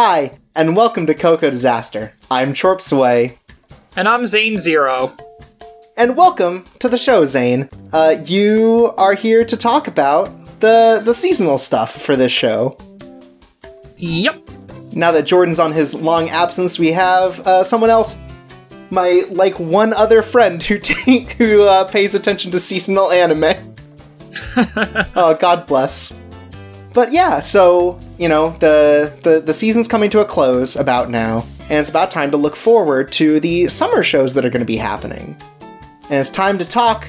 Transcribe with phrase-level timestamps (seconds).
[0.00, 2.12] Hi, and welcome to Coco Disaster.
[2.30, 3.40] I'm Chorp Sway,
[3.96, 5.16] And I'm Zane Zero.
[5.96, 7.68] and welcome to the show, Zane.
[7.92, 12.78] Uh, you are here to talk about the the seasonal stuff for this show.
[13.96, 14.48] Yep.
[14.92, 18.20] Now that Jordan's on his long absence, we have uh, someone else,
[18.90, 23.74] my like one other friend who take who uh, pays attention to seasonal anime.
[25.16, 26.20] oh, God bless.
[26.98, 31.46] But yeah, so you know the, the the season's coming to a close about now,
[31.60, 34.66] and it's about time to look forward to the summer shows that are going to
[34.66, 35.36] be happening.
[35.60, 37.06] And it's time to talk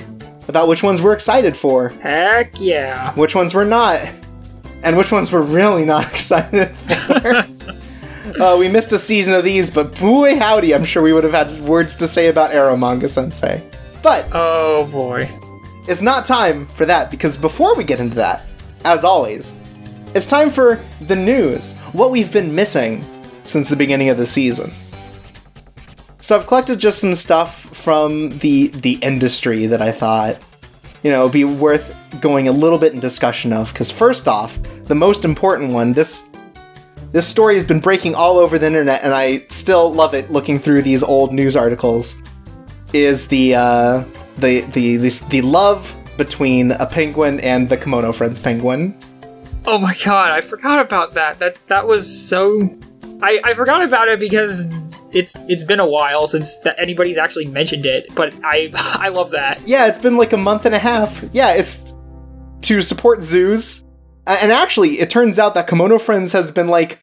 [0.47, 3.15] about which ones we're excited for, Heck yeah.
[3.15, 4.07] which ones we're not,
[4.83, 7.47] and which ones we're really not excited for.
[8.43, 11.33] uh, we missed a season of these, but boy howdy, I'm sure we would have
[11.33, 13.63] had words to say about Eromanga Sensei.
[14.03, 15.27] But Oh boy.
[15.87, 18.45] it's not time for that because before we get into that,
[18.85, 19.55] as always,
[20.13, 21.73] it's time for the news.
[21.93, 23.05] What we've been missing
[23.43, 24.71] since the beginning of the season.
[26.21, 30.37] So I've collected just some stuff from the the industry that I thought,
[31.03, 33.71] you know, be worth going a little bit in discussion of.
[33.71, 36.29] Because first off, the most important one, this
[37.11, 40.59] this story has been breaking all over the internet, and I still love it looking
[40.59, 42.21] through these old news articles.
[42.93, 44.03] Is the uh,
[44.37, 48.99] the the the, the love between a penguin and the Kemono Friends penguin?
[49.71, 51.37] Oh my god, I forgot about that.
[51.37, 52.75] That that was so
[53.21, 54.67] I, I forgot about it because
[55.13, 59.29] it's it's been a while since that anybody's actually mentioned it, but I I love
[59.29, 59.61] that.
[59.67, 61.23] Yeah, it's been like a month and a half.
[61.33, 61.93] Yeah, it's
[62.61, 63.85] to support zoos.
[64.25, 66.99] And actually, it turns out that Kemono Friends has been like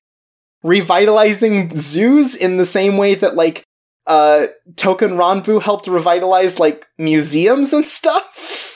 [0.64, 3.62] revitalizing zoos in the same way that like
[4.08, 8.72] uh Touken Ranbu helped revitalize like museums and stuff.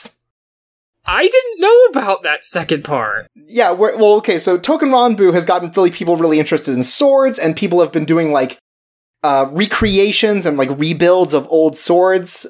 [1.13, 3.27] I didn't know about that second part.
[3.35, 7.53] Yeah, well, okay, so Touken Ranbu has gotten really people really interested in swords, and
[7.53, 8.57] people have been doing like
[9.21, 12.47] uh, recreations and like rebuilds of old swords.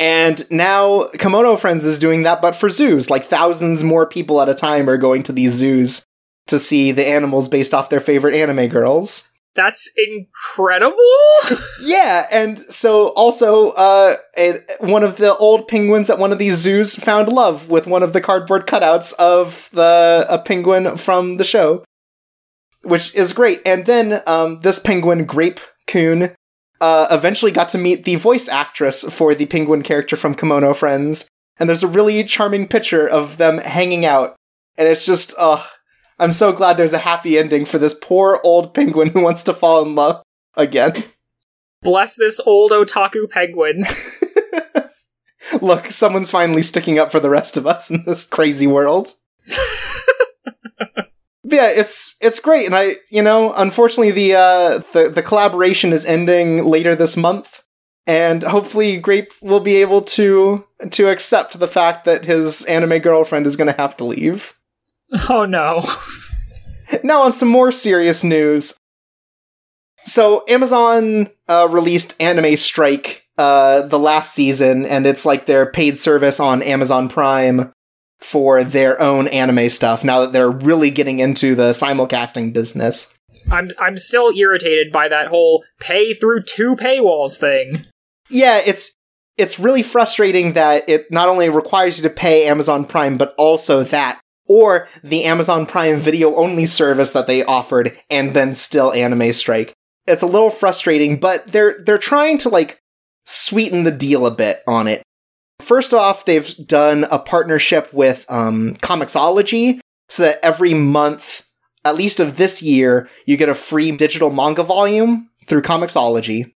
[0.00, 3.08] And now Kemono Friends is doing that, but for zoos.
[3.08, 6.04] Like thousands more people at a time are going to these zoos
[6.48, 9.30] to see the animals based off their favorite anime girls.
[9.56, 10.96] That's incredible.
[11.80, 14.16] Yeah, and so also, uh,
[14.80, 18.12] one of the old penguins at one of these zoos found love with one of
[18.12, 21.84] the cardboard cutouts of the a penguin from the show,
[22.82, 23.60] which is great.
[23.64, 26.34] And then um, this penguin, Grape Coon,
[26.80, 31.28] uh, eventually got to meet the voice actress for the penguin character from Kemono Friends,
[31.58, 34.34] and there's a really charming picture of them hanging out,
[34.76, 35.62] and it's just, uh,
[36.18, 39.54] I'm so glad there's a happy ending for this poor old penguin who wants to
[39.54, 40.22] fall in love
[40.54, 41.04] again.
[41.82, 43.84] Bless this old otaku penguin.
[45.62, 49.14] Look, someone's finally sticking up for the rest of us in this crazy world.
[51.46, 55.92] But yeah, it's it's great, and I you know unfortunately the uh the the collaboration
[55.92, 57.62] is ending later this month,
[58.04, 63.46] and hopefully Grape will be able to to accept the fact that his anime girlfriend
[63.46, 64.58] is going to have to leave.
[65.28, 65.84] Oh no.
[67.02, 68.76] Now on some more serious news.
[70.04, 75.96] So Amazon uh, released Anime Strike uh, the last season, and it's like their paid
[75.96, 77.72] service on Amazon Prime
[78.20, 80.04] for their own anime stuff.
[80.04, 83.12] Now that they're really getting into the simulcasting business.
[83.50, 87.86] I'm I'm still irritated by that whole pay through two paywalls thing.
[88.28, 88.92] Yeah, it's
[89.36, 93.82] it's really frustrating that it not only requires you to pay Amazon Prime, but also
[93.84, 99.32] that or the Amazon Prime video only service that they offered and then still Anime
[99.32, 99.72] Strike.
[100.06, 102.78] It's a little frustrating, but they're they're trying to like
[103.24, 105.02] sweeten the deal a bit on it.
[105.60, 111.46] First off, they've done a partnership with um, Comixology so that every month,
[111.84, 116.52] at least of this year, you get a free digital manga volume through Comixology.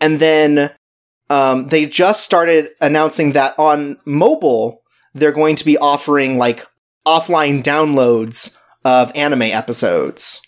[0.00, 0.70] And then
[1.28, 4.82] um, they just started announcing that on mobile,
[5.12, 6.66] they're going to be offering like
[7.06, 10.40] offline downloads of anime episodes.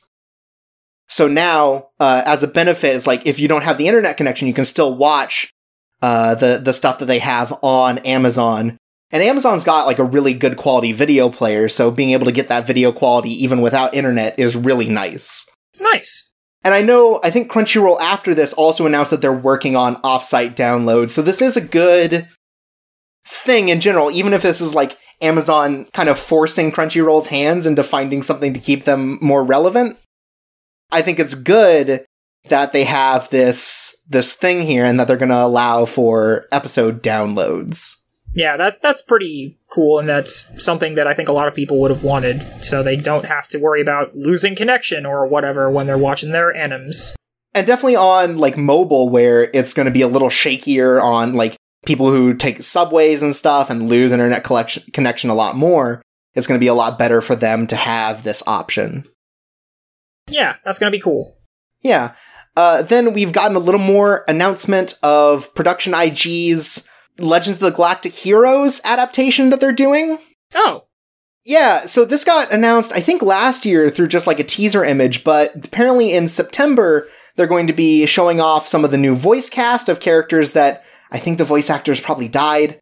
[1.08, 4.46] So now, uh, as a benefit, it's like if you don't have the internet connection,
[4.49, 5.50] you can still watch
[6.02, 8.76] uh, the the stuff that they have on Amazon.
[9.10, 12.49] And Amazon's got like a really good quality video player, so being able to get
[12.49, 15.49] that video quality even without internet is really nice.
[15.81, 16.31] Nice.
[16.62, 20.55] And I know, I think Crunchyroll after this also announced that they're working on offsite
[20.55, 21.10] downloads.
[21.10, 22.28] So this is a good
[23.28, 27.82] thing in general, even if this is like Amazon kind of forcing Crunchyroll's hands into
[27.82, 29.98] finding something to keep them more relevant.
[30.90, 32.06] I think it's good
[32.48, 37.02] that they have this this thing here and that they're going to allow for episode
[37.02, 37.96] downloads.
[38.34, 41.81] Yeah, that that's pretty cool, and that's something that I think a lot of people
[41.81, 45.86] would have wanted, so they don't have to worry about losing connection or whatever when
[45.86, 47.14] they're watching their animes.
[47.54, 51.56] And definitely on like mobile, where it's going to be a little shakier on like
[51.86, 56.02] people who take subways and stuff and lose internet collection connection a lot more.
[56.34, 59.04] It's going to be a lot better for them to have this option.
[60.28, 61.38] Yeah, that's gonna be cool.
[61.82, 62.14] Yeah.
[62.56, 66.88] Uh, then we've gotten a little more announcement of Production IG's
[67.19, 70.19] Legends of the Galactic Heroes adaptation that they're doing.
[70.54, 70.84] Oh,
[71.44, 75.24] Yeah, so this got announced, I think, last year through just like a teaser image,
[75.24, 79.48] but apparently in September, they're going to be showing off some of the new voice
[79.48, 82.78] cast of characters that I think the voice actors probably died.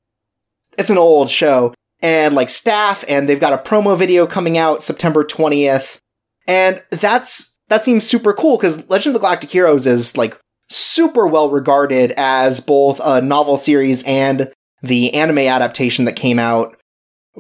[0.79, 1.75] It's an old show.
[2.01, 5.99] And like staff, and they've got a promo video coming out September 20th.
[6.47, 10.39] And that's, that seems super cool because Legend of the Galactic Heroes is like
[10.69, 14.53] super well regarded as both a novel series and
[14.83, 16.77] the anime adaptation that came out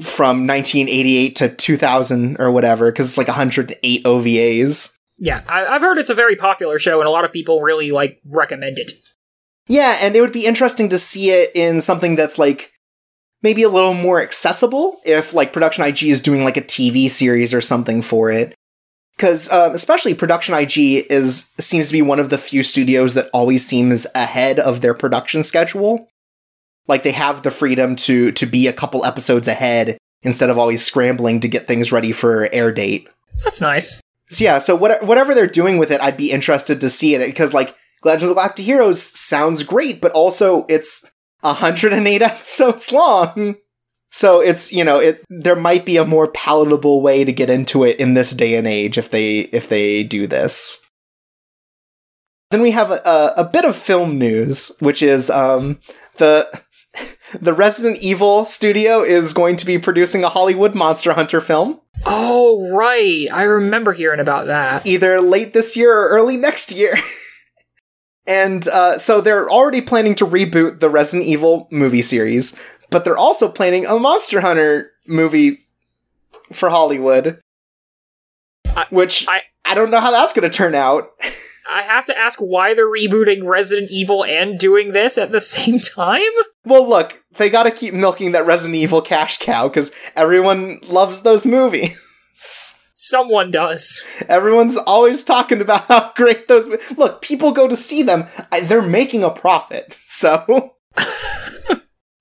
[0.01, 4.95] from 1988 to 2000 or whatever, because it's like 108 OVAs.
[5.19, 7.91] yeah, I, I've heard it's a very popular show, and a lot of people really
[7.91, 8.93] like recommend it.
[9.67, 12.73] Yeah, and it would be interesting to see it in something that's like
[13.43, 17.53] maybe a little more accessible if like Production IG is doing like a TV series
[17.53, 18.55] or something for it.
[19.17, 23.31] Because um, especially Production IG is seems to be one of the few studios that
[23.33, 26.09] always seems ahead of their production schedule.
[26.87, 30.85] Like they have the freedom to to be a couple episodes ahead instead of always
[30.85, 33.09] scrambling to get things ready for air date.
[33.43, 34.01] That's nice.
[34.29, 37.25] So yeah, so what, whatever they're doing with it, I'd be interested to see it
[37.25, 41.05] because like Legend of the Galactic Heroes sounds great, but also it's
[41.41, 43.57] 108 episodes long.
[44.13, 47.85] So it's, you know, it there might be a more palatable way to get into
[47.85, 50.81] it in this day and age if they if they do this.
[52.51, 55.79] Then we have a, a, a bit of film news, which is um
[56.17, 56.49] the
[57.41, 62.71] the Resident Evil studio is going to be producing a Hollywood Monster Hunter film Oh,
[62.73, 63.27] right.
[63.33, 64.87] I remember hearing about that.
[64.87, 66.95] either late this year or early next year.
[68.27, 73.17] and uh, so they're already planning to reboot the Resident Evil movie series, but they're
[73.17, 75.61] also planning a Monster Hunter movie
[76.53, 77.41] for Hollywood.
[78.67, 81.09] I- which I- I don't know how that's going to turn out.
[81.69, 85.81] I have to ask why they're rebooting Resident Evil and doing this at the same
[85.81, 86.23] time?
[86.65, 91.23] Well, look, they got to keep milking that Resident Evil cash cow because everyone loves
[91.23, 91.99] those movies.
[92.99, 94.03] Someone does.
[94.27, 96.67] Everyone's always talking about how great those.
[96.97, 98.25] Look, people go to see them.
[98.63, 99.97] They're making a profit.
[100.07, 100.77] So.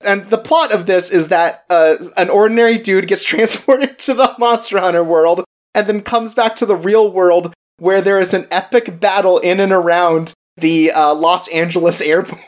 [0.02, 4.34] and the plot of this is that uh, an ordinary dude gets transported to the
[4.38, 5.42] Monster Hunter world
[5.74, 9.60] and then comes back to the real world where there is an epic battle in
[9.60, 12.42] and around the uh, Los Angeles airport.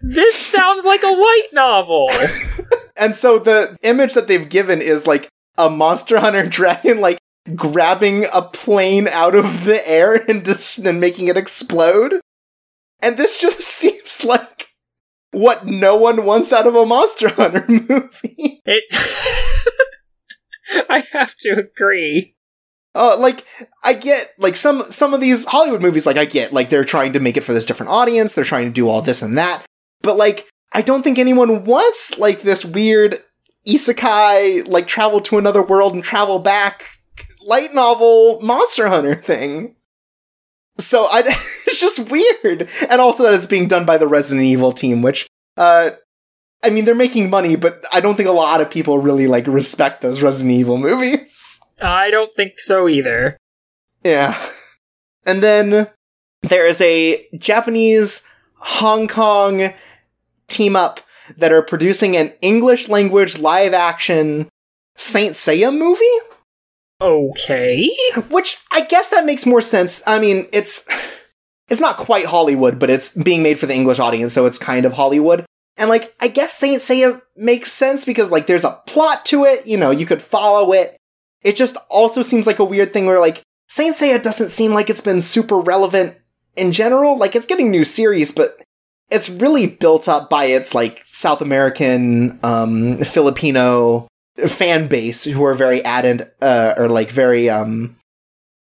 [0.00, 2.10] This sounds like a white novel.
[2.96, 5.28] And so the image that they've given is like
[5.60, 7.18] a Monster Hunter dragon, like
[7.54, 12.20] grabbing a plane out of the air and just and making it explode.
[13.00, 14.68] And this just seems like
[15.32, 18.62] what no one wants out of a Monster Hunter movie.
[18.64, 18.84] It.
[20.88, 22.36] I have to agree.
[22.92, 23.44] Uh, like
[23.84, 27.12] I get like some some of these Hollywood movies, like I get like they're trying
[27.12, 29.64] to make it for this different audience, they're trying to do all this and that,
[30.02, 33.20] but like I don't think anyone wants like this weird
[33.66, 36.84] isekai like travel to another world and travel back
[37.42, 39.76] light novel Monster Hunter thing.
[40.78, 41.20] So I
[41.66, 45.26] it's just weird, and also that it's being done by the Resident Evil team, which
[45.56, 45.90] uh.
[46.62, 49.46] I mean, they're making money, but I don't think a lot of people really like
[49.46, 51.58] respect those Resident Evil movies.
[51.82, 53.38] I don't think so either.
[54.04, 54.38] Yeah.
[55.24, 55.88] And then
[56.42, 59.72] there is a Japanese Hong Kong
[60.48, 61.00] team up
[61.36, 64.48] that are producing an English language live action
[64.96, 66.04] Saint Seiya movie,
[67.00, 67.90] Okay.
[68.28, 70.02] which I guess that makes more sense.
[70.06, 70.86] I mean, it's
[71.68, 74.84] it's not quite Hollywood, but it's being made for the English audience, so it's kind
[74.84, 75.44] of Hollywood.
[75.76, 79.66] And like, I guess Saint Seiya makes sense because like there's a plot to it,
[79.66, 80.96] you know, you could follow it.
[81.42, 84.90] It just also seems like a weird thing where like Saint Seiya doesn't seem like
[84.90, 86.16] it's been super relevant
[86.56, 87.16] in general.
[87.16, 88.60] Like it's getting new series, but
[89.10, 94.08] it's really built up by its like South American, um, Filipino
[94.46, 97.96] fan base who are very added, uh, or like very, um,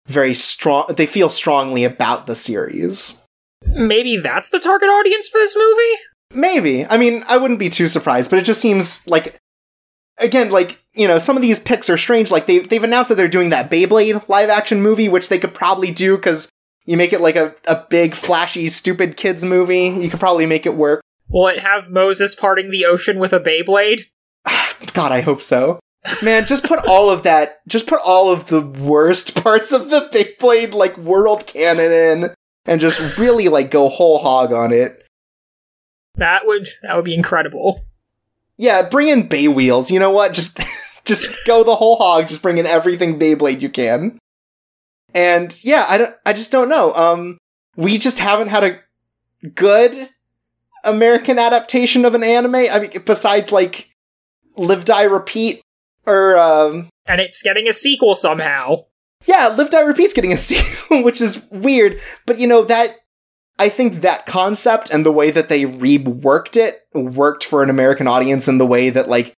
[0.07, 0.87] very strong.
[0.97, 3.25] They feel strongly about the series.
[3.67, 6.03] Maybe that's the target audience for this movie?
[6.35, 6.85] Maybe.
[6.87, 9.39] I mean, I wouldn't be too surprised, but it just seems like
[10.19, 12.31] again, like, you know, some of these picks are strange.
[12.31, 15.55] Like they they've announced that they're doing that Beyblade live action movie, which they could
[15.55, 16.51] probably do because
[16.85, 19.87] you make it like a, a big, flashy, stupid kids movie.
[19.87, 21.03] You could probably make it work.
[21.29, 24.03] Will it have Moses parting the ocean with a Beyblade?
[24.93, 25.81] God, I hope so.
[26.23, 30.09] Man, just put all of that, just put all of the worst parts of the
[30.13, 32.35] Beyblade, like, world canon in,
[32.67, 35.05] and just really, like, go whole hog on it.
[36.17, 37.85] That would that would be incredible.
[38.57, 39.91] Yeah, bring in BeyWheelz.
[39.91, 40.33] You know what?
[40.33, 40.61] Just
[41.05, 42.29] just go the whole hog.
[42.29, 44.19] Just bring in everything Beyblade you can.
[45.15, 46.15] And yeah, I don't.
[46.27, 46.93] I just don't know.
[46.95, 47.39] Um,
[47.77, 48.81] we just haven't had a
[49.55, 50.11] good
[50.85, 52.55] American adaptation of an anime.
[52.55, 53.89] I mean, besides like
[54.57, 55.63] Live Die Repeat
[56.07, 58.85] or um, And it's getting a sequel somehow.
[59.25, 62.01] yeah, Live Die Repeat's getting a sequel, which is weird.
[62.27, 62.97] But you know that
[63.59, 68.09] I think that concept and the way that they reworked it worked for an American
[68.09, 69.33] audience in the way that like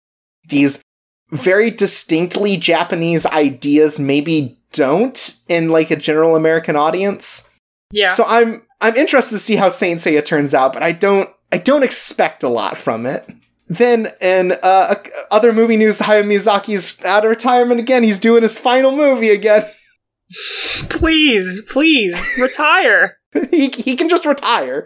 [0.49, 0.81] these
[1.29, 7.49] very distinctly Japanese ideas maybe don't in like a general American audience.
[7.91, 8.09] Yeah.
[8.09, 11.57] So I'm I'm interested to see how Saint Seiya turns out, but I don't I
[11.57, 13.27] don't expect a lot from it.
[13.69, 14.95] Then in uh,
[15.29, 18.03] other movie news, Hayao Miyazaki's out of retirement again.
[18.03, 19.65] He's doing his final movie again.
[20.89, 23.17] please, please, retire.
[23.51, 24.85] he he can just retire.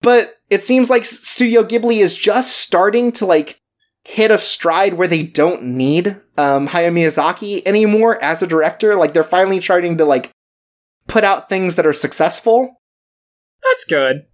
[0.00, 3.60] But it seems like Studio Ghibli is just starting to like
[4.04, 8.96] hit a stride where they don't need um, Hayao Miyazaki anymore as a director.
[8.96, 10.30] Like they're finally starting to like
[11.06, 12.80] put out things that are successful.
[13.62, 14.26] That's good.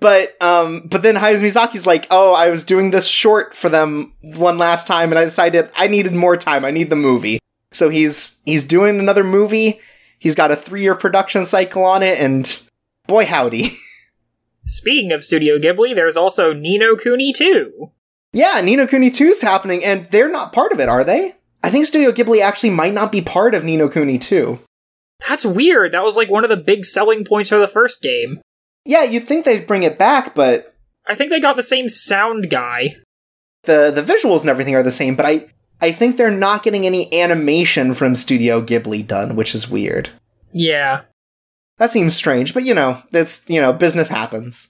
[0.00, 4.12] But um, but then Hayao Miyazaki's like, oh, I was doing this short for them
[4.22, 6.64] one last time, and I decided I needed more time.
[6.64, 7.40] I need the movie.
[7.72, 9.80] So he's he's doing another movie.
[10.18, 12.62] He's got a three year production cycle on it, and
[13.08, 13.70] boy howdy.
[14.66, 17.90] Speaking of Studio Ghibli, there's also Ni no Kuni 2.
[18.34, 21.34] yeah, Ni no Kuni 2 is happening, and they're not part of it, are they?
[21.62, 24.58] I think Studio Ghibli actually might not be part of Ni no Kuni 2.
[25.28, 25.92] That's weird.
[25.92, 28.40] That was like one of the big selling points for the first game.
[28.84, 30.74] Yeah, you'd think they'd bring it back, but
[31.06, 32.96] I think they got the same sound guy.
[33.64, 35.46] the the visuals and everything are the same, but I
[35.80, 40.10] I think they're not getting any animation from Studio Ghibli done, which is weird.
[40.52, 41.02] Yeah.
[41.78, 44.68] That seems strange, but you know, that's you know, business happens.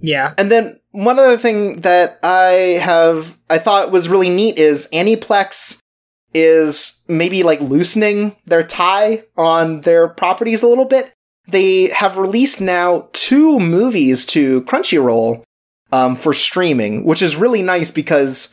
[0.00, 0.34] Yeah.
[0.38, 5.78] And then one other thing that I have I thought was really neat is Aniplex
[6.34, 11.12] is maybe like loosening their tie on their properties a little bit.
[11.48, 15.42] They have released now two movies to Crunchyroll
[15.90, 18.52] um, for streaming, which is really nice because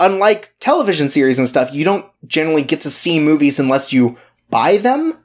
[0.00, 4.16] unlike television series and stuff, you don't generally get to see movies unless you
[4.50, 5.18] buy them.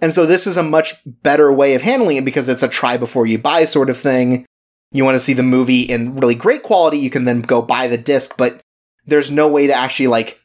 [0.00, 2.96] And so this is a much better way of handling it because it's a try
[2.96, 4.46] before you buy sort of thing.
[4.90, 7.86] You want to see the movie in really great quality, you can then go buy
[7.86, 8.60] the disc, but
[9.06, 10.40] there's no way to actually like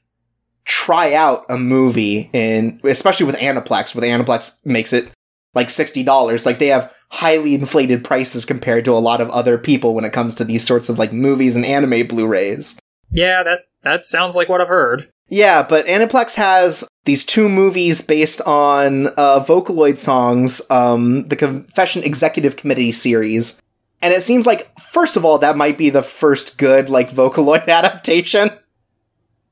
[0.66, 5.10] try out a movie in especially with Aniplex, with Aniplex makes it
[5.54, 6.46] like $60.
[6.46, 10.14] Like they have highly inflated prices compared to a lot of other people when it
[10.14, 12.78] comes to these sorts of like movies and anime Blu-rays.
[13.12, 15.10] Yeah, that that sounds like what I've heard.
[15.30, 22.04] Yeah, but Aniplex has these two movies based on uh, Vocaloid songs, um, the Confession
[22.04, 23.62] Executive Committee series.
[24.04, 27.68] And it seems like, first of all, that might be the first good, like, Vocaloid
[27.68, 28.52] adaptation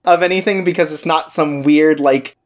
[0.06, 2.38] of anything because it's not some weird, like,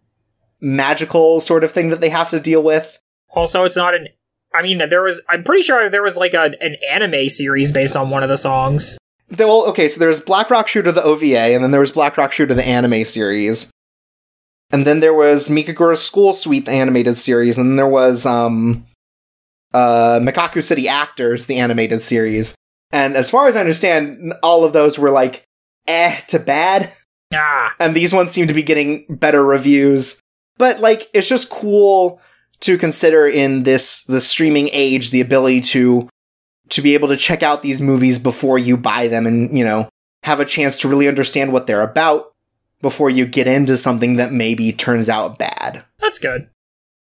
[0.61, 2.99] magical sort of thing that they have to deal with.
[3.33, 4.07] Also, it's not an
[4.53, 7.97] I mean, there was I'm pretty sure there was like a, an anime series based
[7.97, 8.97] on one of the songs.
[9.27, 12.15] The- Well, okay, so there's Black Rock Shooter the OVA, and then there was Black
[12.17, 13.69] Rock Shooter the anime series.
[14.71, 18.85] And then there was Mikagura's School Suite, the animated series, and then there was um
[19.75, 22.55] uh Mekakucity Actors, the animated series.
[22.91, 25.43] And as far as I understand, all of those were like
[25.87, 26.91] eh to bad,
[27.33, 30.19] Ah, and these ones seem to be getting better reviews.
[30.57, 32.21] But like it's just cool
[32.61, 36.07] to consider in this the streaming age the ability to
[36.69, 39.87] to be able to check out these movies before you buy them and, you know,
[40.23, 42.31] have a chance to really understand what they're about
[42.81, 45.83] before you get into something that maybe turns out bad.
[45.99, 46.49] that's good.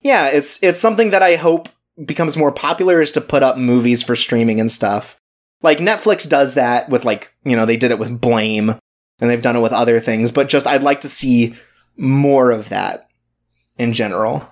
[0.01, 1.69] Yeah, it's it's something that I hope
[2.03, 5.17] becomes more popular is to put up movies for streaming and stuff.
[5.61, 8.71] Like Netflix does that with like, you know, they did it with Blame
[9.19, 11.55] and they've done it with other things, but just I'd like to see
[11.95, 13.09] more of that
[13.77, 14.47] in general.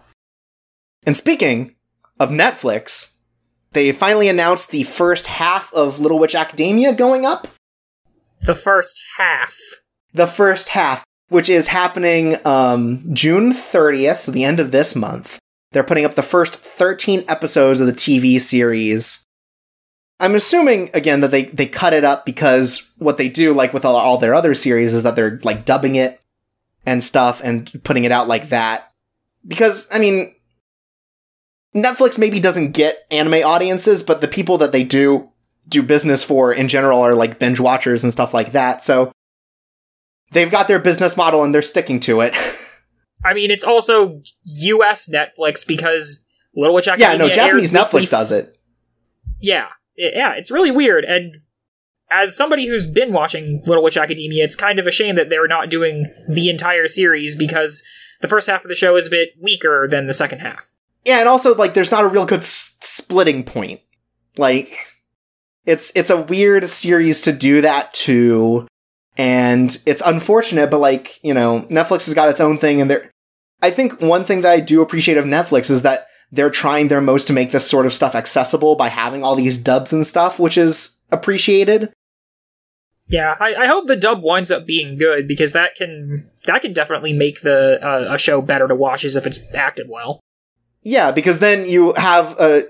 [1.03, 1.75] And speaking
[2.19, 3.15] of Netflix,
[3.73, 7.47] they finally announced the first half of Little Witch Academia going up.
[8.41, 9.57] The first half.
[10.13, 15.39] The first half, which is happening um, June 30th, so the end of this month.
[15.71, 19.23] They're putting up the first 13 episodes of the TV series.
[20.19, 23.85] I'm assuming, again, that they, they cut it up because what they do, like with
[23.85, 26.21] all, all their other series, is that they're like dubbing it
[26.85, 28.91] and stuff and putting it out like that.
[29.47, 30.35] Because, I mean,
[31.75, 35.29] Netflix maybe doesn't get anime audiences, but the people that they do
[35.67, 38.83] do business for in general are like binge watchers and stuff like that.
[38.83, 39.11] So
[40.31, 42.35] they've got their business model and they're sticking to it.
[43.23, 45.09] I mean, it's also U.S.
[45.11, 46.25] Netflix because
[46.55, 47.17] Little Witch Academia.
[47.17, 48.57] yeah, no, Japanese Netflix does it.
[49.39, 51.05] Yeah, I- yeah, it's really weird.
[51.05, 51.37] And
[52.09, 55.47] as somebody who's been watching Little Witch Academia, it's kind of a shame that they're
[55.47, 57.83] not doing the entire series because
[58.21, 60.67] the first half of the show is a bit weaker than the second half.
[61.05, 63.79] Yeah, and also like there's not a real good s- splitting point.
[64.37, 64.77] Like
[65.65, 68.67] it's it's a weird series to do that to
[69.21, 73.11] and it's unfortunate but like, you know, Netflix has got its own thing and they're
[73.61, 77.01] I think one thing that I do appreciate of Netflix is that they're trying their
[77.01, 80.39] most to make this sort of stuff accessible by having all these dubs and stuff,
[80.39, 81.91] which is appreciated.
[83.07, 86.71] Yeah, I, I hope the dub winds up being good because that can that can
[86.71, 90.21] definitely make the uh, a show better to watch as if it's acted well.
[90.81, 92.61] Yeah, because then you have uh,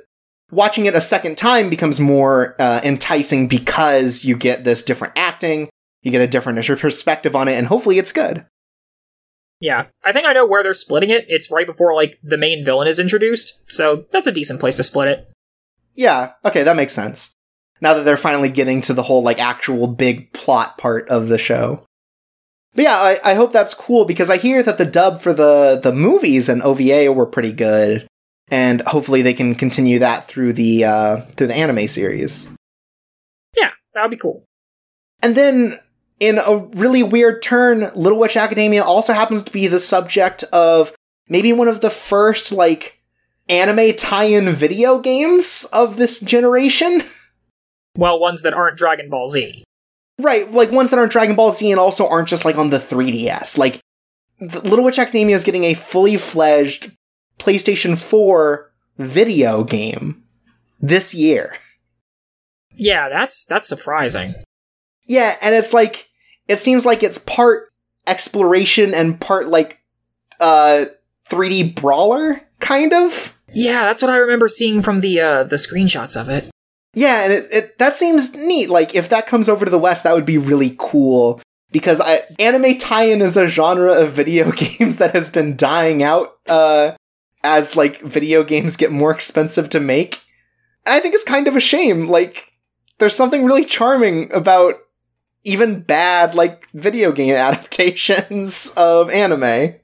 [0.49, 5.69] watching it a second time becomes more uh, enticing because you get this different acting,
[6.01, 8.45] you get a different perspective on it, and hopefully it's good.
[9.59, 11.25] Yeah, I think I know where they're splitting it.
[11.27, 14.83] It's right before like the main villain is introduced, so that's a decent place to
[14.83, 15.31] split it.
[15.95, 17.31] Yeah, okay, that makes sense.
[17.79, 21.37] Now that they're finally getting to the whole like actual big plot part of the
[21.37, 21.85] show.
[22.73, 25.79] But yeah, I, I hope that's cool because I hear that the dub for the
[25.81, 28.07] the movies and OVA were pretty good,
[28.47, 32.49] and hopefully they can continue that through the uh, through the anime series.
[33.55, 34.45] Yeah, that would be cool.
[35.21, 35.79] And then,
[36.21, 40.95] in a really weird turn, Little Witch Academia also happens to be the subject of
[41.27, 43.01] maybe one of the first, like,
[43.49, 47.01] anime tie in video games of this generation.
[47.97, 49.65] Well, ones that aren't Dragon Ball Z.
[50.17, 52.77] right, like ones that aren't Dragon Ball Z and also aren't just, like, on the
[52.77, 53.57] 3DS.
[53.57, 53.81] Like,
[54.39, 56.95] the Little Witch Academia is getting a fully fledged
[57.37, 60.23] PlayStation 4 video game
[60.79, 61.57] this year.
[62.73, 64.35] Yeah, that's that's surprising.
[65.05, 66.07] Yeah, and it's like
[66.51, 67.71] it seems like it's part
[68.05, 69.79] exploration and part like
[70.39, 70.85] uh
[71.29, 73.37] 3D brawler kind of.
[73.53, 76.49] Yeah, that's what I remember seeing from the uh the screenshots of it.
[76.93, 78.69] Yeah, and it, it that seems neat.
[78.69, 81.41] Like if that comes over to the West, that would be really cool.
[81.71, 86.33] Because I, anime tie-in is a genre of video games that has been dying out
[86.49, 86.91] uh,
[87.45, 90.21] as like video games get more expensive to make.
[90.85, 92.07] And I think it's kind of a shame.
[92.07, 92.51] Like
[92.97, 94.75] there's something really charming about
[95.43, 99.75] even bad like video game adaptations of anime.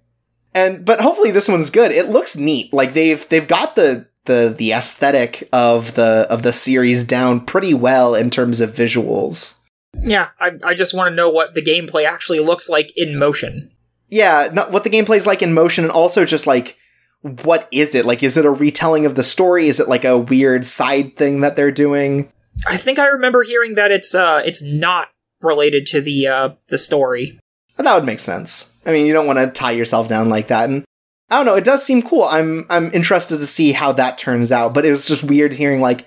[0.53, 1.91] And but hopefully this one's good.
[1.91, 2.73] It looks neat.
[2.73, 7.73] Like they've they've got the the the aesthetic of the of the series down pretty
[7.73, 9.57] well in terms of visuals.
[9.93, 13.71] Yeah, I I just want to know what the gameplay actually looks like in motion.
[14.09, 16.77] Yeah, not what the gameplay's like in motion and also just like
[17.21, 18.05] what is it?
[18.05, 19.67] Like is it a retelling of the story?
[19.67, 22.31] Is it like a weird side thing that they're doing?
[22.67, 25.09] I think I remember hearing that it's uh it's not
[25.41, 27.39] related to the uh the story.
[27.77, 28.75] That would make sense.
[28.85, 30.83] I mean, you don't want to tie yourself down like that and
[31.29, 32.23] I don't know, it does seem cool.
[32.23, 35.81] I'm I'm interested to see how that turns out, but it was just weird hearing
[35.81, 36.05] like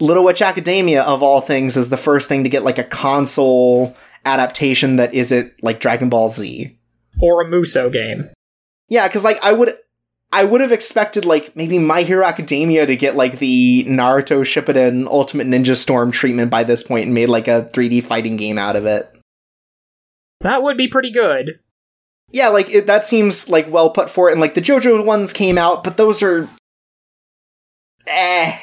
[0.00, 3.96] Little Witch Academia of all things is the first thing to get like a console
[4.24, 6.76] adaptation that isn't like Dragon Ball Z.
[7.20, 8.30] Or a Muso game.
[8.88, 9.76] Yeah, because like I would,
[10.32, 15.06] I would have expected like maybe My Hero Academia to get like the Naruto Shippuden
[15.06, 18.74] Ultimate Ninja Storm treatment by this point and made like a 3D fighting game out
[18.74, 19.14] of it.
[20.40, 21.60] That would be pretty good.
[22.30, 25.34] Yeah, like it, that seems like well put for it, and like the JoJo ones
[25.34, 26.48] came out, but those are,
[28.06, 28.58] eh.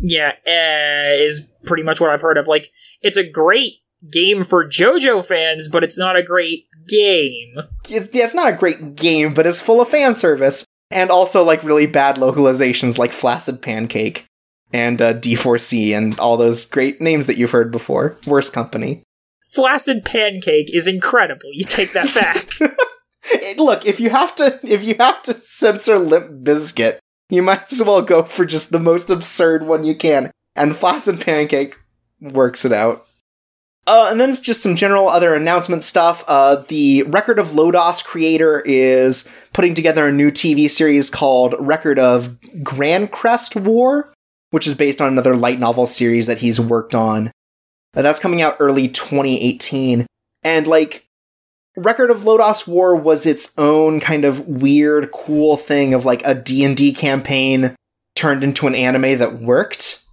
[0.00, 2.48] Yeah, eh, is pretty much what I've heard of.
[2.48, 2.70] Like,
[3.02, 3.74] it's a great
[4.10, 7.54] game for JoJo fans, but it's not a great game.
[7.88, 11.44] It, yeah, it's not a great game, but it's full of fan service and also
[11.44, 14.24] like really bad localizations like Flaccid Pancake
[14.72, 18.18] and uh, D4C and all those great names that you've heard before.
[18.26, 19.02] Worst company.
[19.50, 21.50] Flaccid Pancake is incredible.
[21.52, 22.48] You take that back.
[23.30, 27.70] It- look, if you have to, if you have to censor Limp Bizkit, you might
[27.70, 30.30] as well go for just the most absurd one you can.
[30.56, 31.76] And Flaccid Pancake
[32.20, 33.06] works it out.
[33.88, 36.22] Uh, and then it's just some general other announcement stuff.
[36.28, 41.98] Uh, the Record of Lodoss creator is putting together a new TV series called Record
[41.98, 44.12] of Grancrest War,
[44.50, 47.28] which is based on another light novel series that he's worked on.
[47.96, 50.06] Uh, that's coming out early 2018.
[50.42, 51.06] And like,
[51.74, 56.34] Record of Lodoss War was its own kind of weird, cool thing of like a
[56.34, 57.74] D&D campaign
[58.14, 60.04] turned into an anime that worked.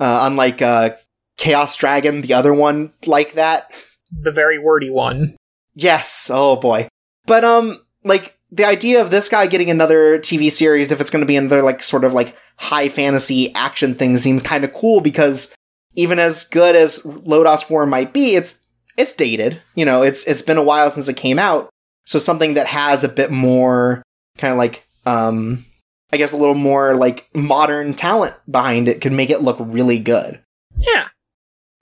[0.00, 0.96] Uh, unlike uh,
[1.36, 3.72] Chaos Dragon, the other one like that.
[4.10, 5.36] the very wordy one.
[5.74, 6.88] Yes, oh boy.
[7.26, 11.22] But um like the idea of this guy getting another TV series if it's going
[11.22, 15.00] to be another like sort of like high fantasy action thing seems kind of cool
[15.00, 15.52] because
[15.96, 18.62] even as good as Lodoss War might be, it's
[18.96, 19.60] it's dated.
[19.74, 21.68] You know, it's it's been a while since it came out.
[22.06, 24.02] So something that has a bit more
[24.38, 25.64] kind of like um
[26.12, 29.98] I guess a little more like modern talent behind it could make it look really
[29.98, 30.40] good.
[30.76, 31.08] Yeah.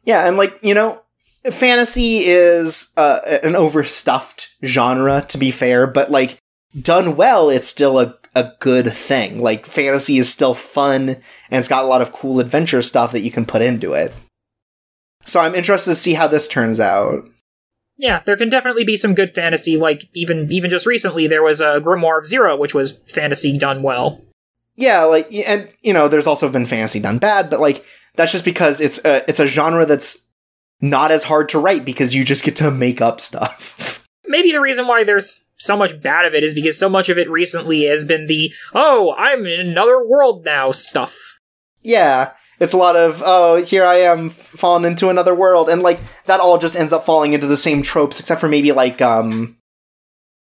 [0.04, 1.02] Yeah, and like, you know,
[1.50, 6.38] fantasy is uh, an overstuffed genre to be fair, but like
[6.80, 9.40] done well, it's still a a good thing.
[9.40, 11.18] Like fantasy is still fun and
[11.50, 14.14] it's got a lot of cool adventure stuff that you can put into it.
[15.24, 17.28] So I'm interested to see how this turns out.
[17.98, 19.76] Yeah, there can definitely be some good fantasy.
[19.76, 23.82] Like even even just recently, there was a Grimoire of Zero, which was fantasy done
[23.82, 24.20] well.
[24.74, 28.44] Yeah, like and you know, there's also been fantasy done bad, but like that's just
[28.44, 30.28] because it's a it's a genre that's
[30.80, 34.06] not as hard to write because you just get to make up stuff.
[34.26, 37.18] Maybe the reason why there's so much bad of it is because so much of
[37.18, 41.38] it recently has been the oh I'm in another world now stuff.
[41.82, 46.00] Yeah, it's a lot of oh here I am falling into another world, and like
[46.24, 49.56] that all just ends up falling into the same tropes, except for maybe like um,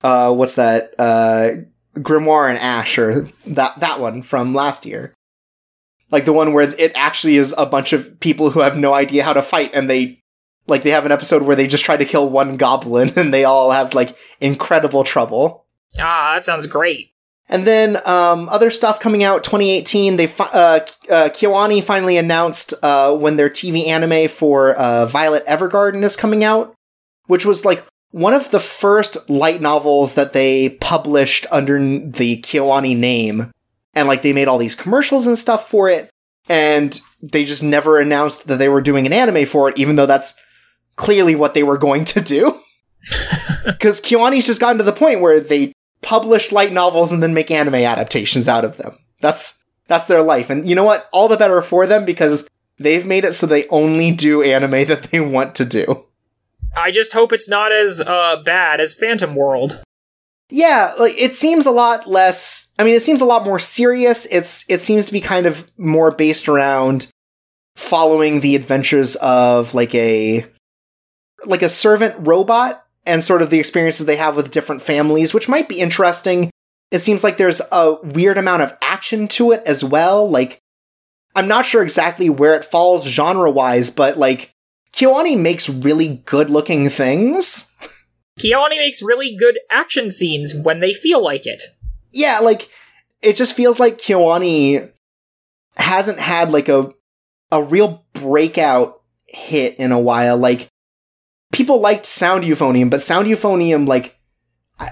[0.02, 1.50] uh, what's that uh,
[1.96, 5.14] Grimoire and Ash or that that one from last year,
[6.12, 9.24] like the one where it actually is a bunch of people who have no idea
[9.24, 10.22] how to fight, and they
[10.68, 13.44] like they have an episode where they just try to kill one goblin, and they
[13.44, 15.66] all have like incredible trouble.
[15.98, 17.08] Ah, that sounds great.
[17.48, 20.16] And then um, other stuff coming out 2018.
[20.16, 25.44] They fi- uh, uh, KyoAni finally announced uh, when their TV anime for uh, Violet
[25.46, 26.74] Evergarden is coming out,
[27.26, 32.96] which was like one of the first light novels that they published under the KyoAni
[32.96, 33.50] name,
[33.94, 36.10] and like they made all these commercials and stuff for it,
[36.48, 40.06] and they just never announced that they were doing an anime for it, even though
[40.06, 40.34] that's
[40.96, 42.60] clearly what they were going to do.
[43.64, 47.50] Because KyoAni's just gotten to the point where they publish light novels and then make
[47.50, 48.98] anime adaptations out of them.
[49.20, 50.50] That's that's their life.
[50.50, 51.08] And you know what?
[51.12, 55.04] All the better for them because they've made it so they only do anime that
[55.04, 56.04] they want to do.
[56.76, 59.82] I just hope it's not as uh, bad as Phantom World.
[60.50, 64.26] Yeah, like it seems a lot less I mean it seems a lot more serious.
[64.30, 67.08] It's it seems to be kind of more based around
[67.76, 70.44] following the adventures of like a
[71.44, 75.48] like a servant robot and sort of the experiences they have with different families, which
[75.48, 76.50] might be interesting.
[76.90, 80.28] It seems like there's a weird amount of action to it as well.
[80.28, 80.58] Like,
[81.34, 84.52] I'm not sure exactly where it falls genre wise, but like,
[84.92, 87.72] KyoAni makes really good looking things.
[88.38, 91.62] KyoAni makes really good action scenes when they feel like it.
[92.10, 92.68] Yeah, like,
[93.20, 94.90] it just feels like KyoAni
[95.76, 96.92] hasn't had like a
[97.50, 100.36] a real breakout hit in a while.
[100.38, 100.68] Like,
[101.52, 104.18] people liked Sound Euphonium, but Sound Euphonium, like,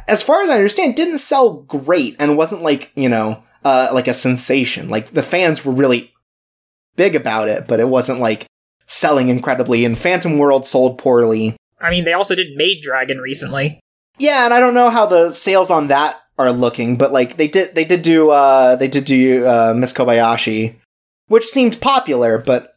[0.07, 4.09] as far as I understand, didn't sell great and wasn't like, you know, uh, like
[4.09, 4.91] a sensation.
[4.91, 6.13] Like, the fans were really
[6.97, 8.47] big about it, but it wasn't like
[8.87, 9.85] selling incredibly.
[9.85, 11.57] And Phantom World sold poorly.
[11.81, 13.81] I mean, they also did Maid Dragon recently.
[14.19, 17.49] Yeah, and I don't know how the sales on that are looking, but like they
[17.49, 20.77] did, they did do, uh, they did do uh, Miss Kobayashi,
[21.29, 22.75] which seemed popular, but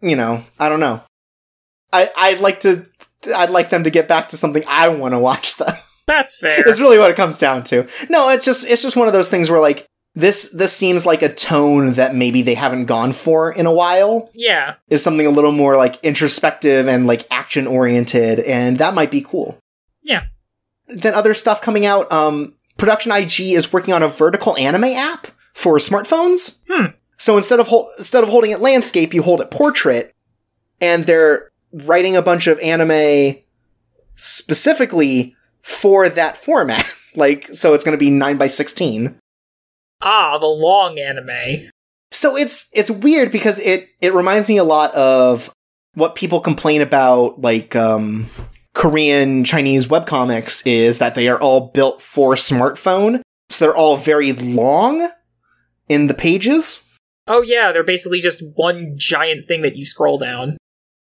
[0.00, 1.02] you know, I don't know.
[1.92, 2.86] I I'd like to
[3.34, 5.74] I'd like them to get back to something I want to watch them.
[6.06, 6.68] That's fair.
[6.68, 7.88] It's really what it comes down to.
[8.10, 11.22] No, it's just it's just one of those things where like this this seems like
[11.22, 14.30] a tone that maybe they haven't gone for in a while.
[14.32, 14.76] Yeah.
[14.88, 19.22] Is something a little more like introspective and like action oriented and that might be
[19.22, 19.58] cool.
[20.02, 20.26] Yeah.
[20.86, 25.28] Then other stuff coming out um Production IG is working on a vertical anime app
[25.52, 26.60] for smartphones.
[26.68, 26.86] Hmm.
[27.18, 30.12] So instead of hol- instead of holding it landscape, you hold it portrait
[30.80, 33.36] and they're writing a bunch of anime
[34.16, 36.94] specifically for that format.
[37.14, 39.18] like, so it's going to be 9 by 16
[40.04, 41.70] Ah, the long anime.
[42.12, 45.52] So it's it's weird because it it reminds me a lot of
[45.94, 48.28] what people complain about like um
[48.74, 53.22] Korean Chinese webcomics is that they are all built for smartphone.
[53.48, 55.08] So they're all very long
[55.88, 56.88] in the pages.
[57.26, 60.58] Oh yeah, they're basically just one giant thing that you scroll down.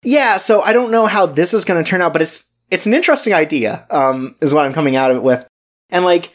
[0.02, 2.86] Yeah, so I don't know how this is going to turn out, but it's it's
[2.86, 3.86] an interesting idea.
[3.90, 5.46] Um, is what I'm coming out of it with,
[5.90, 6.32] and like,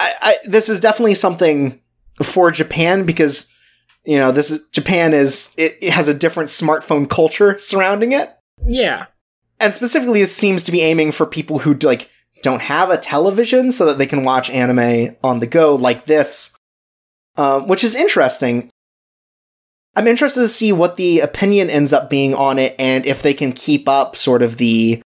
[0.00, 1.80] I, I this is definitely something
[2.22, 3.50] for Japan because
[4.04, 8.34] you know this is Japan is it, it has a different smartphone culture surrounding it,
[8.64, 9.06] Yeah.
[9.60, 12.10] and specifically it seems to be aiming for people who like
[12.42, 16.54] don't have a television so that they can watch anime on the go like this,
[17.36, 18.68] um, which is interesting.
[19.96, 23.32] I'm interested to see what the opinion ends up being on it and if they
[23.32, 25.00] can keep up sort of the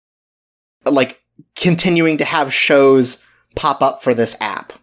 [0.85, 1.19] like
[1.55, 3.23] continuing to have shows
[3.55, 4.73] pop up for this app.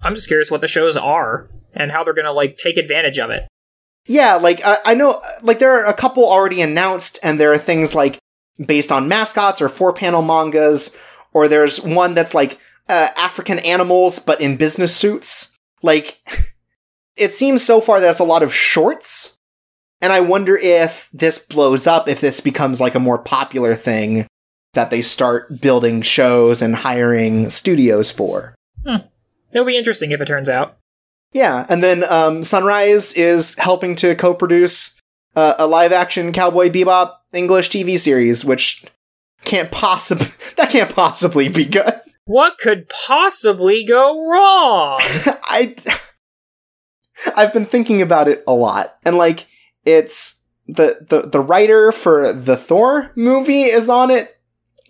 [0.00, 3.30] I'm just curious what the shows are and how they're gonna like take advantage of
[3.30, 3.48] it.
[4.06, 7.58] Yeah, like I, I know, like there are a couple already announced, and there are
[7.58, 8.18] things like
[8.66, 10.96] based on mascots or four panel mangas,
[11.32, 12.58] or there's one that's like
[12.88, 15.56] uh, African animals but in business suits.
[15.82, 16.18] Like,
[17.16, 19.36] it seems so far that it's a lot of shorts,
[20.00, 24.26] and I wonder if this blows up, if this becomes like a more popular thing
[24.74, 28.54] that they start building shows and hiring studios for.
[28.84, 29.06] Hmm.
[29.52, 30.78] It'll be interesting if it turns out.
[31.32, 35.00] Yeah, and then um, Sunrise is helping to co-produce
[35.36, 38.84] uh, a live-action Cowboy Bebop English TV series, which
[39.44, 40.26] can't possibly
[40.56, 42.00] that can't possibly be good.
[42.24, 44.98] What could possibly go wrong?
[45.00, 45.76] I
[47.36, 49.46] I've been thinking about it a lot, and like
[49.84, 54.37] it's the the the writer for the Thor movie is on it,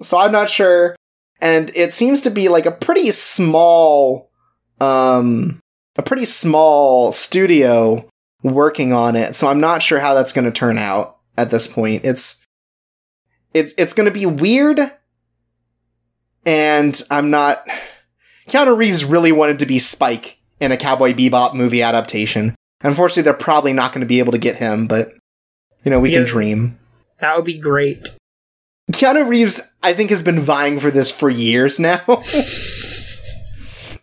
[0.03, 0.97] so I'm not sure,
[1.41, 4.31] and it seems to be like a pretty small
[4.81, 5.59] um
[5.97, 8.09] a pretty small studio
[8.43, 11.67] working on it, so I'm not sure how that's going to turn out at this
[11.67, 12.05] point.
[12.05, 12.45] It's
[13.55, 14.79] it's it's going to be weird,
[16.47, 17.67] and I'm not.
[18.49, 22.55] Keanu Reeves really wanted to be Spike in a Cowboy Bebop movie adaptation.
[22.83, 25.13] Unfortunately, they're probably not going to be able to get him, but
[25.85, 26.19] you know we Yeah.
[26.21, 26.79] can dream.
[27.19, 28.09] That would be great.
[28.93, 32.03] Keanu Reeves, I think, has been vying for this for years now.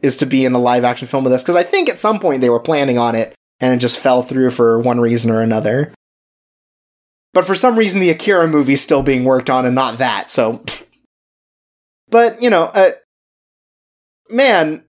[0.01, 2.19] is to be in a live action film with us because I think at some
[2.19, 5.41] point they were planning on it and it just fell through for one reason or
[5.41, 5.93] another.
[7.33, 10.29] But for some reason, the Akira movie's still being worked on and not that.
[10.29, 10.63] So,
[12.09, 12.91] but you know, uh,
[14.29, 14.83] man,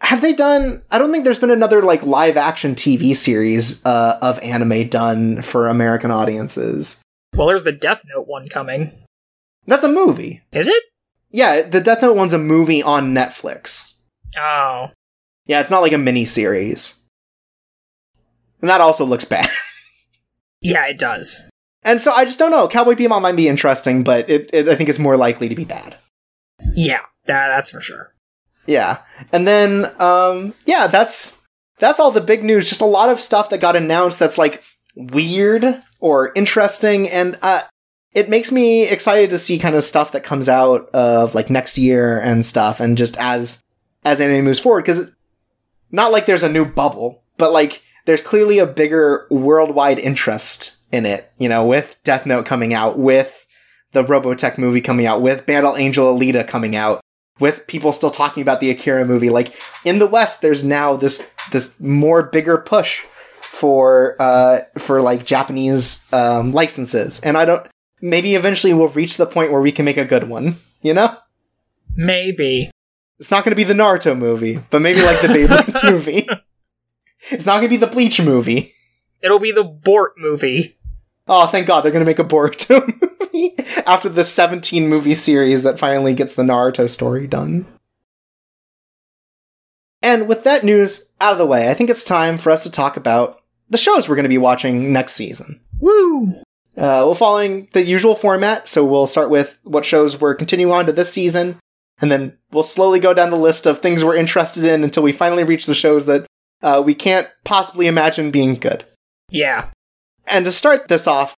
[0.00, 0.82] have they done?
[0.90, 5.42] I don't think there's been another like live action TV series uh, of anime done
[5.42, 7.00] for American audiences.
[7.36, 8.92] Well, there's the Death Note one coming.
[9.66, 10.42] That's a movie.
[10.52, 10.82] Is it?
[11.30, 13.92] Yeah, the Death Note one's a movie on Netflix.
[14.38, 14.90] Oh.
[15.44, 17.04] Yeah, it's not like a mini series.
[18.62, 19.48] And that also looks bad.
[20.62, 21.48] Yeah, it does.
[21.84, 22.66] And so I just don't know.
[22.66, 25.66] Cowboy Bebop might be interesting, but it, it I think it's more likely to be
[25.66, 25.98] bad.
[26.74, 28.14] Yeah, that, that's for sure.
[28.66, 29.00] Yeah.
[29.32, 31.40] And then um yeah, that's
[31.78, 32.68] that's all the big news.
[32.68, 34.64] Just a lot of stuff that got announced that's like
[34.96, 37.60] weird or interesting and uh
[38.12, 41.76] it makes me excited to see kind of stuff that comes out of like next
[41.76, 43.62] year and stuff and just as
[44.04, 45.12] as anime moves forward cuz
[45.90, 51.06] not like there's a new bubble, but like there's clearly a bigger worldwide interest in
[51.06, 53.46] it, you know, with Death Note coming out, with
[53.92, 57.00] the Robotech movie coming out, with Battle Angel Alita coming out,
[57.40, 59.30] with people still talking about the Akira movie.
[59.30, 59.54] Like
[59.84, 63.04] in the West, there's now this this more bigger push
[63.46, 67.20] for uh for like Japanese um licenses.
[67.20, 67.66] And I don't
[68.00, 71.16] maybe eventually we'll reach the point where we can make a good one, you know?
[71.94, 72.70] Maybe.
[73.18, 76.28] It's not going to be the Naruto movie, but maybe like the Beyblade movie.
[77.30, 78.74] It's not going to be the Bleach movie.
[79.22, 80.76] It'll be the Bort movie.
[81.26, 82.86] Oh, thank God they're going to make a Boruto
[83.32, 83.54] movie
[83.86, 87.66] after the 17 movie series that finally gets the Naruto story done.
[90.02, 92.70] And with that news out of the way, I think it's time for us to
[92.70, 95.60] talk about the shows we're going to be watching next season.
[95.80, 96.40] Woo!
[96.76, 100.86] Uh, we're following the usual format, so we'll start with what shows we're continuing on
[100.86, 101.58] to this season,
[102.00, 105.12] and then we'll slowly go down the list of things we're interested in until we
[105.12, 106.26] finally reach the shows that
[106.62, 108.84] uh, we can't possibly imagine being good.
[109.30, 109.70] Yeah.
[110.26, 111.34] And to start this off,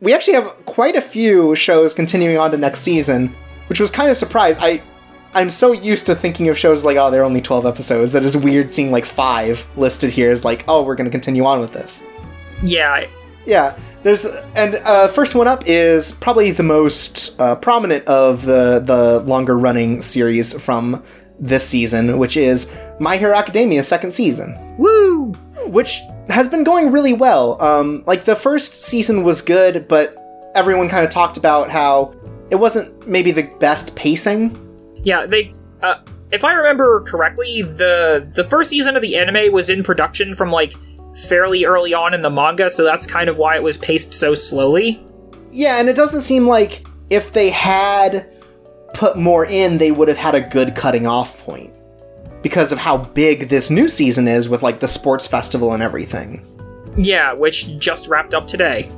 [0.00, 3.34] we actually have quite a few shows continuing on to next season,
[3.68, 4.60] which was kind of surprised.
[4.62, 4.82] I
[5.36, 8.34] I'm so used to thinking of shows like, oh, they're only 12 episodes, that is
[8.34, 11.74] weird seeing like five listed here as like, oh, we're going to continue on with
[11.74, 12.02] this.
[12.64, 13.06] Yeah.
[13.44, 18.80] Yeah, there's and uh, first one up is probably the most uh, prominent of the
[18.80, 21.04] the longer running series from
[21.38, 25.32] this season, which is My Hero Academia's second season Woo!
[25.66, 27.60] which has been going really well.
[27.62, 30.16] Um, like the first season was good, but
[30.56, 32.14] everyone kind of talked about how
[32.50, 34.65] it wasn't maybe the best pacing.
[35.06, 36.00] Yeah, they uh
[36.32, 40.50] if I remember correctly, the the first season of the anime was in production from
[40.50, 40.74] like
[41.28, 44.34] fairly early on in the manga, so that's kind of why it was paced so
[44.34, 45.00] slowly.
[45.52, 48.28] Yeah, and it doesn't seem like if they had
[48.94, 51.72] put more in, they would have had a good cutting off point
[52.42, 56.44] because of how big this new season is with like the sports festival and everything.
[56.96, 58.90] Yeah, which just wrapped up today.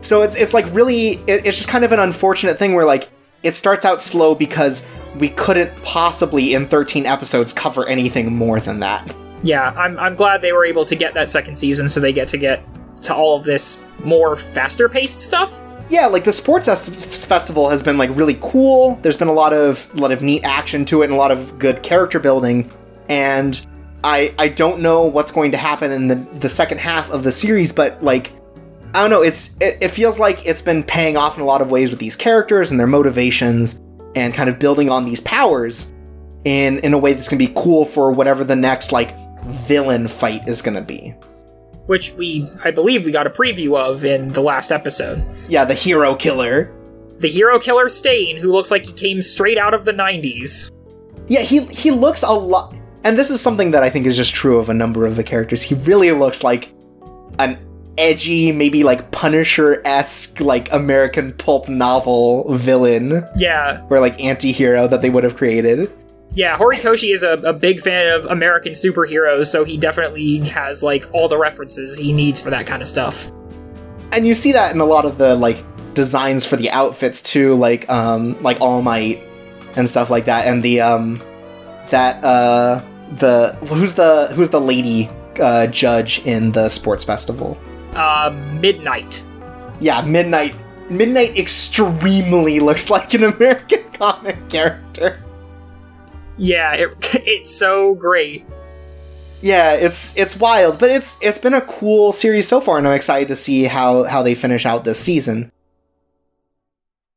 [0.00, 3.10] So it's it's like really it, it's just kind of an unfortunate thing where like
[3.42, 4.86] it starts out slow because
[5.18, 9.14] we couldn't possibly in 13 episodes cover anything more than that.
[9.42, 12.28] Yeah, I'm I'm glad they were able to get that second season so they get
[12.28, 12.64] to get
[13.02, 15.60] to all of this more faster paced stuff.
[15.88, 18.98] Yeah, like the sports es- festival has been like really cool.
[19.02, 21.32] There's been a lot of a lot of neat action to it and a lot
[21.32, 22.70] of good character building.
[23.08, 23.64] And
[24.04, 27.32] I I don't know what's going to happen in the the second half of the
[27.32, 28.32] series, but like
[28.94, 31.62] I don't know, it's it, it feels like it's been paying off in a lot
[31.62, 33.80] of ways with these characters and their motivations
[34.14, 35.92] and kind of building on these powers
[36.44, 40.08] in in a way that's going to be cool for whatever the next like villain
[40.08, 41.14] fight is going to be.
[41.86, 45.24] Which we, I believe, we got a preview of in the last episode.
[45.48, 46.72] Yeah, the hero killer.
[47.18, 50.70] The hero killer Stain, who looks like he came straight out of the 90s.
[51.26, 52.74] Yeah, he he looks a lot
[53.04, 55.24] and this is something that I think is just true of a number of the
[55.24, 55.62] characters.
[55.62, 56.72] He really looks like
[57.38, 57.58] an
[57.98, 63.24] edgy, maybe like Punisher esque, like American pulp novel villain.
[63.36, 63.86] Yeah.
[63.90, 65.92] Or like anti hero that they would have created.
[66.34, 71.06] Yeah, Horikoshi is a, a big fan of American superheroes, so he definitely has like
[71.12, 73.30] all the references he needs for that kind of stuff.
[74.12, 77.54] And you see that in a lot of the like designs for the outfits too,
[77.54, 79.22] like um like All Might
[79.76, 81.22] and stuff like that, and the um
[81.90, 82.80] that uh
[83.18, 87.58] the who's the who's the lady uh, judge in the sports festival?
[87.94, 89.22] Uh, Midnight.
[89.80, 90.54] Yeah, Midnight.
[90.90, 95.22] Midnight extremely looks like an American comic character.
[96.36, 96.94] Yeah, it,
[97.26, 98.44] it's so great.
[99.40, 102.94] Yeah, it's it's wild, but it's it's been a cool series so far, and I'm
[102.94, 105.50] excited to see how how they finish out this season.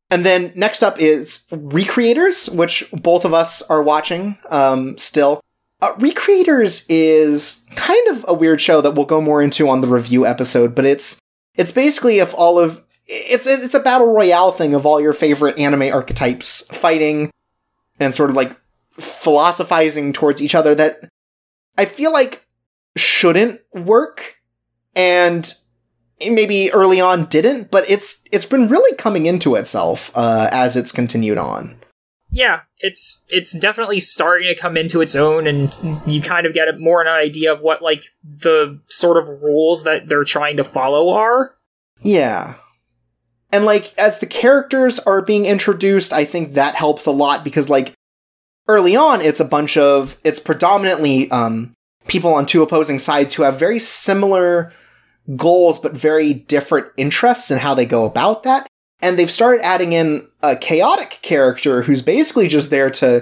[0.10, 5.42] And then next up is Recreators, which both of us are watching um, still.
[5.86, 9.88] Uh, Recreators is kind of a weird show that we'll go more into on the
[9.88, 11.20] review episode, but it's
[11.54, 15.60] it's basically if all of it's it's a battle royale thing of all your favorite
[15.60, 17.30] anime archetypes fighting
[18.00, 18.56] and sort of like
[18.98, 21.08] philosophizing towards each other that
[21.78, 22.48] I feel like
[22.96, 24.38] shouldn't work
[24.96, 25.54] and
[26.20, 30.92] maybe early on didn't, but it's it's been really coming into itself uh, as it's
[30.92, 31.78] continued on.
[32.36, 35.74] Yeah, it's it's definitely starting to come into its own, and
[36.06, 40.10] you kind of get more an idea of what like the sort of rules that
[40.10, 41.56] they're trying to follow are.
[42.02, 42.56] Yeah.
[43.54, 47.70] And like as the characters are being introduced, I think that helps a lot because
[47.70, 47.94] like
[48.68, 51.72] early on it's a bunch of it's predominantly um
[52.10, 54.74] people on two opposing sides who have very similar
[55.38, 58.68] goals but very different interests in how they go about that.
[59.02, 63.22] And they've started adding in a chaotic character who's basically just there to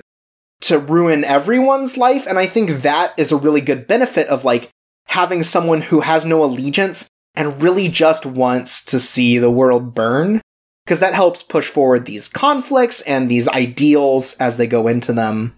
[0.62, 4.70] to ruin everyone's life and I think that is a really good benefit of like
[5.08, 10.42] having someone who has no allegiance and really just wants to see the world burn
[10.86, 15.54] because that helps push forward these conflicts and these ideals as they go into them.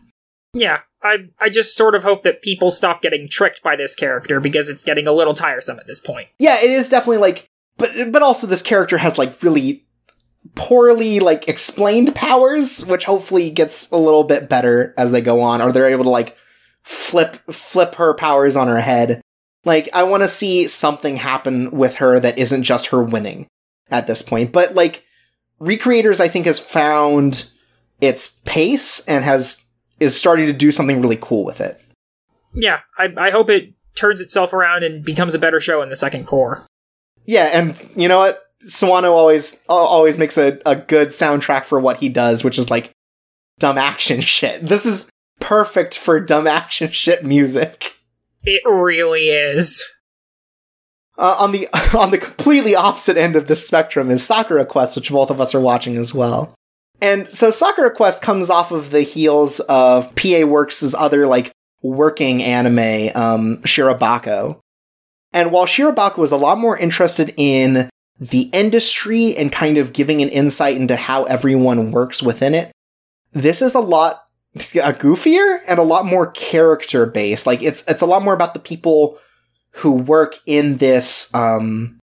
[0.54, 4.39] Yeah, I I just sort of hope that people stop getting tricked by this character
[4.39, 6.30] because it's getting a little tiresome at this point.
[6.39, 7.45] Yeah, it is definitely like
[7.78, 9.85] but but also this character has like really
[10.53, 15.62] poorly like explained powers which hopefully gets a little bit better as they go on
[15.62, 16.38] or they're able to like
[16.84, 19.21] flip flip her powers on her head.
[19.63, 23.47] Like I want to see something happen with her that isn't just her winning
[23.89, 24.51] at this point.
[24.51, 25.03] But like
[25.60, 27.49] Recreators I think has found
[28.01, 29.65] its pace and has
[29.99, 31.81] is starting to do something really cool with it.
[32.53, 35.95] Yeah, I, I hope it turns itself around and becomes a better show in the
[35.95, 36.65] second core.
[37.25, 38.44] Yeah, and you know what?
[38.67, 42.91] Sawano always always makes a, a good soundtrack for what he does, which is like
[43.60, 44.65] dumb action shit.
[44.67, 47.95] This is perfect for dumb action shit music.
[48.43, 49.83] It really is.
[51.17, 51.67] Uh, on the
[51.98, 55.56] on the completely opposite end of the spectrum is Sakura Quest, which both of us
[55.56, 56.54] are watching as well.
[57.02, 62.42] And so Sakura Quest comes off of the heels of PA Works' other like working
[62.42, 64.60] anime, um, Shirobako.
[65.33, 67.89] And while Shirobako was a lot more interested in
[68.19, 72.71] the industry and kind of giving an insight into how everyone works within it,
[73.33, 77.45] this is a lot uh, goofier and a lot more character based.
[77.45, 79.19] Like it's it's a lot more about the people
[79.71, 81.99] who work in this um,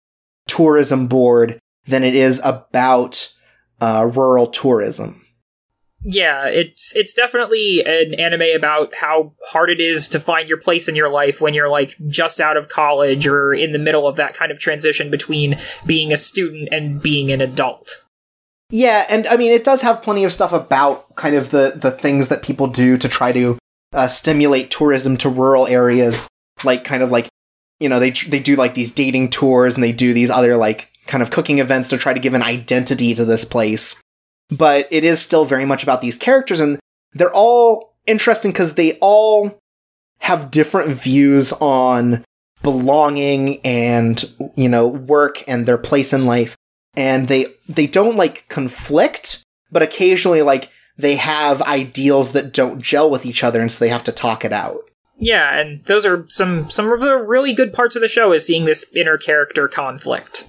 [0.47, 3.33] tourism board than it is about
[3.81, 5.22] uh, rural tourism.
[6.05, 10.89] Yeah, it's it's definitely an anime about how hard it is to find your place
[10.89, 14.17] in your life when you're like just out of college or in the middle of
[14.17, 18.05] that kind of transition between being a student and being an adult.
[18.71, 21.93] Yeah, and I mean it does have plenty of stuff about kind of the the
[21.93, 23.59] things that people do to try to
[23.93, 26.27] uh, stimulate tourism to rural areas,
[26.65, 27.29] like kind of like
[27.79, 30.89] you know they they do like these dating tours and they do these other like
[31.07, 34.02] kind of cooking events to try to give an identity to this place
[34.57, 36.79] but it is still very much about these characters and
[37.13, 39.59] they're all interesting because they all
[40.19, 42.25] have different views on
[42.63, 44.25] belonging and
[44.55, 46.57] you know work and their place in life
[46.97, 49.43] and they they don't like conflict
[49.73, 53.89] but occasionally like they have ideals that don't gel with each other and so they
[53.89, 54.83] have to talk it out
[55.19, 58.47] Yeah, and those are some some of the really good parts of the show is
[58.47, 60.49] seeing this inner character conflict.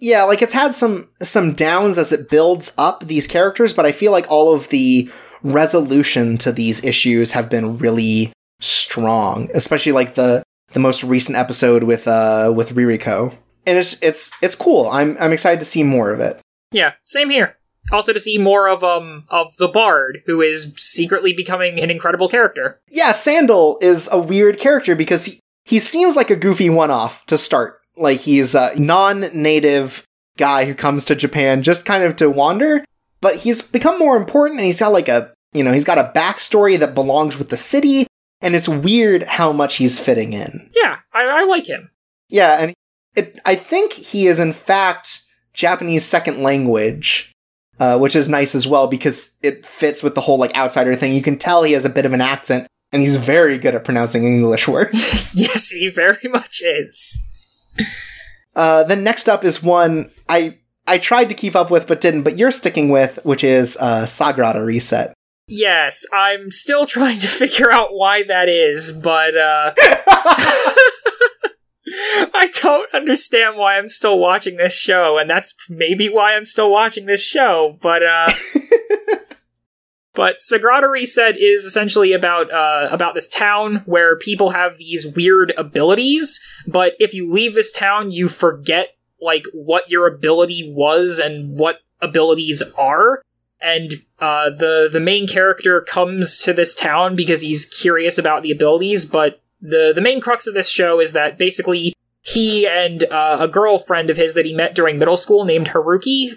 [0.00, 3.92] Yeah, like it's had some some downs as it builds up these characters, but I
[3.92, 5.10] feel like all of the
[5.42, 10.42] resolution to these issues have been really strong, especially like the
[10.72, 13.36] the most recent episode with uh with Ririko.
[13.66, 14.88] And it's it's it's cool.
[14.90, 16.40] I'm I'm excited to see more of it.
[16.72, 17.56] Yeah, same here.
[17.92, 22.28] Also to see more of um of the bard who is secretly becoming an incredible
[22.28, 22.80] character.
[22.88, 27.36] Yeah, Sandal is a weird character because he he seems like a goofy one-off to
[27.36, 27.79] start.
[27.96, 30.04] Like he's a non-native
[30.36, 32.84] guy who comes to Japan just kind of to wander,
[33.20, 36.12] but he's become more important and he's got like a, you know, he's got a
[36.14, 38.06] backstory that belongs with the city,
[38.40, 40.70] and it's weird how much he's fitting in.
[40.74, 41.90] Yeah, I, I like him.
[42.28, 42.74] Yeah, and
[43.16, 45.22] it, I think he is in fact
[45.52, 47.32] Japanese second language,
[47.80, 51.12] uh, which is nice as well because it fits with the whole like outsider thing.
[51.12, 53.84] You can tell he has a bit of an accent, and he's very good at
[53.84, 55.34] pronouncing English words.
[55.36, 57.26] yes, he very much is.
[58.56, 62.22] Uh, then next up is one I I tried to keep up with but didn't,
[62.22, 65.14] but you're sticking with, which is uh, Sagrada Reset.
[65.46, 69.72] Yes, I'm still trying to figure out why that is, but uh
[72.32, 76.70] I don't understand why I'm still watching this show, and that's maybe why I'm still
[76.70, 78.30] watching this show, but uh
[80.14, 85.52] But Sagrada Reset is essentially about uh, about this town where people have these weird
[85.56, 91.56] abilities, but if you leave this town, you forget like what your ability was and
[91.56, 93.22] what abilities are.
[93.60, 98.50] And uh, the the main character comes to this town because he's curious about the
[98.50, 101.92] abilities, but the the main crux of this show is that basically
[102.22, 106.36] he and uh, a girlfriend of his that he met during middle school named Haruki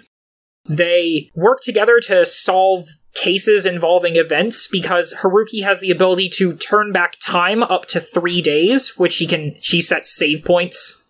[0.66, 6.92] they work together to solve cases involving events because Haruki has the ability to turn
[6.92, 11.02] back time up to three days, which she can she sets save points.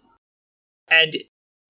[0.89, 1.15] And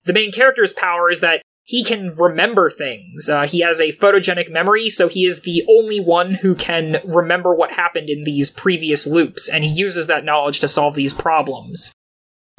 [0.03, 3.27] the main character's power is that he can remember things.
[3.27, 7.55] Uh, he has a photogenic memory, so he is the only one who can remember
[7.55, 11.91] what happened in these previous loops, and he uses that knowledge to solve these problems.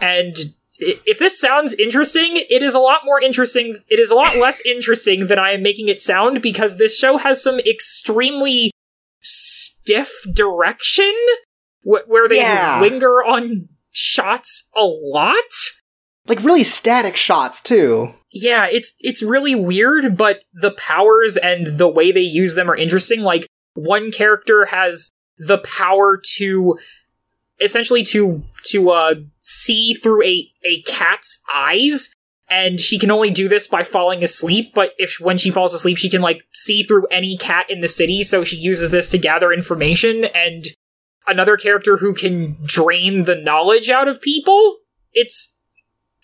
[0.00, 0.36] And
[0.78, 3.78] if this sounds interesting, it is a lot more interesting.
[3.88, 7.18] It is a lot less interesting than I am making it sound because this show
[7.18, 8.70] has some extremely
[9.20, 11.12] stiff direction
[11.82, 12.80] wh- where they Yeah.
[12.80, 15.34] linger on shots a lot.
[16.28, 18.12] like really static shots too.
[18.32, 22.76] Yeah, it's it's really weird, but the powers and the way they use them are
[22.76, 23.22] interesting.
[23.22, 25.08] Like one character has
[25.38, 26.78] the power to
[27.60, 32.12] essentially to to uh see through a a cat's eyes.
[32.48, 35.98] And she can only do this by falling asleep but if when she falls asleep
[35.98, 39.18] she can like see through any cat in the city so she uses this to
[39.18, 40.24] gather information.
[40.24, 40.66] And
[41.26, 44.78] another character who can drain the knowledge out of people
[45.12, 45.56] it's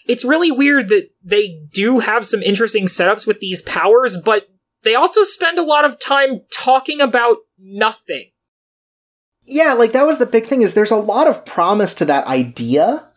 [0.06, 4.48] it's really weird that they do have some interesting setups with these powers but
[4.82, 8.31] they also spend a lot of time talking about nothing
[9.44, 12.26] Yeah, like that was the big thing is there's a lot of promise to that
[12.26, 13.08] idea.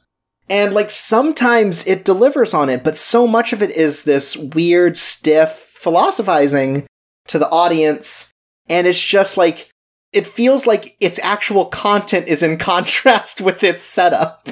[0.49, 4.97] And like sometimes it delivers on it, but so much of it is this weird,
[4.97, 6.86] stiff philosophizing
[7.28, 8.32] to the audience.
[8.69, 9.69] And it's just like,
[10.13, 14.49] it feels like its actual content is in contrast with its setup.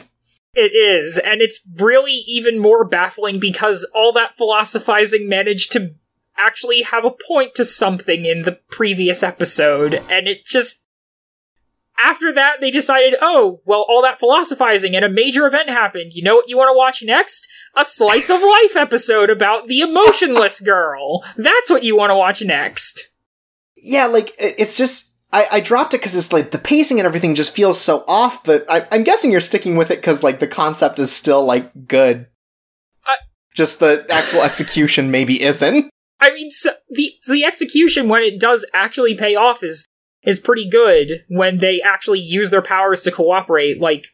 [0.56, 5.96] It is, and it's really even more baffling because all that philosophizing managed to
[6.38, 10.83] actually have a point to something in the previous episode, and it just.
[12.00, 16.14] After that, they decided, oh, well, all that philosophizing and a major event happened.
[16.14, 17.48] You know what you want to watch next?
[17.76, 21.24] A slice of life episode about the emotionless girl.
[21.38, 23.10] That's what you want to watch next.
[23.78, 25.12] Yeah, like it's just.
[25.32, 28.44] I, I dropped it because it's like the pacing and everything just feels so off,
[28.44, 31.88] but I, I'm guessing you're sticking with it because like the concept is still like
[31.88, 32.28] good.
[33.08, 33.18] I-
[33.56, 35.90] just the actual execution maybe isn't.
[36.20, 39.86] I mean, so the the execution when it does actually pay off is
[40.24, 43.80] is pretty good when they actually use their powers to cooperate.
[43.80, 44.08] Like,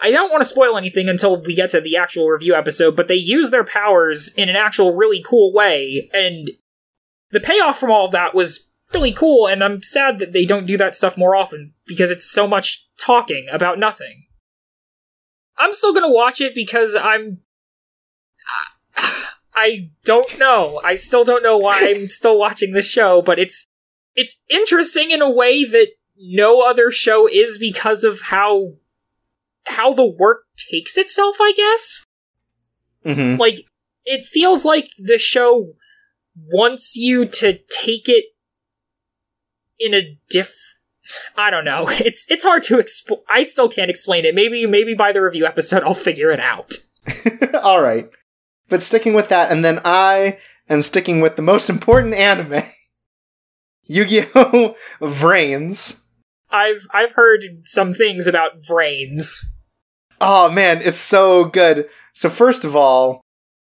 [0.00, 3.08] I don't want to spoil anything until we get to the actual review episode, but
[3.08, 6.50] they use their powers in an actual really cool way, and
[7.30, 9.48] the payoff from all of that was really cool.
[9.48, 12.86] And I'm sad that they don't do that stuff more often because it's so much
[12.98, 14.26] talking about nothing.
[15.58, 17.40] I'm still gonna watch it because I'm
[19.54, 20.80] I don't know.
[20.84, 23.66] I still don't know why I'm still watching this show, but it's
[24.18, 28.72] it's interesting in a way that no other show is because of how
[29.68, 32.04] how the work takes itself, I guess.
[33.04, 33.40] Mm-hmm.
[33.40, 33.60] Like
[34.04, 35.74] it feels like the show
[36.52, 38.24] wants you to take it
[39.78, 40.52] in a diff
[41.36, 41.88] I don't know.
[41.88, 43.20] It's it's hard to explain.
[43.28, 44.34] I still can't explain it.
[44.34, 46.74] Maybe maybe by the review episode I'll figure it out.
[47.62, 48.10] All right.
[48.68, 50.38] But sticking with that, and then I
[50.68, 52.64] am sticking with the most important anime
[53.88, 54.76] Yu Gi Oh!
[55.00, 56.04] Vrains.
[56.50, 59.44] I've I've heard some things about Vrains.
[60.20, 61.88] Oh man, it's so good.
[62.14, 63.20] So, first of all,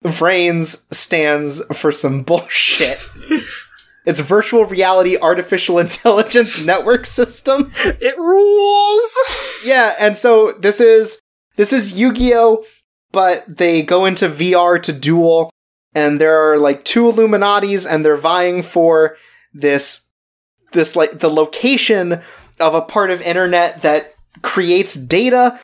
[0.04, 2.98] Vrains stands for some bullshit.
[4.06, 7.72] it's virtual reality artificial intelligence network system.
[7.76, 9.16] It rules.
[9.64, 11.20] Yeah, and so this is
[11.56, 12.64] this is Yu-Gi-Oh,
[13.12, 15.50] but they go into VR to duel
[15.94, 19.16] and there are like two Illuminatis and they're vying for
[19.52, 20.08] this
[20.72, 22.20] this like the location
[22.60, 25.60] of a part of internet that creates data.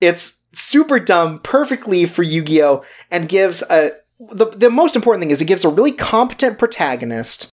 [0.00, 5.40] It's super dumb, perfectly for Yu-Gi-Oh, and gives a the the most important thing is
[5.40, 7.50] it gives a really competent protagonist,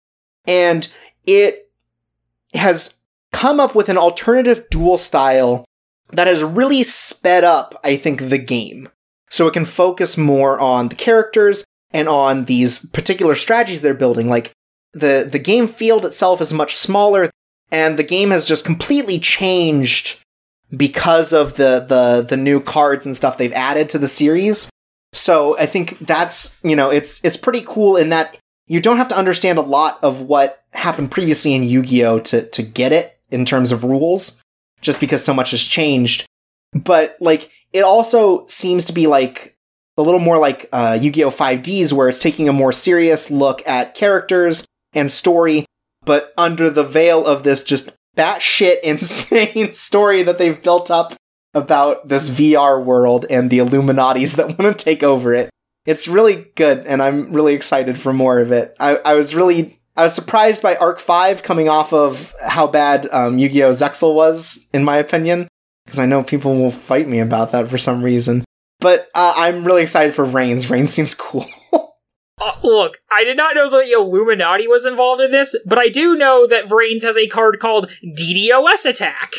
[0.46, 0.92] and
[1.26, 1.70] it
[2.54, 3.00] has
[3.32, 5.64] come up with an alternative duel style
[6.12, 8.88] that has really sped up, I think, the game.
[9.30, 14.28] So it can focus more on the characters and on these particular strategies they're building.
[14.28, 14.52] Like
[14.94, 17.30] the the game field itself is much smaller,
[17.70, 20.20] and the game has just completely changed
[20.74, 24.70] because of the the the new cards and stuff they've added to the series.
[25.12, 29.08] So I think that's you know it's it's pretty cool in that you don't have
[29.08, 33.44] to understand a lot of what happened previously in Yu-Gi-Oh to to get it in
[33.44, 34.42] terms of rules,
[34.80, 36.26] just because so much has changed.
[36.72, 39.56] But like it also seems to be like
[39.96, 43.94] a little more like uh, Yu-Gi-Oh 5Ds, where it's taking a more serious look at
[43.94, 45.66] characters and story,
[46.04, 51.14] but under the veil of this just batshit insane story that they've built up
[51.52, 55.50] about this VR world and the Illuminatis that want to take over it.
[55.86, 58.74] It's really good, and I'm really excited for more of it.
[58.80, 63.38] I, I was really I was surprised by Arc-V coming off of how bad um,
[63.38, 63.70] Yu-Gi-Oh!
[63.70, 65.46] Zexal was, in my opinion,
[65.84, 68.44] because I know people will fight me about that for some reason.
[68.80, 70.64] But uh, I'm really excited for Vrains.
[70.64, 71.46] Vrains seems cool.
[72.64, 76.16] Look, I did not know that the Illuminati was involved in this, but I do
[76.16, 79.32] know that Vrains has a card called DDoS Attack.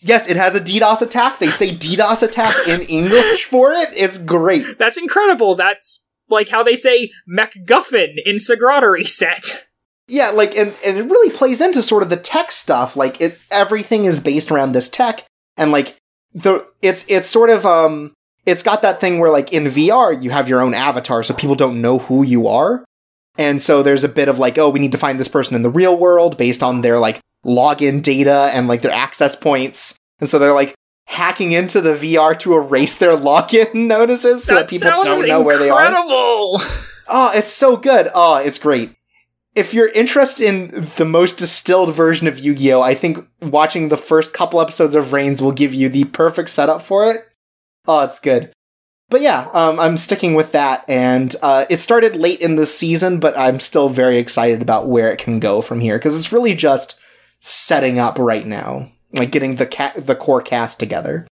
[0.00, 1.40] Yes, it has a DDoS attack.
[1.40, 3.90] They say DDoS attack in English for it.
[3.94, 4.78] It's great.
[4.78, 5.56] That's incredible.
[5.56, 9.66] That's like how they say MacGuffin in Sagrada Reset.
[10.06, 12.96] Yeah, like and, and it really plays into sort of the tech stuff.
[12.96, 15.24] Like it everything is based around this tech
[15.56, 15.96] and like
[16.32, 18.14] the it's it's sort of um
[18.48, 21.54] it's got that thing where like in VR you have your own avatar so people
[21.54, 22.84] don't know who you are.
[23.36, 25.62] And so there's a bit of like, oh, we need to find this person in
[25.62, 29.96] the real world based on their like login data and like their access points.
[30.18, 30.74] And so they're like
[31.06, 35.40] hacking into the VR to erase their login notices so that, That people don't know
[35.42, 35.78] where they are.
[35.86, 36.60] incredible.
[37.06, 38.10] Oh, it's so good.
[38.14, 38.94] Oh, it's great.
[39.54, 43.88] If you're interested in the most distilled version of Yu Gi Oh!, I think watching
[43.88, 47.27] the first couple episodes of Vrains will give you the perfect setup for it.
[47.88, 48.52] Oh, it's good.
[49.08, 53.18] But yeah, um, I'm sticking with that, and uh, it started late in the season,
[53.18, 56.54] but I'm still very excited about where it can go from here because it's really
[56.54, 57.00] just
[57.40, 61.26] setting up right now, like getting the ca- the core cast together.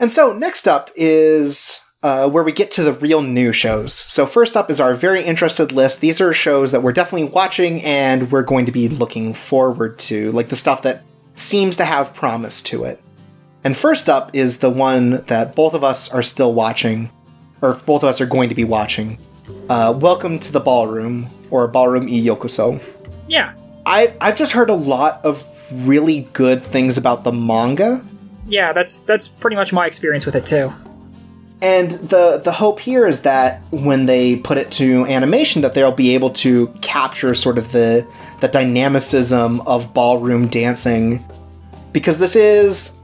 [0.00, 3.94] And so next up is uh, where we get to the real new shows.
[3.94, 6.00] So first up is our very interested list.
[6.00, 10.32] These are shows that we're definitely watching and we're going to be looking forward to,
[10.32, 11.02] like the stuff that
[11.36, 13.00] seems to have promise to it.
[13.66, 17.10] And first up is the one that both of us are still watching,
[17.60, 19.18] or both of us are going to be watching.
[19.68, 22.80] Uh, Welcome to the Ballroom, or Ballroom e Yokoso.
[23.26, 23.54] Yeah.
[23.84, 25.44] I, I've just heard a lot of
[25.84, 28.04] really good things about the manga,
[28.46, 30.72] Yeah, that's that's pretty much my experience with it too.
[31.60, 35.90] And the the hope here is that when they put it to animation, that they'll
[35.90, 38.06] be able to capture sort of the
[38.38, 41.24] the dynamicism of ballroom dancing,
[41.92, 42.95] because this is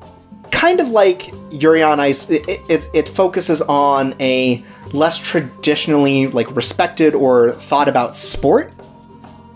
[0.53, 2.31] kind of like Yuri on Ice.
[2.31, 8.73] It, it, it- focuses on a less traditionally like respected or thought about sport.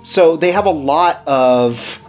[0.02, 2.02] So they have a lot of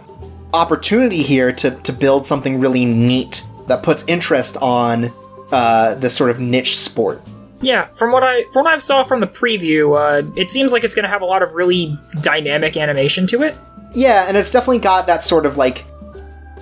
[0.52, 5.12] opportunity here to to build something really neat that puts interest on
[5.52, 7.22] uh, this sort of niche sport.
[7.60, 10.84] Yeah, from what I from what I've saw from the preview, uh, it seems like
[10.84, 13.56] it's going to have a lot of really dynamic animation to it.
[13.94, 15.84] Yeah, and it's definitely got that sort of like.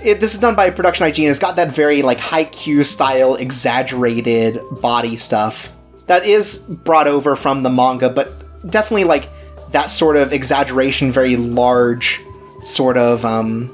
[0.03, 3.35] It, this is done by Production IG, and it's got that very like Haikyuu style,
[3.35, 5.73] exaggerated body stuff
[6.07, 9.29] that is brought over from the manga, but definitely like
[9.71, 12.21] that sort of exaggeration, very large
[12.63, 13.71] sort of um,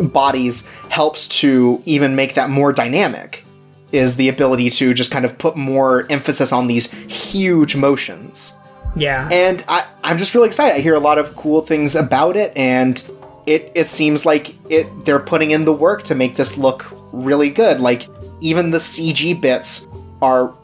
[0.00, 3.44] bodies helps to even make that more dynamic.
[3.92, 8.52] Is the ability to just kind of put more emphasis on these huge motions.
[8.96, 9.28] Yeah.
[9.30, 10.74] And I, I'm just really excited.
[10.74, 13.08] I hear a lot of cool things about it, and
[13.46, 17.50] it it seems like it they're putting in the work to make this look really
[17.50, 17.80] good.
[17.80, 18.08] Like
[18.40, 19.88] even the CG bits
[20.20, 20.54] are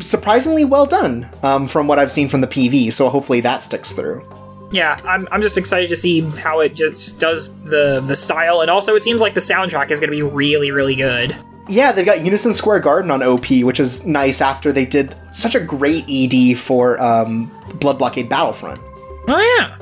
[0.00, 2.92] surprisingly well done um, from what I've seen from the PV.
[2.92, 4.24] So hopefully that sticks through.
[4.70, 8.70] Yeah, I'm, I'm just excited to see how it just does the the style, and
[8.70, 11.34] also it seems like the soundtrack is going to be really really good.
[11.70, 15.54] Yeah, they've got Unison Square Garden on OP, which is nice after they did such
[15.54, 18.80] a great ED for um, Blood Blockade Battlefront.
[19.28, 19.77] Oh yeah.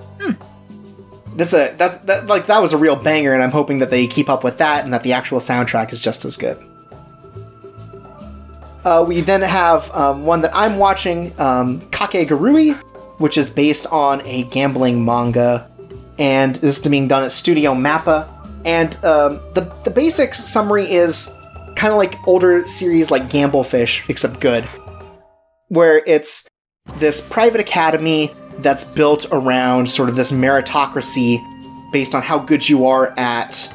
[1.36, 4.06] That's a that, that like that was a real banger, and I'm hoping that they
[4.06, 6.58] keep up with that and that the actual soundtrack is just as good.
[8.84, 12.74] Uh, we then have um, one that I'm watching, um, Kakegurui,
[13.18, 15.68] which is based on a gambling manga,
[16.18, 18.28] and this is being done at Studio Mappa.
[18.64, 21.38] And um, the the basic summary is
[21.76, 24.64] kind of like older series like Gamblefish, except good,
[25.68, 26.48] where it's
[26.94, 31.44] this private academy that's built around sort of this meritocracy
[31.90, 33.72] based on how good you are at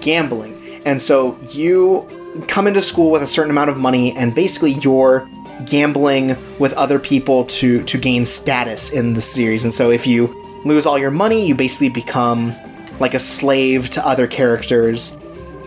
[0.00, 0.60] gambling.
[0.84, 2.08] And so you
[2.48, 5.28] come into school with a certain amount of money and basically you're
[5.66, 9.64] gambling with other people to to gain status in the series.
[9.64, 12.54] And so if you lose all your money, you basically become
[13.00, 15.18] like a slave to other characters.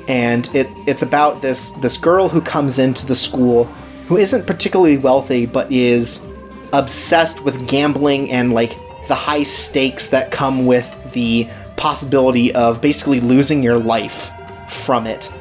[0.07, 3.65] And it it's about this this girl who comes into the school
[4.07, 6.27] who isn't particularly wealthy but is
[6.75, 11.47] obsessed with gambling and like the high stakes that come with the
[11.77, 14.31] possibility of basically losing your life
[14.67, 15.31] from it.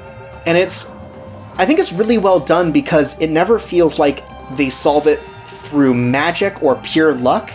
[0.46, 0.94] And it's
[1.56, 4.24] I think it's really well done because it never feels like
[4.56, 7.50] they solve it through magic or pure luck.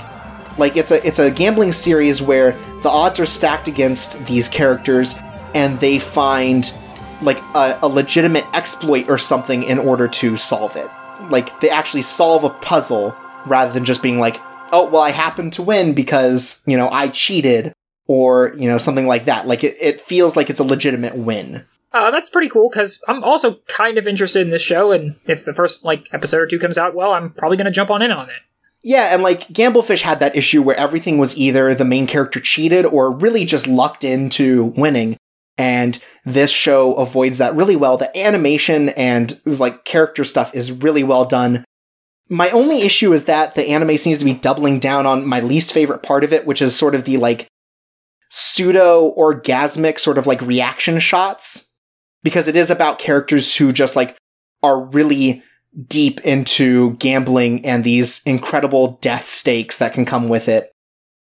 [0.58, 2.52] Like it's a it's a gambling series where
[2.82, 5.16] the odds are stacked against these characters
[5.56, 6.74] and they find
[7.22, 10.90] like a, a legitimate exploit or something in order to solve it.
[11.30, 13.16] Like they actually solve a puzzle
[13.50, 14.40] rather than just being like,
[14.72, 17.74] oh well I happened to win because, you know, I cheated
[18.08, 19.48] or, you know, something like that.
[19.48, 21.66] Like it, it feels like it's a legitimate win.
[21.92, 25.44] Uh, that's pretty cool because I'm also kind of interested in this show, and if
[25.44, 28.02] the first like episode or two comes out well, I'm probably going to jump on
[28.02, 28.36] in on it.
[28.84, 32.86] Yeah, and like Gamblefish had that issue where everything was either the main character cheated
[32.86, 35.18] or really just lucked into winning.
[35.58, 37.98] And this show avoids that really well.
[37.98, 41.66] The animation and like character stuff is really well done.
[42.30, 45.74] My only issue is that the anime seems to be doubling down on my least
[45.74, 47.48] favorite part of it, which is sort of the like
[48.30, 51.74] pseudo orgasmic sort of like reaction shots
[52.22, 54.16] because it is about characters who just like
[54.62, 55.44] are really
[55.88, 60.72] deep into gambling and these incredible death stakes that can come with it.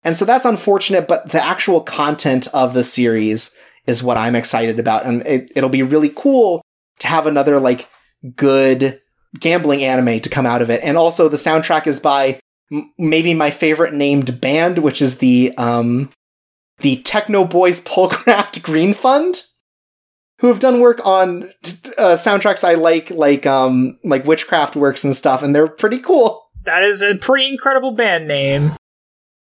[0.02, 4.78] And so that's unfortunate, but the actual content of the series is what I'm excited
[4.78, 5.04] about.
[5.04, 6.62] And it, it'll be really cool
[7.00, 7.88] to have another like
[8.36, 8.98] good
[9.40, 10.80] gambling anime to come out of it.
[10.82, 15.54] And also the soundtrack is by m- maybe my favorite named band, which is the,
[15.56, 16.10] um,
[16.78, 19.42] the Techno Boys Pulcraft Green Fund
[20.40, 21.44] who have done work on
[21.96, 26.48] uh, soundtracks I like, like um, like Witchcraft Works and stuff, and they're pretty cool.
[26.64, 28.72] That is a pretty incredible band name.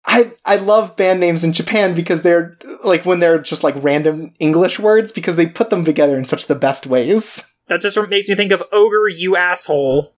[0.04, 4.34] I I love band names in Japan because they're like when they're just like random
[4.38, 7.53] English words because they put them together in such the best ways.
[7.68, 10.14] That just makes me think of Ogre You Asshole.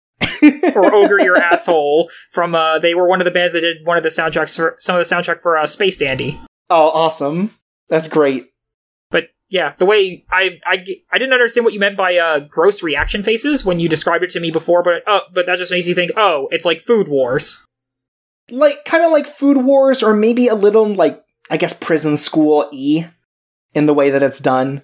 [0.75, 3.97] or Ogre Your Asshole from uh they were one of the bands that did one
[3.97, 6.41] of the soundtracks for some of the soundtrack for uh, Space Dandy.
[6.71, 7.51] Oh, awesome.
[7.89, 8.49] That's great
[9.11, 12.83] But yeah, the way I, I I didn't understand what you meant by uh gross
[12.83, 15.87] reaction faces when you described it to me before, but uh, but that just makes
[15.87, 17.65] you think, oh, it's like Food Wars,
[18.51, 22.69] like kind of like Food Wars, or maybe a little like I guess Prison School
[22.73, 23.05] e
[23.75, 24.83] in the way that it's done.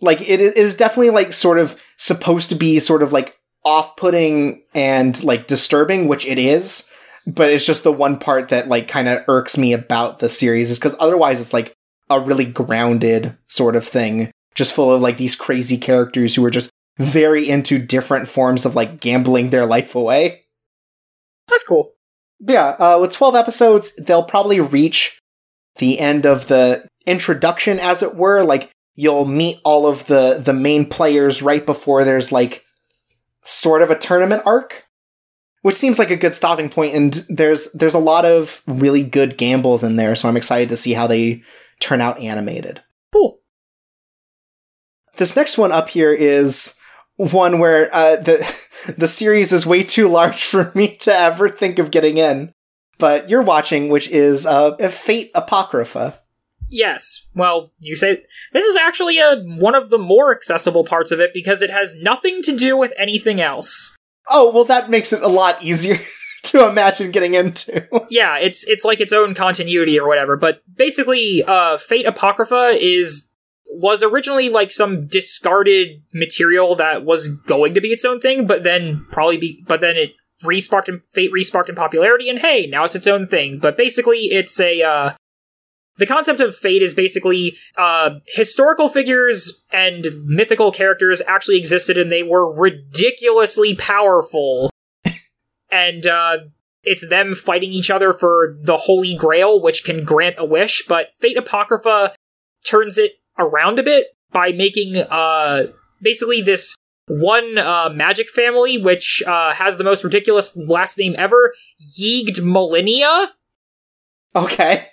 [0.00, 5.22] Like it is definitely like sort of supposed to be sort of like off-putting and
[5.24, 6.90] like disturbing, which it is.
[7.26, 10.70] But it's just the one part that like kind of irks me about the series
[10.70, 11.74] is because otherwise it's like
[12.08, 16.50] a really grounded sort of thing, just full of like these crazy characters who are
[16.50, 20.44] just very into different forms of like gambling their life away.
[21.48, 21.92] That's cool.
[22.40, 25.18] Yeah, uh, with 12 episodes, they'll probably reach
[25.76, 28.44] the end of the introduction, as it were.
[28.44, 32.64] Like, you'll meet all of the, the main players right before there's like
[33.42, 34.84] sort of a tournament arc
[35.62, 39.36] which seems like a good stopping point and there's there's a lot of really good
[39.36, 41.42] gambles in there so i'm excited to see how they
[41.80, 42.82] turn out animated.
[43.12, 43.40] Cool.
[45.16, 46.76] This next one up here is
[47.16, 51.78] one where uh, the the series is way too large for me to ever think
[51.78, 52.52] of getting in.
[52.98, 56.20] But you're watching, which is uh, Fate Apocrypha.
[56.70, 57.26] Yes.
[57.34, 61.32] Well, you say this is actually a one of the more accessible parts of it
[61.32, 63.96] because it has nothing to do with anything else.
[64.28, 65.96] Oh well, that makes it a lot easier
[66.44, 67.86] to imagine getting into.
[68.10, 70.36] yeah, it's it's like its own continuity or whatever.
[70.36, 73.30] But basically, uh, Fate Apocrypha is
[73.70, 78.64] was originally like some discarded material that was going to be its own thing, but
[78.64, 80.12] then probably be, but then it
[80.42, 83.58] resparked in Fate resparked in popularity, and hey, now it's its own thing.
[83.58, 85.12] But basically, it's a uh,
[85.98, 92.10] the concept of fate is basically uh, historical figures and mythical characters actually existed and
[92.10, 94.70] they were ridiculously powerful
[95.70, 96.38] and uh,
[96.84, 101.08] it's them fighting each other for the holy grail which can grant a wish but
[101.20, 102.14] fate apocrypha
[102.64, 105.66] turns it around a bit by making uh,
[106.00, 106.74] basically this
[107.06, 111.54] one uh, magic family which uh, has the most ridiculous last name ever
[111.98, 113.28] Yggdmillennia
[114.36, 114.86] Okay.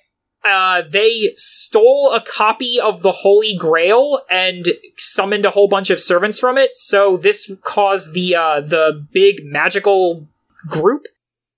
[0.45, 4.67] Uh, they stole a copy of the Holy Grail and
[4.97, 6.77] summoned a whole bunch of servants from it.
[6.77, 10.27] So this caused the uh, the big magical
[10.69, 11.07] group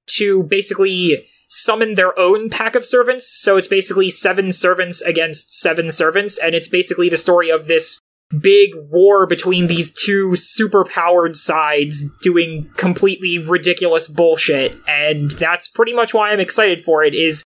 [0.07, 3.27] to basically summon their own pack of servants.
[3.27, 7.99] So it's basically seven servants against seven servants, and it's basically the story of this
[8.41, 15.93] big war between these two super powered sides doing completely ridiculous bullshit and that's pretty
[15.93, 17.41] much why I'm excited for it is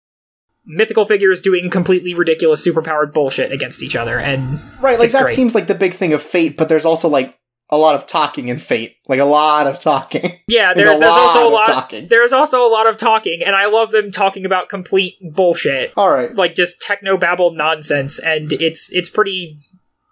[0.67, 5.35] mythical figures doing completely ridiculous superpowered bullshit against each other and Right, like that great.
[5.35, 7.35] seems like the big thing of Fate, but there's also like
[7.69, 8.95] a lot of talking in Fate.
[9.07, 10.39] Like a lot of talking.
[10.47, 12.07] yeah there's there's also a lot of talking.
[12.09, 16.09] there's also a lot of talking and I love them talking about complete bullshit All
[16.09, 16.33] right.
[16.35, 19.59] like just techno babble nonsense and it's it's pretty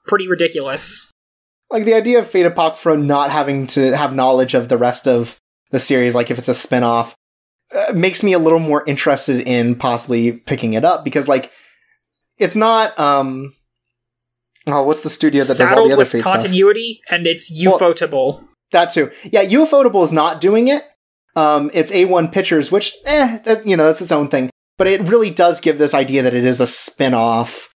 [0.07, 1.09] pretty ridiculous
[1.71, 5.37] Like the idea of Fate Apocrypha not having to have knowledge of the rest of
[5.71, 7.15] the series, like if it's a spin-off,
[7.75, 11.51] uh, makes me a little more interested in possibly picking it up because like
[12.37, 13.53] it's not um
[14.67, 16.33] oh what's the studio that does all the other with Fate stuff?
[16.41, 19.11] continuity and it's Well- ufotable That too.
[19.23, 20.83] Yeah, UFOtable is not doing it.
[21.35, 24.49] Um, it's A1 Pictures, which, eh, that, you know, that's its own thing.
[24.77, 27.69] But it really does give this idea that it is a spin-off.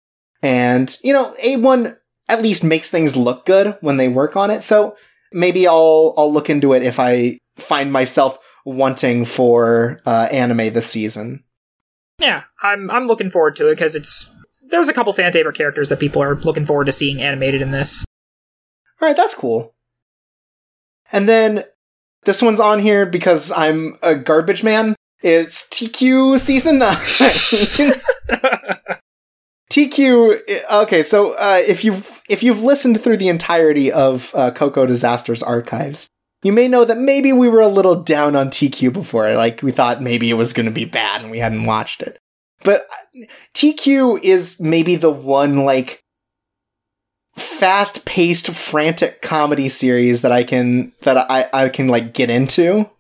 [0.43, 1.97] And, you know, A1
[2.29, 4.63] at least makes things look good when they work on it.
[4.63, 4.97] So
[5.33, 8.39] maybe I'll, I'll look into it if I find myself
[8.75, 11.45] wanting for, uh, anime this season.
[12.19, 14.31] yeah i'm i'm looking forward to it because it's
[14.71, 17.71] there's a couple fan favorite characters that people are looking forward to seeing animated in
[17.71, 18.05] this
[19.01, 19.75] Alright, that's cool.
[21.12, 21.64] And then
[22.25, 24.95] this one's on here because I'm a garbage man.
[25.23, 26.97] It's Teekyu season 9.
[29.71, 30.41] Teekyu
[30.73, 35.43] okay, so uh, if you've if you've listened through the entirety of uh, Coco Disasters
[35.43, 36.09] archives,
[36.43, 39.34] you may know that maybe we were a little down on Teekyu before.
[39.34, 42.18] Like we thought maybe it was going to be bad and we hadn't watched it.
[42.64, 43.24] But uh,
[43.55, 46.03] Teekyu is maybe the one like
[47.36, 52.91] fast-paced frantic comedy series that I can that I I can like get into.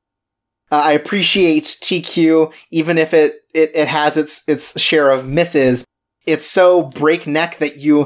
[0.70, 5.84] Uh, I appreciate Teekyu even if it, it it has its its share of misses.
[6.26, 8.04] It's so breakneck that you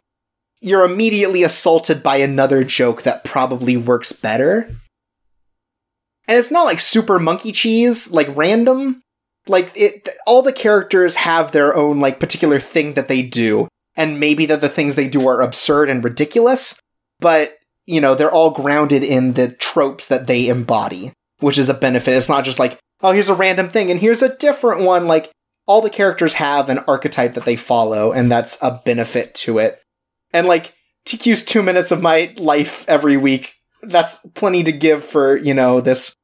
[0.60, 4.70] you're immediately assaulted by another joke that probably works better.
[6.28, 9.02] And it's not like super monkey cheese, like random.
[9.48, 14.20] Like it all the characters have their own like particular thing that they do and
[14.20, 16.80] maybe that the things they do are absurd and ridiculous,
[17.20, 17.54] but
[17.86, 22.16] you know, they're all grounded in the tropes that they embody, which is a benefit.
[22.16, 25.08] It's not just like, oh, here's a random thing and here's a different one.
[25.08, 25.32] Like
[25.66, 29.80] all the characters have an archetype that they follow, and that's a benefit to it.
[30.32, 30.74] And like
[31.06, 35.80] Teekyu's two minutes of my life every week, that's plenty to give for, you know,
[35.80, 36.14] this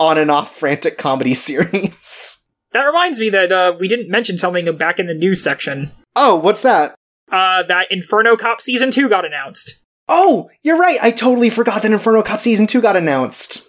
[0.00, 1.34] on and off frantic comedy
[1.72, 2.48] series.
[2.72, 6.34] that reminds me that uh, we didn't mention something back in the news section oh,
[6.36, 6.94] what's that?
[7.32, 10.98] uh, that inferno cop season 2 got announced Oh, you're right.
[11.02, 13.68] I totally forgot that Inferno Cop Season 2 got announced.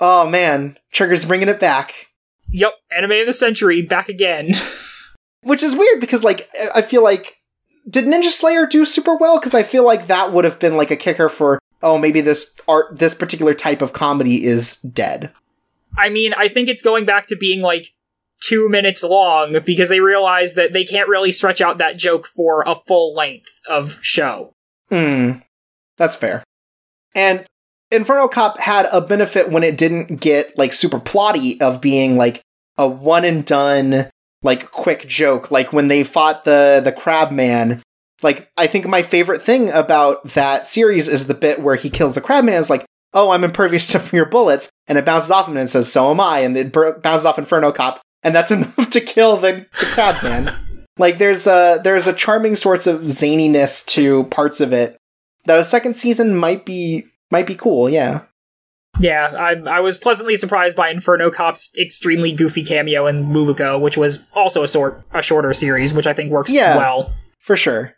[0.00, 1.92] Oh man, Trigger's bringing it back.
[2.50, 4.52] Yep, anime of the century back again.
[5.42, 7.38] Which is weird because, like, I- I feel like.
[7.90, 9.40] Did Ninja Slayer do super well?
[9.40, 12.54] Because I feel like that would have been like a kicker for, oh, maybe this
[12.66, 15.32] art, this particular type of comedy is dead.
[15.96, 17.94] I mean, I think it's going back to being like
[18.40, 22.62] two minutes long because they realize that they can't really stretch out that joke for
[22.66, 24.52] a full length of show.
[24.90, 25.38] Hmm,
[25.96, 26.44] that's fair.
[27.14, 27.44] And
[27.90, 32.42] Inferno Cop had a benefit when it didn't get like super plotty of being like
[32.76, 34.08] a one and done
[34.42, 35.50] like quick joke.
[35.50, 37.82] Like when they fought the the Crab Man.
[38.22, 42.14] Like I think my favorite thing about that series is the bit where he kills
[42.14, 42.54] the crabman.
[42.60, 45.70] Is like, oh, I'm impervious to your bullets, and it bounces off him and it
[45.70, 49.36] says, so am I, and it bounces off Inferno Cop, and that's enough to kill
[49.36, 50.50] the, the Crab Man.
[50.98, 54.96] like there's a there's a charming sorts of zaniness to parts of it
[55.44, 57.88] that a second season might be might be cool.
[57.88, 58.22] Yeah.
[59.00, 63.96] Yeah, I, I was pleasantly surprised by Inferno Cop's extremely goofy cameo in Luluco, which
[63.96, 66.76] was also a sort a shorter series, which I think works Yeah.
[66.76, 67.12] well.
[67.38, 67.94] For sure.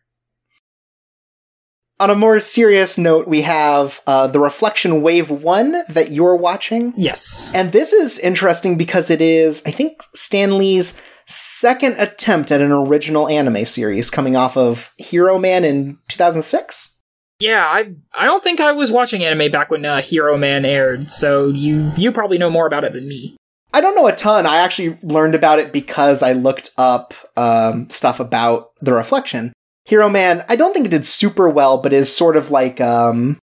[2.01, 6.95] On a more serious note, we have uh, the Reflection Wave 1 that you're watching.
[6.97, 7.51] Yes.
[7.55, 12.73] And this is interesting because it is, I think, Stan Lee's second attempt at an
[12.73, 16.99] original anime series coming off of Heroman in 2006.
[17.39, 21.49] Yeah, I I don't think I was watching anime back when uh, Heroman aired, so
[21.49, 23.37] you you probably know more about it than me.
[23.73, 24.47] I don't know a ton.
[24.47, 29.53] I actually learned about it because I looked up um, stuff about the reflection.
[29.89, 33.39] Heroman, I don't think it did super well, but is sort of like um,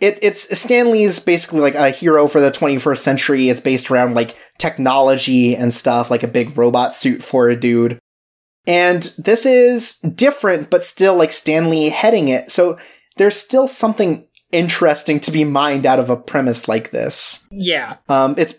[0.00, 0.18] it.
[0.22, 3.48] It's Stan Lee's basically like a hero for the 21st century.
[3.48, 7.98] It's based around like technology and stuff, like a big robot suit for a dude.
[8.66, 12.50] And this is different, but still like Stan Lee heading it.
[12.50, 12.78] So
[13.16, 17.46] there's still something interesting to be mined out of a premise like this.
[17.50, 18.54] Yeah, Um, it's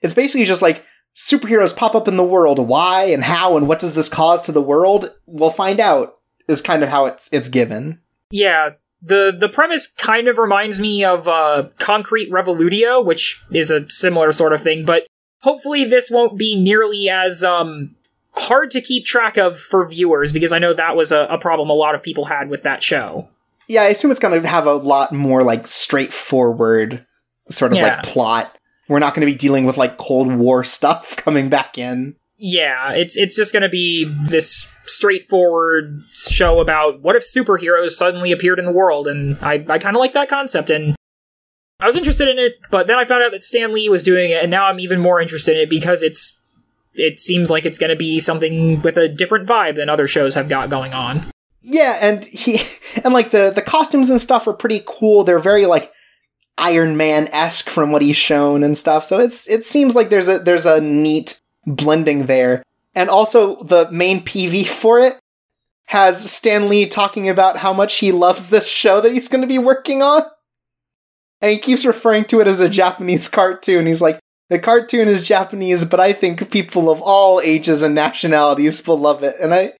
[0.00, 0.84] it's basically just like
[1.16, 2.58] superheroes pop up in the world.
[2.58, 5.14] Why and how and what does this cause to the world?
[5.26, 6.16] We'll find out.
[6.48, 8.00] Is kind of how it's it's given.
[8.30, 8.70] yeah.
[9.02, 14.32] the The premise kind of reminds me of uh, Concrete Revolutio, which is a similar
[14.32, 15.06] sort of thing, but
[15.42, 17.94] hopefully this won't be nearly as um
[18.32, 21.70] hard to keep track of for viewers because I know that was a, a problem
[21.70, 23.28] a lot of people had with that show.
[23.68, 27.06] Yeah, I assume it's going to have a lot more like straightforward
[27.50, 27.96] sort of Yeah.
[27.96, 28.56] like plot.
[28.88, 32.16] We're not going to be dealing with like Cold War stuff coming back in.
[32.36, 38.32] Yeah, it's it's just going to be this straightforward show about what if superheroes suddenly
[38.32, 40.96] appeared in the world, and I I kind of like that concept, and
[41.80, 44.30] I was interested in it, but then I found out that Stan Lee was doing
[44.30, 46.40] it, and now I'm even more interested in it because it's
[46.94, 50.34] it seems like it's going to be something with a different vibe than other shows
[50.34, 51.30] have got going on.
[51.60, 52.60] Yeah, and he
[53.04, 55.24] and like the the costumes and stuff are pretty cool.
[55.24, 55.92] They're very like
[56.58, 59.04] Iron Man esque from what he's shown and stuff.
[59.04, 62.62] So it's it seems like there's a there's a neat blending there.
[62.94, 65.18] And also the main PV for it
[65.86, 69.46] has Stan Lee talking about how much he loves this show that he's going to
[69.46, 70.22] be working on.
[71.40, 73.86] And he keeps referring to it as a Japanese cartoon.
[73.86, 78.86] He's like, the cartoon is Japanese, but I think people of all ages and nationalities
[78.86, 79.34] will love it.
[79.40, 79.72] And I,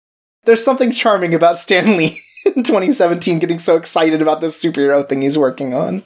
[0.45, 5.22] there's something charming about Stan Lee in 2017 getting so excited about this superhero thing
[5.22, 6.05] he's working on.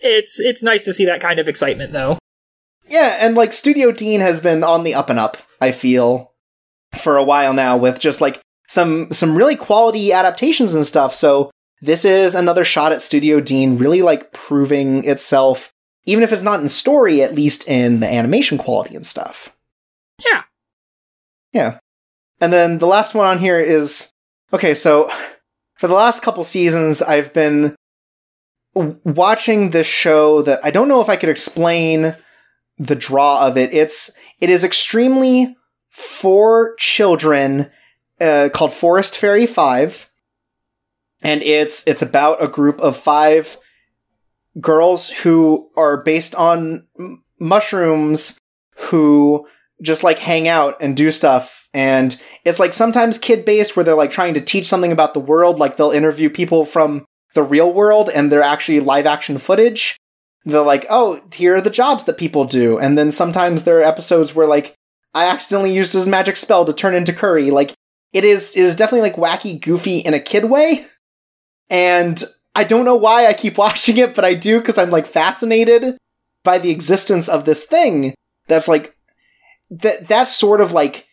[0.00, 2.18] It's it's nice to see that kind of excitement though.
[2.88, 6.32] Yeah, and like Studio Deen has been on the up and up, I feel,
[6.96, 11.14] for a while now with just like some some really quality adaptations and stuff.
[11.14, 15.72] So this is another shot at Studio Deen really like proving itself
[16.08, 19.54] even if it's not in story, at least in the animation quality and stuff.
[20.24, 20.44] Yeah.
[21.52, 21.78] Yeah.
[22.40, 24.10] And then the last one on here is
[24.50, 25.10] okay, so
[25.76, 27.76] for the last couple seasons, I've been
[28.74, 32.16] watching this show that I don't know if I could explain
[32.78, 33.72] the draw of it.
[33.72, 34.10] It's
[34.40, 35.56] it is extremely
[35.88, 37.70] for children
[38.20, 40.10] uh, called Forest Fairy Five,
[41.22, 43.56] and it's it's about a group of five
[44.60, 48.38] girls who are based on m- mushrooms
[48.76, 49.46] who
[49.82, 51.68] just like hang out and do stuff.
[51.72, 55.20] And it's like sometimes kid based where they're like trying to teach something about the
[55.20, 55.58] world.
[55.58, 57.04] Like they'll interview people from
[57.34, 59.96] the real world and they're actually live action footage
[60.44, 62.78] they're like oh here are the jobs that people do.
[62.78, 64.74] And then sometimes there are episodes where like
[65.14, 67.50] i accidentally used his magic spell to turn into curry.
[67.50, 67.74] Like
[68.12, 70.86] it is it is definitely like wacky goofy in a kid way.
[71.70, 72.22] And
[72.54, 75.98] i don't know why i keep watching it but i do because i'm like fascinated
[76.44, 78.14] by the existence of this thing
[78.48, 78.96] that's like
[79.70, 81.06] that that's sort of like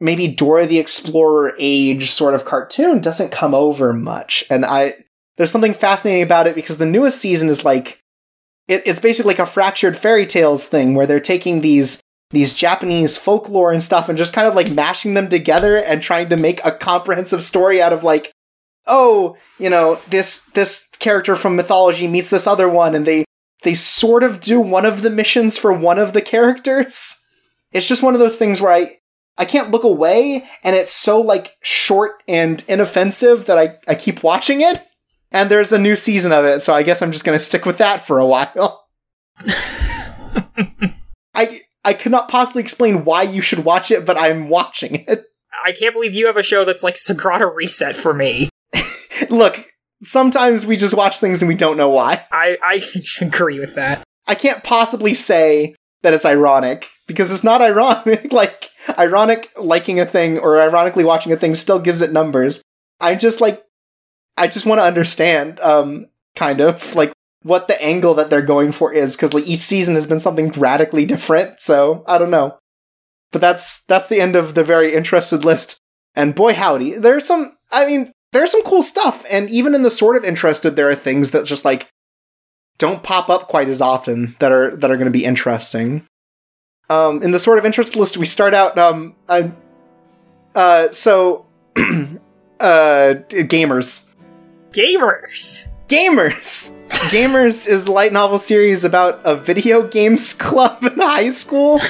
[0.00, 4.44] maybe Dora the Explorer age sort of cartoon doesn't come over much.
[4.50, 4.94] And I
[5.36, 8.02] there's something fascinating about it because the newest season is like
[8.68, 12.00] it, it's basically like a fractured fairy tales thing where they're taking these
[12.30, 16.28] these Japanese folklore and stuff and just kind of like mashing them together and trying
[16.28, 18.32] to make a comprehensive story out of like
[18.86, 23.24] oh, you know, this this character from mythology meets this other one and they
[23.62, 27.24] they sort of do one of the missions for one of the characters.
[27.72, 28.96] It's just one of those things where I
[29.38, 34.22] I can't look away and it's so like short and inoffensive that I, I keep
[34.22, 34.82] watching it.
[35.32, 37.78] And there's a new season of it, so I guess I'm just gonna stick with
[37.78, 38.86] that for a while.
[41.34, 45.24] I I could not possibly explain why you should watch it, but I'm watching it.
[45.64, 48.48] I can't believe you have a show that's like Sagrada Reset for me.
[49.30, 49.64] Look,
[50.02, 52.24] sometimes we just watch things and we don't know why.
[52.30, 52.82] I I
[53.20, 54.02] agree with that.
[54.26, 58.32] I can't possibly say that it's ironic because it's not ironic.
[58.32, 58.68] like
[58.98, 62.62] ironic liking a thing or ironically watching a thing still gives it numbers.
[63.00, 63.62] I'm just like
[64.36, 67.12] I just want to understand um kind of like
[67.42, 70.50] what the angle that they're going for is because like each season has been something
[70.52, 71.60] radically different.
[71.60, 72.58] So I don't know.
[73.32, 75.78] But that's that's the end of the very interested list.
[76.14, 77.56] And boy howdy, there's some.
[77.70, 79.24] I mean, there's some cool stuff.
[79.30, 81.88] And even in the sort of interested, there are things that just like
[82.78, 86.04] don't pop up quite as often that are that are going to be interesting.
[86.88, 88.78] Um, in the sort of interest list, we start out.
[88.78, 89.50] Um, I,
[90.54, 94.14] uh, so, uh, gamers.
[94.76, 95.66] Gamers.
[95.88, 96.74] Gamers.
[97.08, 101.80] Gamers is a light novel series about a video games club in high school.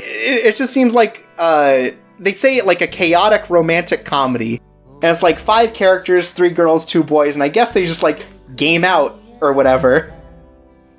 [0.00, 1.88] it, it just seems like uh,
[2.18, 6.84] they say it like a chaotic romantic comedy, and it's like five characters, three girls,
[6.84, 10.12] two boys, and I guess they just like game out or whatever.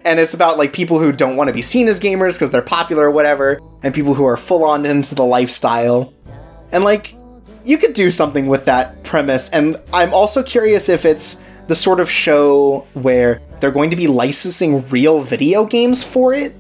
[0.04, 2.64] And it's about like people who don't want to be seen as gamers because they're
[2.64, 6.16] popular or whatever, and people who are full on into the lifestyle.
[6.72, 7.14] And like,
[7.64, 9.50] you could do something with that premise.
[9.50, 14.08] And I'm also curious if it's the sort of show where they're going to be
[14.08, 16.54] licensing real video games for it.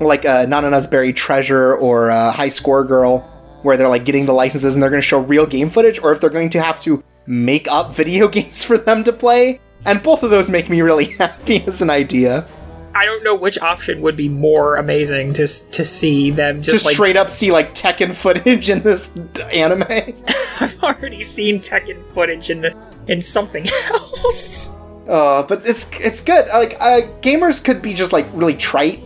[0.00, 3.20] Like uh, Nanana's Buried Treasure or uh, High Score Girl,
[3.62, 6.12] where they're like getting the licenses and they're going to show real game footage, or
[6.12, 9.60] if they're going to have to make up video games for them to play.
[9.86, 12.46] And both of those make me really happy as an idea.
[12.94, 16.86] I don't know which option would be more amazing to to see them just, Just
[16.86, 19.16] like straight up see like Tekken footage in this
[19.52, 19.82] anime.
[20.60, 22.76] I've already seen Tekken footage in the,
[23.08, 24.70] in something else.
[25.08, 26.46] Uh, but it's it's good.
[26.48, 29.02] Like uh, gamers could be just like really trite,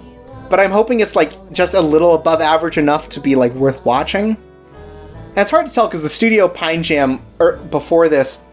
[0.51, 3.85] but I'm hoping it's like just a little above average enough to be like worth
[3.85, 4.37] watching.
[5.29, 8.45] And it's hard to tell because the studio Pine Jam er, before this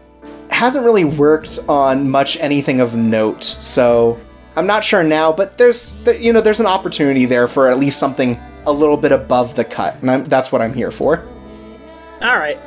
[0.50, 3.44] hasn't really worked on much anything of note.
[3.44, 4.18] So
[4.56, 7.98] I'm not sure now, but there's you know there's an opportunity there for at least
[7.98, 11.26] something a little bit above the cut, and I'm, that's what I'm here for.
[12.22, 12.58] All right.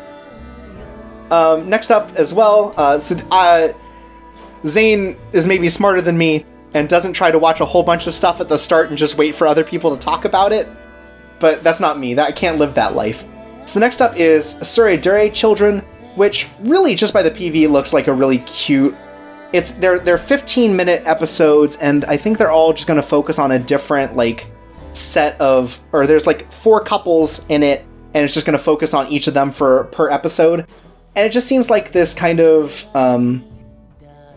[1.32, 3.74] Um, next up as well, uh, so, uh,
[4.66, 8.14] Zane is maybe smarter than me and doesn't try to watch a whole bunch of
[8.14, 10.68] stuff at the start and just wait for other people to talk about it.
[11.40, 12.16] But that's not me.
[12.16, 13.26] That I can't live that life.
[13.66, 15.80] So the next up is Tsuredure Children,
[16.16, 18.96] which really just by the PV looks like a really cute.
[19.52, 23.40] It's they're they're 15 minute episodes, and I think they're all just going to focus
[23.40, 24.48] on a different like
[24.94, 28.94] set of or there's like four couples in it, and it's just going to focus
[28.94, 30.68] on each of them for per episode.
[31.16, 33.44] And it just seems like this kind of um,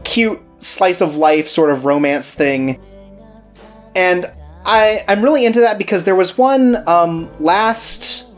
[0.05, 2.81] cute slice of life sort of romance thing.
[3.95, 4.33] And
[4.65, 8.31] I, i'm really into that because there was one um, last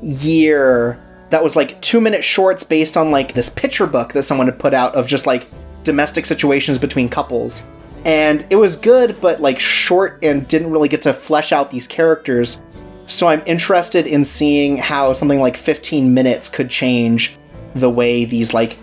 [0.00, 1.00] year
[1.30, 4.58] that was like two minute shorts based on like this picture book that someone had
[4.58, 5.46] put out of just like
[5.84, 7.64] domestic situations between couples
[8.04, 11.86] and it was good but like short and didn't really get to flesh out these
[11.86, 12.60] characters
[13.06, 17.38] so i'm interested in seeing how something like 15 minutes could change
[17.74, 18.76] the way these like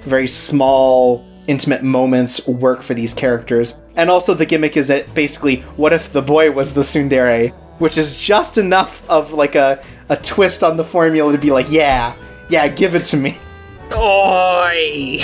[0.00, 3.76] very small intimate moments work for these characters.
[3.96, 7.98] And also the gimmick is that basically what if the boy was the tsundere, which
[7.98, 12.14] is just enough of like a, a twist on the formula to be like, yeah,
[12.48, 13.36] yeah, give it to me.
[13.92, 15.20] Oi.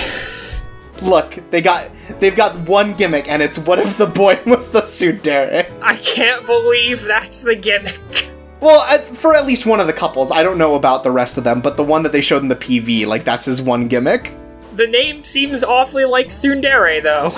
[1.03, 1.91] Look, they got
[2.21, 5.71] they've got one gimmick and it's what if the boy was the tsundere?
[5.83, 8.31] I can't believe that's the gimmick.
[8.61, 11.37] Well, uh, for at least one of the couples, I don't know about the rest
[11.37, 13.89] of them, but the one that they showed in the PV, like that's his one
[13.89, 14.33] gimmick.
[14.75, 17.33] The name seems awfully like Tsundere, though.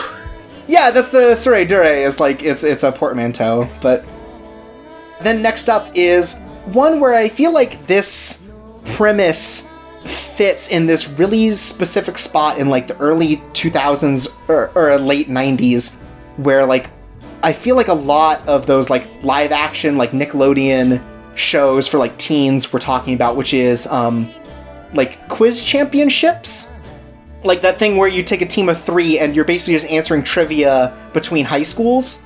[0.69, 2.05] Yeah, that's the Tsuredure.
[2.05, 4.05] Is like it's it's a portmanteau, but
[5.21, 8.45] then next up is one where I feel like this
[8.85, 9.66] premise
[10.37, 15.97] fits in this really specific spot in like the early 2000s or, or late 90s,
[16.37, 16.91] where like
[17.43, 21.03] I feel like a lot of those like live action like Nickelodeon
[21.37, 24.31] shows for like teens we're talking about, which is um
[24.93, 26.73] like quiz championships.
[27.43, 30.23] Like that thing where you take a team of three and you're basically just answering
[30.23, 32.23] trivia between high schools.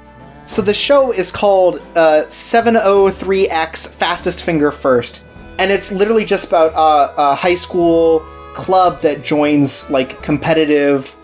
[0.46, 5.24] So the show is called uh, 703X Fastest Finger First,
[5.60, 8.20] and it's literally just about uh, a high school
[8.54, 11.14] club that joins like competitive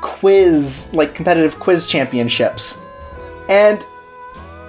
[0.00, 2.86] quiz, like competitive quiz championships.
[3.48, 3.84] And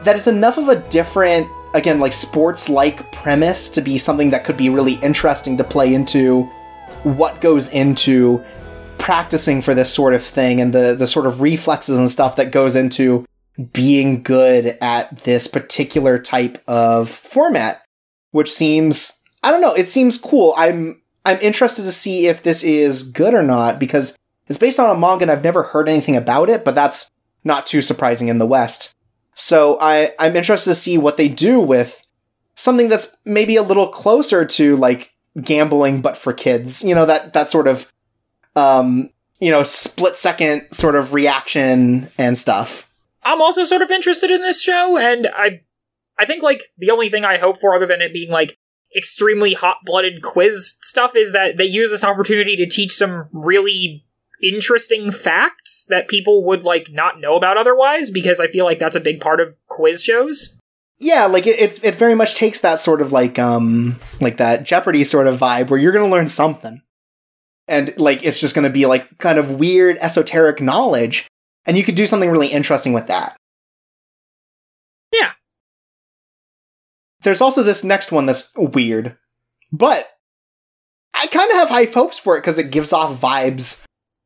[0.02, 4.46] that is enough of a different, again, like sports like premise to be something that
[4.46, 6.44] could be really interesting to play into
[7.04, 8.44] what goes into
[8.98, 12.52] practicing for this sort of thing and the, the sort of reflexes and stuff that
[12.52, 13.28] goes into
[13.74, 17.84] being good at this particular type of format,
[18.34, 20.54] which seems I don't know, it seems cool.
[20.58, 24.18] I'm I'm interested to see if this is good or not because
[24.48, 27.10] it's based on a manga and I've never heard anything about it, but that's
[27.46, 28.94] not too surprising in the West.
[29.34, 32.06] So I, I'm interested to see what they do with
[32.56, 35.12] something that's maybe a little closer to like
[35.42, 36.84] gambling but for kids.
[36.84, 37.92] You know, that that sort of
[38.56, 39.10] um
[39.40, 42.90] you know, split second sort of reaction and stuff.
[43.24, 45.62] I'm also sort of interested in this show, and I,
[46.20, 48.56] I think like the only thing I hope for, other than it being like
[48.96, 54.06] extremely hot blooded quiz stuff, is that they use this opportunity to teach some really
[54.42, 58.12] interesting facts that people would like not know about otherwise.
[58.12, 60.58] Because I feel like that's a big part of quiz shows.
[61.00, 64.64] Yeah, like it, it, it very much takes that sort of like um like that
[64.64, 66.82] Jeopardy sort of vibe where you're gonna learn something,
[67.68, 71.28] and like it's just gonna be like kind of weird esoteric knowledge,
[71.66, 73.36] and you could do something really interesting with that.
[77.24, 79.18] There's also this next one that's weird,
[79.72, 80.10] but
[81.14, 83.84] I kind of have high hopes for it because it gives off vibes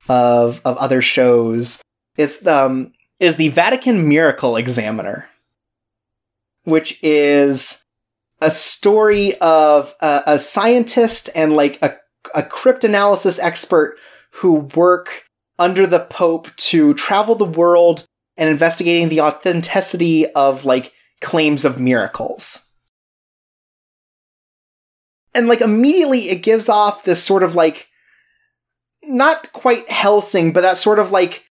[0.09, 1.81] of of other shows.
[2.17, 5.29] It's um is the Vatican Miracle Examiner
[6.67, 7.81] which is
[8.41, 11.95] a story of a, a scientist and like a,
[12.35, 13.97] a cryptanalysis expert
[14.33, 15.23] who work
[15.57, 20.91] under the Pope to travel the world and investigating the authenticity of like
[21.21, 22.66] claims of miracles.
[25.37, 27.87] And like immediately it gives off this sort of like
[29.03, 31.45] not quite Hellsing, but that sort of like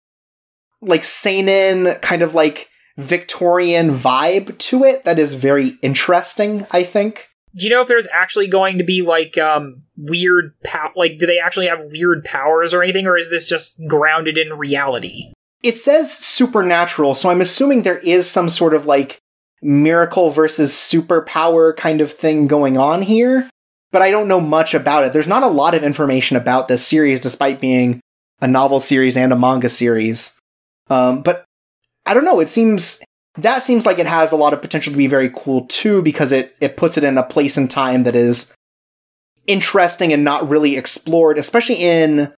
[0.81, 7.29] like seinen kind of like Victorian vibe to it that is very interesting, I think.
[7.55, 11.27] Do you know if there's actually going to be like um weird pow- like do
[11.27, 15.33] they actually have weird powers or anything or is this just grounded in reality?
[15.63, 19.19] It says supernatural, so I'm assuming there is some sort of like
[19.63, 23.49] miracle versus superpower kind of thing going on here,
[23.93, 25.13] but I don't know much about it.
[25.13, 28.01] There's not a lot of information about this series despite being
[28.41, 30.37] a novel series and a manga series.
[30.91, 31.45] Um, but
[32.05, 32.41] I don't know.
[32.41, 33.01] It seems
[33.37, 36.33] that seems like it has a lot of potential to be very cool too, because
[36.33, 38.53] it it puts it in a place and time that is
[39.47, 42.33] interesting and not really explored, especially in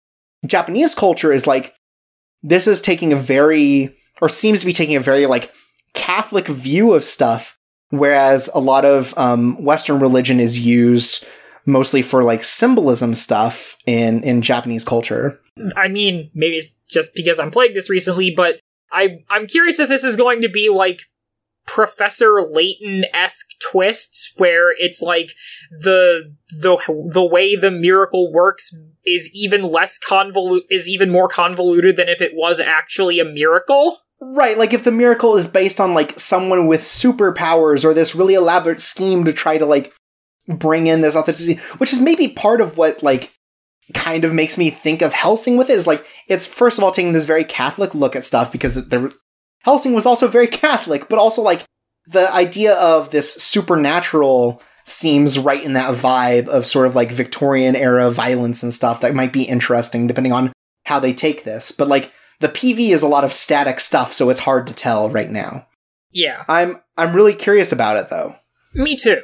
[0.47, 1.33] Japanese culture.
[1.33, 1.75] Is like
[2.43, 5.53] this is taking a very or seems to be taking a very like
[5.95, 7.57] Catholic view of stuff,
[7.91, 11.27] whereas a lot of um, Western religion is used
[11.67, 15.41] mostly for like symbolism stuff in in Japanese culture.
[15.77, 18.61] I mean, maybe it's just because I'm playing this recently, but
[18.93, 21.03] I I'm curious if this is going to be like
[21.67, 25.33] Professor Layton esque twists where it's like
[25.71, 26.79] the the
[27.13, 32.21] the way the miracle works is even less convoluted is even more convoluted than if
[32.21, 33.99] it was actually a miracle.
[34.21, 38.35] Right, like if the miracle is based on like someone with superpowers or this really
[38.35, 39.93] elaborate scheme to try to like
[40.49, 43.33] bring in this authenticity, which is maybe part of what like
[43.93, 46.91] kind of makes me think of Hellsing with it is like it's first of all
[46.91, 49.15] taking this very Catholic look at stuff because the
[49.65, 51.65] Hellsing was also very Catholic, but also like
[52.07, 57.75] the idea of this supernatural seems right in that vibe of sort of like Victorian
[57.75, 60.53] era violence and stuff that might be interesting depending on
[60.85, 61.73] how they take this.
[61.73, 65.09] But like the PV is a lot of static stuff, so it's hard to tell
[65.09, 65.67] right now.
[66.11, 66.45] Yeah.
[66.49, 68.37] I'm I'm really curious about it though.
[68.75, 69.23] Me too.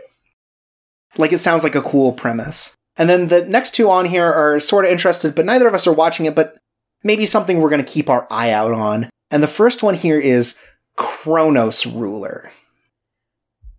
[1.19, 2.75] Like it sounds like a cool premise.
[2.97, 5.87] And then the next two on here are sort of interested, but neither of us
[5.87, 6.59] are watching it, but
[7.03, 9.09] maybe something we're going to keep our eye out on.
[9.31, 10.61] And the first one here is
[10.97, 12.51] Chronos Ruler.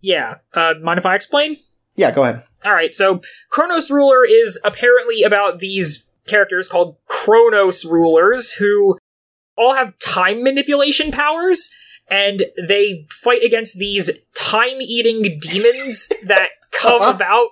[0.00, 0.36] Yeah.
[0.52, 1.58] Uh, mind if I explain?
[1.94, 2.42] Yeah, go ahead.
[2.64, 2.92] All right.
[2.94, 8.98] So Chronos Ruler is apparently about these characters called Chronos Rulers who
[9.56, 11.70] all have time manipulation powers
[12.08, 17.48] and they fight against these time eating demons that come about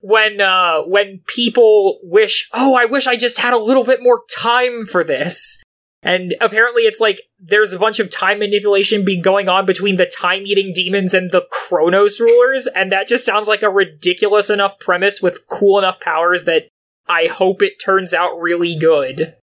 [0.00, 4.22] when uh when people wish, "Oh, I wish I just had a little bit more
[4.30, 5.62] time for this."
[6.02, 10.06] And apparently it's like there's a bunch of time manipulation be going on between the
[10.06, 14.78] time eating demons and the Chronos rulers, and that just sounds like a ridiculous enough
[14.78, 16.68] premise with cool enough powers that
[17.06, 19.34] I hope it turns out really good.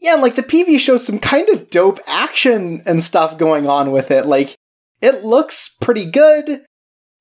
[0.00, 4.10] Yeah, like the PV shows some kind of dope action and stuff going on with
[4.10, 4.26] it.
[4.26, 4.54] Like,
[5.02, 6.64] it looks pretty good,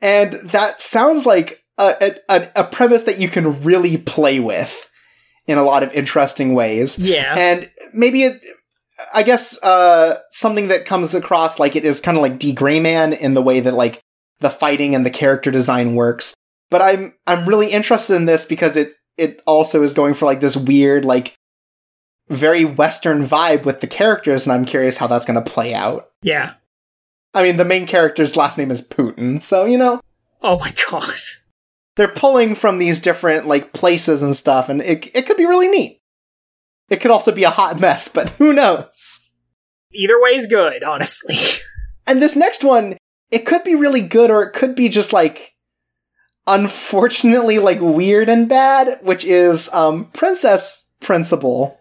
[0.01, 4.89] and that sounds like a, a, a premise that you can really play with
[5.47, 6.99] in a lot of interesting ways.
[6.99, 7.35] Yeah.
[7.37, 8.41] And maybe it,
[9.13, 12.79] I guess, uh, something that comes across like it is kind of like D Gray
[12.79, 14.01] Man in the way that like
[14.39, 16.33] the fighting and the character design works.
[16.69, 20.39] But I'm, I'm really interested in this because it, it also is going for like
[20.39, 21.35] this weird, like,
[22.29, 26.09] very Western vibe with the characters, and I'm curious how that's going to play out.
[26.21, 26.53] Yeah.
[27.33, 30.01] I mean, the main character's last name is Putin, so, you know.
[30.41, 31.15] Oh my god
[31.99, 35.67] they're pulling from these different like places and stuff, and it it could be really
[35.67, 35.99] neat.
[36.89, 39.29] It could also be a hot mess, but who knows?
[39.91, 41.37] Either way is good, honestly.
[42.07, 42.97] And this next one,
[43.29, 45.55] it could be really good, or it could be just like
[46.47, 51.78] unfortunately like weird and bad, which is um Princess Principal.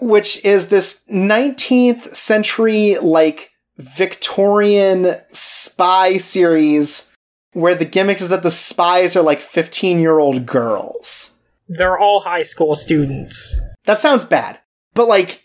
[0.00, 7.14] Which is this 19th century, like, Victorian spy series
[7.52, 11.42] where the gimmick is that the spies are like 15 year old girls.
[11.68, 13.58] They're all high school students.
[13.86, 14.60] That sounds bad,
[14.94, 15.42] but like,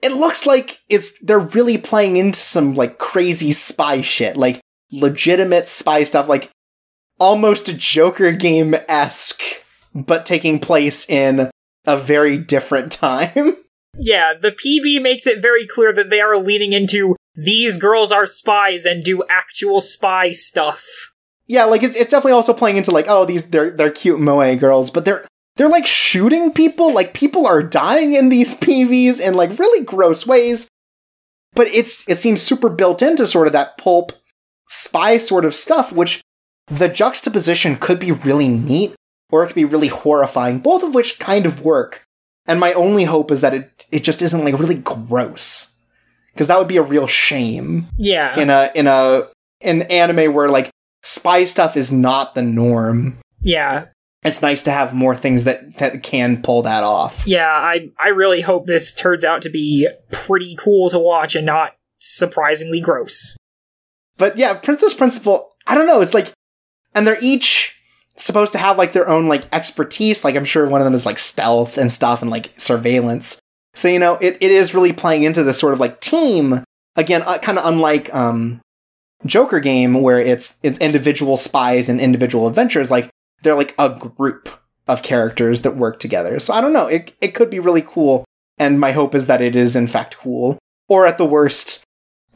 [0.00, 4.60] it looks like it's they're really playing into some like crazy spy shit, like
[4.90, 6.50] legitimate spy stuff, like
[7.18, 9.42] almost a Joker game esque,
[9.94, 11.50] but taking place in
[11.86, 13.56] a very different time.
[13.98, 18.26] Yeah, the PV makes it very clear that they are leaning into these girls are
[18.26, 21.12] spies and do actual spy stuff.
[21.46, 24.56] Yeah, like it's it's definitely also playing into like oh these they're they're cute moe
[24.56, 25.24] girls, but they're
[25.56, 30.26] they're like shooting people, like people are dying in these PVs in like really gross
[30.26, 30.68] ways.
[31.52, 34.12] But it's it seems super built into sort of that pulp
[34.68, 36.20] spy sort of stuff, which
[36.68, 38.94] the juxtaposition could be really neat
[39.32, 42.04] or it could be really horrifying, both of which kind of work.
[42.46, 45.76] And my only hope is that it it just isn't like really gross.
[46.32, 47.88] Because that would be a real shame.
[47.96, 48.38] Yeah.
[48.38, 49.28] In a in a
[49.60, 50.70] an anime where like
[51.02, 53.18] spy stuff is not the norm.
[53.40, 53.86] Yeah.
[54.22, 57.26] It's nice to have more things that that can pull that off.
[57.26, 61.46] Yeah, I I really hope this turns out to be pretty cool to watch and
[61.46, 63.36] not surprisingly gross.
[64.18, 66.32] But yeah, Princess Principal, I don't know, it's like
[66.94, 67.79] and they're each
[68.16, 70.24] supposed to have like their own like expertise.
[70.24, 73.40] Like I'm sure one of them is like stealth and stuff and like surveillance.
[73.74, 76.64] So you know, it, it is really playing into this sort of like team
[76.96, 78.60] again, uh, kind of unlike um
[79.26, 82.90] Joker game where it's it's individual spies and individual adventures.
[82.90, 83.10] Like
[83.42, 84.48] they're like a group
[84.88, 86.38] of characters that work together.
[86.40, 86.86] So I don't know.
[86.86, 88.24] It it could be really cool,
[88.58, 90.58] and my hope is that it is in fact cool,
[90.88, 91.84] or at the worst,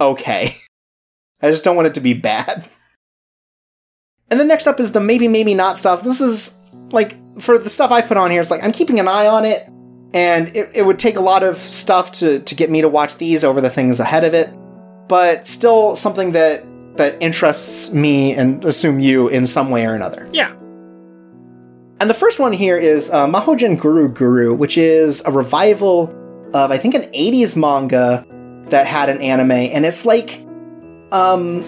[0.00, 0.56] okay.
[1.42, 2.68] I just don't want it to be bad.
[4.34, 6.02] And then next up is the maybe maybe not stuff.
[6.02, 6.58] This is
[6.90, 8.40] like for the stuff I put on here.
[8.40, 9.70] It's like I'm keeping an eye on it,
[10.12, 13.16] and it, it would take a lot of stuff to to get me to watch
[13.18, 14.52] these over the things ahead of it.
[15.06, 16.64] But still something that
[16.96, 20.28] that interests me and assume you in some way or another.
[20.32, 20.52] Yeah.
[22.00, 26.12] And the first one here is uh, Mahojin Guru Guru, which is a revival
[26.52, 28.26] of I think an 80s manga
[28.70, 30.44] that had an anime, and it's like,
[31.12, 31.62] um,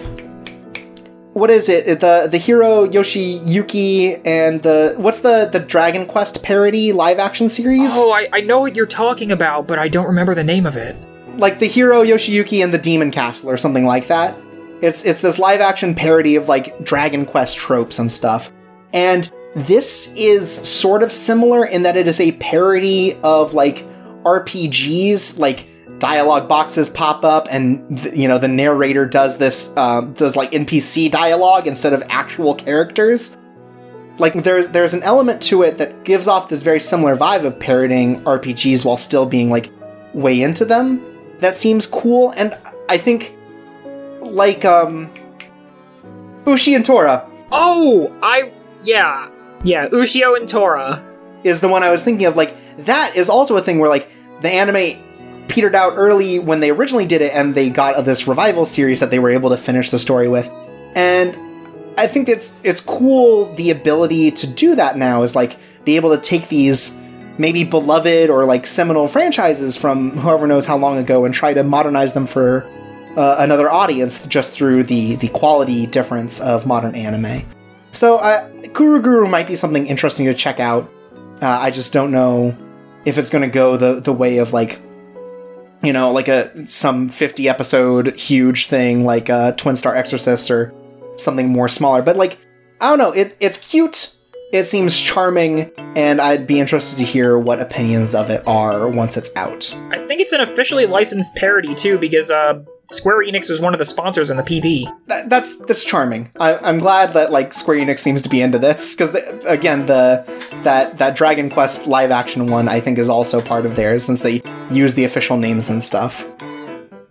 [1.37, 1.99] what is it?
[1.99, 7.91] The the hero Yoshihiko and the what's the the Dragon Quest parody live action series?
[7.93, 10.75] Oh, I, I know what you're talking about, but I don't remember the name of
[10.75, 10.95] it.
[11.37, 14.35] Like the hero Yoshihiko and the Demon Castle or something like that.
[14.81, 18.51] It's it's this live action parody of like Dragon Quest tropes and stuff.
[18.91, 23.85] And this is sort of similar in that it is a parody of like
[24.23, 25.67] RPGs, like
[25.99, 30.51] dialogue boxes pop up and th- you know the narrator does this um, does like
[30.51, 33.35] npc dialogue instead of actual characters
[34.19, 37.59] like there's there's an element to it that gives off this very similar vibe of
[37.59, 39.71] parodying rpgs while still being like
[40.13, 41.03] way into them
[41.39, 42.55] that seems cool and
[42.89, 43.35] i think
[44.21, 45.09] like um
[46.45, 48.51] Ushio and Tora Oh, I
[48.83, 49.29] yeah.
[49.63, 51.03] Yeah, Ushio and Tora.
[51.43, 52.55] is the one i was thinking of like
[52.85, 54.09] that is also a thing where like
[54.41, 55.03] the anime
[55.47, 59.11] petered out early when they originally did it and they got this revival series that
[59.11, 60.49] they were able to finish the story with.
[60.95, 61.35] And
[61.97, 66.15] i think it's it's cool the ability to do that now is like be able
[66.15, 66.97] to take these
[67.37, 71.63] maybe beloved or like seminal franchises from whoever knows how long ago and try to
[71.63, 72.63] modernize them for
[73.15, 77.43] uh, another audience just through the the quality difference of modern anime.
[77.91, 80.91] So uh, Guru Guru might be something interesting to check out.
[81.41, 82.55] Uh, i just don't know
[83.05, 84.81] if it's going to go the the way of like
[85.83, 90.73] you know, like a some 50 episode huge thing like a Twin Star Exorcist or
[91.15, 92.01] something more smaller.
[92.01, 92.39] But like,
[92.81, 94.13] I don't know, it it's cute.
[94.53, 99.17] It seems charming, and I'd be interested to hear what opinions of it are once
[99.17, 99.75] it's out.
[99.91, 103.79] I think it's an officially licensed parody too, because uh, Square Enix was one of
[103.79, 104.85] the sponsors in the PV.
[105.07, 106.31] That, that's that's charming.
[106.39, 109.13] I, I'm glad that like Square Enix seems to be into this because
[109.45, 110.23] again, the
[110.63, 114.21] that that Dragon Quest live action one I think is also part of theirs since
[114.21, 114.41] they
[114.71, 116.25] use the official names and stuff.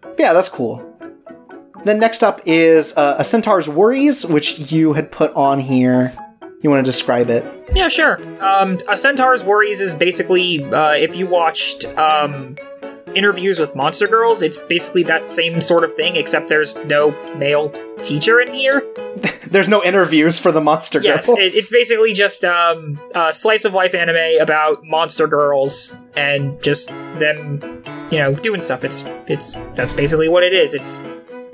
[0.00, 0.82] But yeah, that's cool.
[1.84, 6.16] Then next up is uh, a Centaur's Worries, which you had put on here.
[6.62, 7.44] You want to describe it?
[7.74, 8.18] Yeah, sure.
[8.42, 12.56] Um, a Centaur's Worries is basically uh, if you watched um,
[13.16, 17.70] interviews with Monster Girls, it's basically that same sort of thing, except there's no male
[18.02, 18.82] teacher in here.
[19.50, 21.38] There's no interviews for the Monster Yes, Girls.
[21.38, 26.88] it, it's basically just um, a slice of life anime about monster girls and just
[26.88, 28.84] them, you know, doing stuff.
[28.84, 30.74] It's it's that's basically what it is.
[30.74, 31.02] It's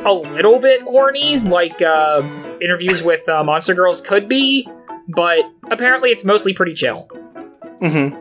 [0.01, 2.23] a little bit horny, like uh,
[2.61, 4.67] interviews with uh, monster girls could be,
[5.09, 7.09] but apparently it's mostly pretty chill.
[7.81, 8.17] Mm-hmm.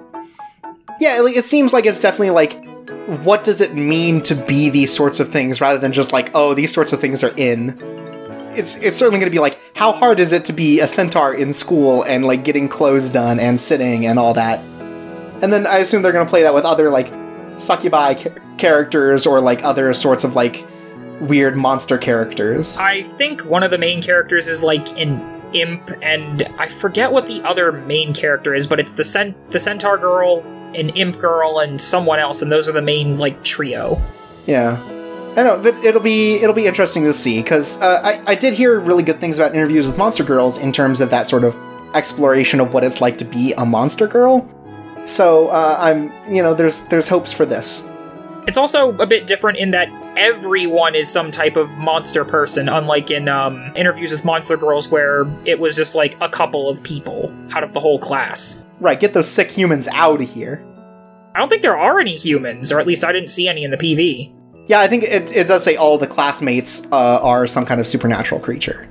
[1.00, 2.62] Yeah, it, it seems like it's definitely like
[3.12, 6.54] what does it mean to be these sorts of things rather than just like, oh,
[6.54, 7.78] these sorts of things are in.
[8.56, 11.34] It's it's certainly going to be like, how hard is it to be a centaur
[11.34, 14.60] in school and like getting clothes done and sitting and all that.
[15.42, 17.12] And then I assume they're going to play that with other like
[17.58, 20.66] succubi ca- characters or like other sorts of like
[21.20, 22.78] weird monster characters.
[22.78, 27.28] I think one of the main characters is like an imp, and I forget what
[27.28, 30.44] the other main character is, but it's the cent- the centaur girl,
[30.76, 34.02] an imp girl, and someone else, and those are the main like trio.
[34.46, 34.82] Yeah.
[35.36, 38.54] I know, but it'll be it'll be interesting to see because uh, I I did
[38.54, 41.56] hear really good things about interviews with monster girls in terms of that sort of
[41.96, 44.50] exploration of what it's like to be a monster girl.
[45.06, 47.90] So uh, I'm you know there's there's hopes for this.
[48.48, 49.88] It's also a bit different in that
[50.18, 55.26] everyone is some type of monster person, unlike in um, interviews with monster girls where
[55.46, 58.64] it was just like a couple of people out of the whole class.
[58.82, 60.66] Right, get those sick humans out of here.
[61.36, 63.70] I don't think there are any humans, or at least I didn't see any in
[63.72, 64.34] the PV.
[64.68, 67.86] Yeah, I think it, it does say all the classmates uh, are some kind of
[67.86, 68.90] supernatural creature.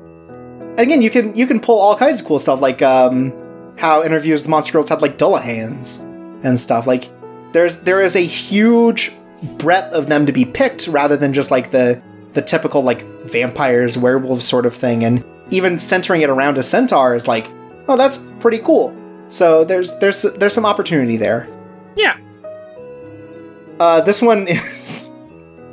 [0.00, 3.32] And again, you can you can pull all kinds of cool stuff, like um,
[3.78, 6.02] how interviews with monster girls had like Dullahans
[6.44, 6.86] and stuff.
[6.88, 7.08] Like
[7.52, 9.12] there's there is a huge
[9.56, 13.96] breadth of them to be picked rather than just like the the typical like vampires,
[13.96, 15.04] werewolves sort of thing.
[15.04, 17.48] And even centering it around a centaur is like,
[17.86, 18.98] oh, that's pretty cool.
[19.32, 21.48] So there's there's there's some opportunity there.
[21.96, 22.18] Yeah.
[23.80, 25.10] Uh, this one is.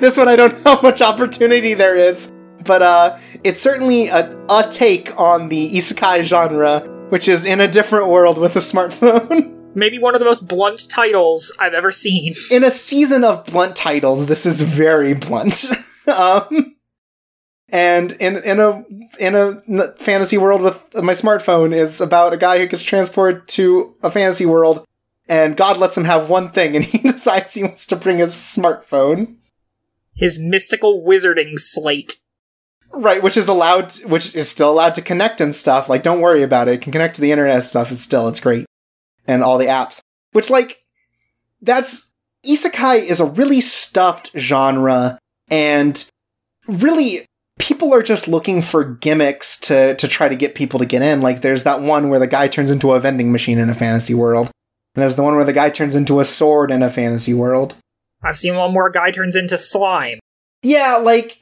[0.00, 2.32] this one I don't know how much opportunity there is,
[2.64, 6.80] but uh, it's certainly a, a take on the isekai genre,
[7.10, 9.56] which is in a different world with a smartphone.
[9.74, 12.34] Maybe one of the most blunt titles I've ever seen.
[12.50, 15.66] in a season of blunt titles, this is very blunt.
[16.08, 16.74] um,
[17.72, 18.84] and in in a
[19.18, 23.94] in a fantasy world with my smartphone is about a guy who gets transported to
[24.02, 24.84] a fantasy world,
[25.28, 28.32] and God lets him have one thing, and he decides he wants to bring his
[28.32, 29.36] smartphone.
[30.14, 32.16] His mystical wizarding slate.
[32.92, 35.88] Right, which is allowed, which is still allowed to connect and stuff.
[35.88, 36.74] Like, don't worry about it.
[36.74, 37.92] It can connect to the internet and stuff.
[37.92, 38.66] It's still, it's great.
[39.28, 40.00] And all the apps.
[40.32, 40.82] Which, like,
[41.62, 42.10] that's,
[42.44, 45.18] isekai is a really stuffed genre,
[45.48, 46.04] and
[46.66, 47.24] really,
[47.60, 51.20] people are just looking for gimmicks to, to try to get people to get in.
[51.20, 54.14] Like, there's that one where the guy turns into a vending machine in a fantasy
[54.14, 54.50] world.
[54.94, 57.76] And there's the one where the guy turns into a sword in a fantasy world.
[58.22, 60.18] I've seen one where a guy turns into slime.
[60.62, 61.38] Yeah, like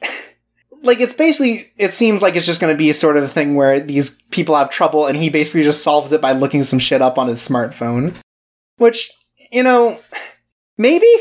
[0.81, 3.27] like it's basically it seems like it's just going to be a sort of a
[3.27, 6.79] thing where these people have trouble and he basically just solves it by looking some
[6.79, 8.15] shit up on his smartphone.
[8.77, 9.11] Which,
[9.51, 9.99] you know,
[10.77, 11.11] maybe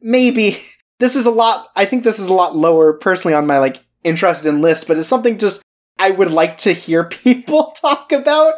[0.00, 0.58] maybe
[0.98, 3.82] this is a lot I think this is a lot lower personally on my like
[4.06, 5.62] interested in list, but it's something just
[5.98, 8.54] I would like to hear people talk about.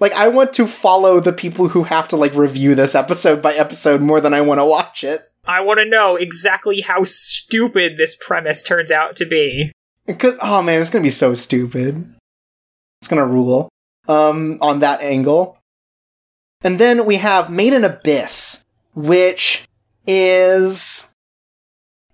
[0.00, 3.54] Like I want to follow the people who have to like review this episode by
[3.54, 5.22] episode more than I want to watch it.
[5.46, 9.72] I want to know exactly how stupid this premise turns out to be.
[10.06, 12.14] Cause, oh man, it's gonna be so stupid.
[13.00, 13.68] It's gonna rule.
[14.06, 15.58] Um, on that angle.
[16.62, 19.64] And then we have Made in Abyss, which
[20.06, 21.12] is.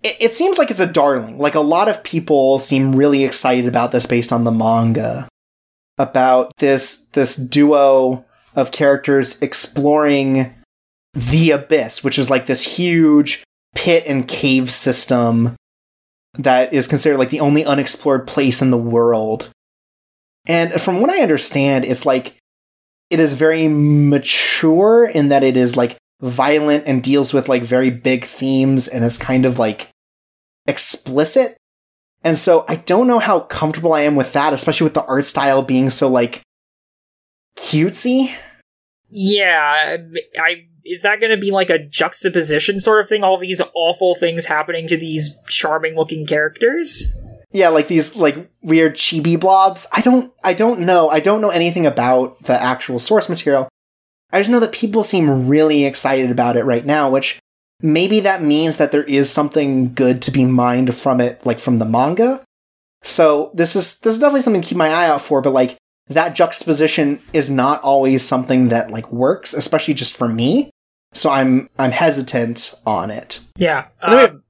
[0.05, 1.39] It, it seems like it's a darling.
[1.39, 5.27] Like a lot of people seem really excited about this based on the manga.
[5.97, 8.25] About this this duo
[8.55, 10.55] of characters exploring
[11.15, 13.43] the abyss, which is like this huge
[13.75, 15.57] pit and cave system
[16.35, 19.51] that is considered like the only unexplored place in the world.
[20.47, 22.37] And from what I understand, it's like
[23.09, 27.91] it is very mature in that it is like violent and deals with like very
[27.91, 29.91] big themes and it's kind of like
[30.67, 31.57] explicit.
[32.23, 35.27] And so I don't know how comfortable I am with that, especially with the art
[35.27, 36.43] style being so like
[37.57, 38.35] cutesy.
[39.11, 39.99] Yeah,
[40.41, 43.25] I is that going to be like a juxtaposition sort of thing?
[43.25, 47.13] All these awful things happening to these charming looking characters?
[47.53, 49.87] Yeah, like these like weird chibi blobs.
[49.93, 51.09] I don't I don't know.
[51.09, 53.69] I don't know anything about the actual source material.
[54.33, 57.39] I just know that people seem really excited about it right now, which
[57.85, 61.79] maybe that means that there is something good to be mined from it, like from
[61.79, 62.43] the manga.
[63.03, 65.77] So this is this is definitely something to keep my eye out for, but like
[66.09, 70.71] that juxtaposition is not always something that like works, especially just for me.
[71.13, 73.41] So I'm I'm hesitant on it.
[73.57, 73.87] Yeah.
[74.01, 74.41] Then we um, have-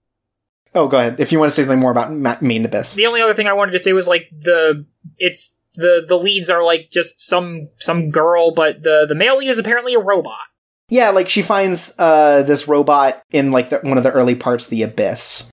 [0.77, 1.17] oh, go ahead.
[1.19, 2.95] If you want to say something more about Ma- Main Abyss.
[2.95, 4.87] the only other thing I wanted to say was like the
[5.19, 9.49] it's the the leads are like just some some girl, but the the male lead
[9.51, 10.47] is apparently a robot.
[10.89, 14.67] Yeah, like she finds uh, this robot in like the, one of the early parts
[14.67, 15.51] of the abyss,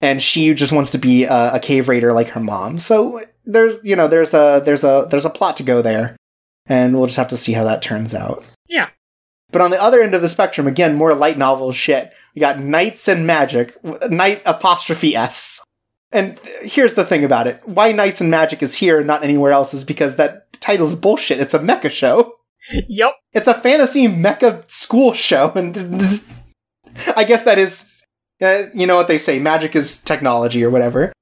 [0.00, 2.78] and she just wants to be a, a cave raider like her mom.
[2.78, 6.16] So there's you know there's a there's a there's a plot to go there,
[6.66, 8.44] and we'll just have to see how that turns out.
[8.68, 8.90] Yeah.
[9.50, 12.12] But on the other end of the spectrum, again, more light novel shit.
[12.34, 15.64] We got Knights and Magic, Knight apostrophe S.
[16.12, 17.60] And here's the thing about it.
[17.66, 21.40] Why Knights and Magic is here and not anywhere else is because that title's bullshit.
[21.40, 22.37] It's a mecha show.
[22.88, 23.12] Yep.
[23.32, 25.52] It's a fantasy mecha school show.
[25.54, 25.76] And
[27.16, 28.02] I guess that is,
[28.40, 31.12] uh, you know what they say, magic is technology or whatever.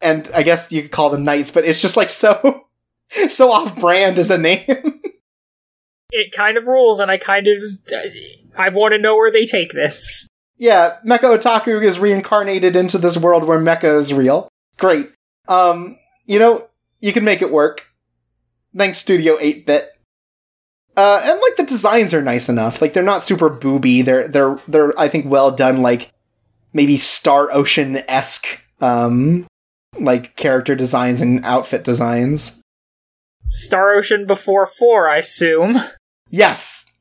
[0.00, 2.66] And I guess you could call them knights, but it's just like so,
[3.28, 4.64] so off brand as a name.
[6.16, 7.56] It kind of rules, and I kind of.
[8.56, 10.28] I want to know where they take this.
[10.56, 14.48] yeah, Mecha Otaku is reincarnated into this world where mecha is real.
[14.78, 15.10] Great.
[15.48, 16.68] Um, you know,
[17.00, 17.86] you can make it work.
[18.76, 19.93] Thanks, Studio 8 bit.
[20.96, 22.80] Uh, and like the designs are nice enough.
[22.80, 24.02] Like they're not super booby.
[24.02, 25.82] They're they're they're I think well done.
[25.82, 26.12] Like
[26.72, 29.46] maybe Star Ocean esque um
[29.98, 32.60] like character designs and outfit designs.
[33.48, 35.76] Star Ocean before 4, I assume.
[36.30, 36.92] Yes.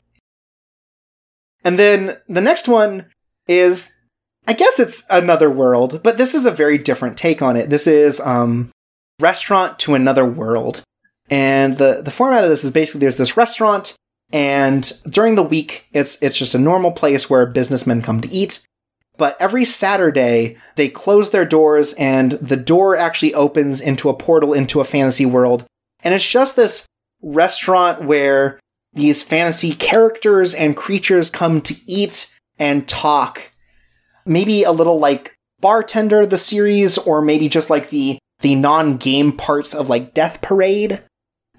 [1.63, 3.07] And then the next one
[3.47, 3.91] is
[4.47, 7.69] I guess it's another world, but this is a very different take on it.
[7.69, 8.71] This is um
[9.19, 10.83] restaurant to another world.
[11.33, 13.95] And the the format of this is basically there's this restaurant
[14.31, 18.63] and during the week it's it's just a normal place where businessmen come to eat.
[19.17, 24.53] But every Saturday they close their doors and the door actually opens into a portal
[24.53, 25.65] into a fantasy world.
[26.03, 26.85] And it's just this
[27.23, 28.59] restaurant where
[28.93, 33.51] these fantasy characters and creatures come to eat and talk.
[34.23, 39.73] Maybe a little like Bartender the series or maybe just like the the non-game parts
[39.73, 41.01] of like Death Parade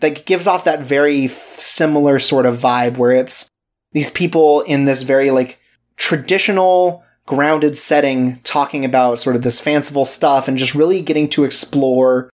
[0.05, 3.49] that gives off that very similar sort of vibe where it's
[3.93, 5.59] these people in this very like
[5.97, 11.45] traditional grounded setting talking about sort of this fanciful stuff and just really getting to
[11.45, 12.29] explore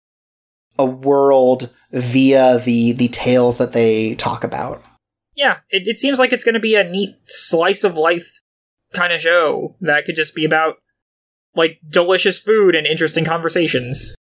[0.79, 4.81] a world via the the tales that they talk about.
[5.35, 8.39] Yeah, it, it seems like it's going to be a neat slice of life
[8.93, 10.75] kind of show that could just be about
[11.53, 14.15] like delicious food and interesting conversations.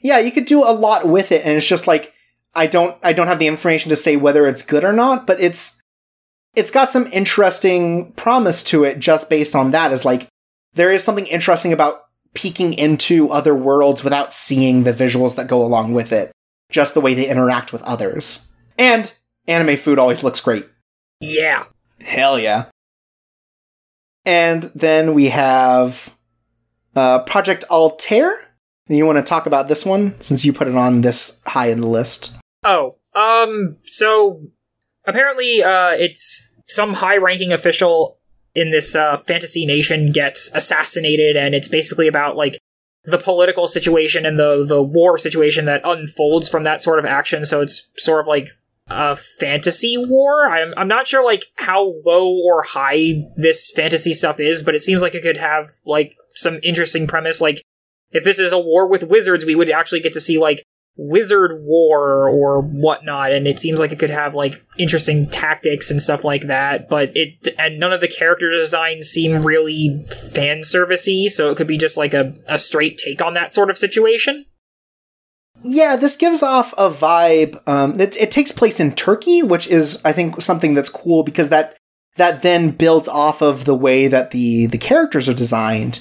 [0.00, 2.14] Yeah, you could do a lot with it and it's just like
[2.56, 5.40] I don't I don't have the information to say whether it's good or not, but
[5.40, 5.80] it's
[6.54, 10.28] it's got some interesting promise to it just based on that is like
[10.72, 12.04] there is something interesting about
[12.34, 16.32] peeking into other worlds without seeing the visuals that go along with it,
[16.70, 18.50] just the way they interact with others.
[18.78, 19.12] And
[19.46, 20.66] anime food always looks great.
[21.20, 21.64] Yeah.
[22.00, 22.66] Hell yeah.
[24.26, 26.14] And then we have
[26.94, 28.42] uh, Project Altair.
[28.88, 31.68] And you want to talk about this one since you put it on this high
[31.68, 32.35] in the list?
[32.66, 34.42] Oh, um, so
[35.04, 38.18] apparently, uh, it's some high-ranking official
[38.56, 42.58] in this uh, fantasy nation gets assassinated, and it's basically about like
[43.04, 47.46] the political situation and the the war situation that unfolds from that sort of action.
[47.46, 48.48] So it's sort of like
[48.88, 50.50] a fantasy war.
[50.50, 54.82] I'm I'm not sure like how low or high this fantasy stuff is, but it
[54.82, 57.40] seems like it could have like some interesting premise.
[57.40, 57.62] Like
[58.10, 60.64] if this is a war with wizards, we would actually get to see like
[60.96, 66.00] wizard war or whatnot, and it seems like it could have like interesting tactics and
[66.00, 66.88] stuff like that.
[66.88, 71.66] But it and none of the character designs seem really fan servicey, so it could
[71.66, 74.46] be just like a, a straight take on that sort of situation.
[75.62, 77.66] Yeah, this gives off a vibe.
[77.66, 81.48] Um, it, it takes place in Turkey, which is, I think, something that's cool because
[81.48, 81.76] that
[82.16, 86.00] that then builds off of the way that the the characters are designed.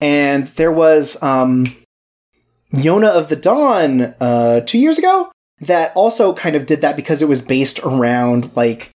[0.00, 1.74] And there was um,
[2.72, 5.30] Yona of the Dawn uh, two years ago
[5.60, 8.90] that also kind of did that because it was based around like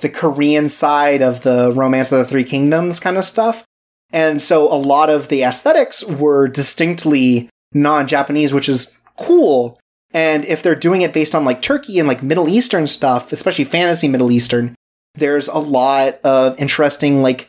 [0.00, 3.64] the Korean side of the Romance of the Three Kingdoms kind of stuff.
[4.10, 9.78] And so a lot of the aesthetics were distinctly non-Japanese, which is cool.
[10.12, 13.64] And if they're doing it based on like Turkey and like Middle Eastern stuff, especially
[13.64, 14.74] fantasy Middle Eastern,
[15.14, 17.48] there's a lot of interesting like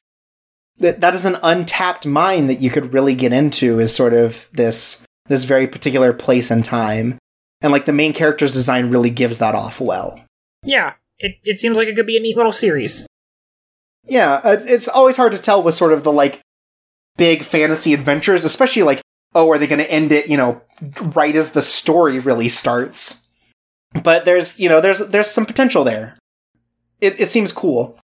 [0.79, 5.05] that is an untapped mine that you could really get into is sort of this
[5.29, 7.17] this very particular place and time.
[7.61, 10.21] And like the main character's design really gives that off well.
[10.63, 13.05] Yeah, it it seems like it could be a neat little series.
[14.05, 16.41] Yeah, it's, it's always hard to tell with sort of the like
[17.17, 19.01] big fantasy adventures, especially like,
[19.35, 20.61] oh, are they going to end it, you know,
[21.13, 23.27] right as the story really starts?
[24.03, 26.17] But there's, you know, there's there's some potential there.
[27.01, 27.99] It it seems cool.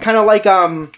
[0.00, 0.90] Kind of like um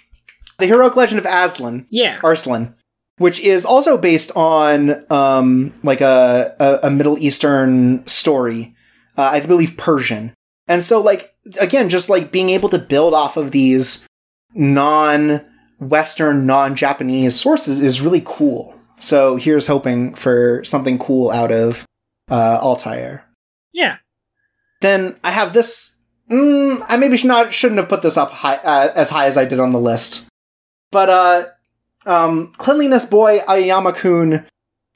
[0.58, 2.20] the heroic legend of Aslan, Yeah.
[2.22, 2.75] Arslan,
[3.18, 8.74] which is also based on um like a a, a Middle Eastern story,
[9.16, 10.34] uh, I believe Persian.
[10.68, 14.06] And so like again, just like being able to build off of these
[14.54, 15.44] non
[15.78, 18.74] Western, non Japanese sources is really cool.
[18.98, 21.84] So here's hoping for something cool out of
[22.30, 23.24] uh, Altair.
[23.72, 23.98] Yeah.
[24.80, 25.96] Then I have this
[26.30, 29.36] Mm, I maybe should not shouldn't have put this up high, uh, as high as
[29.36, 30.28] I did on the list.
[30.90, 31.46] But uh,
[32.06, 34.46] um, cleanliness boy Aoyama-kun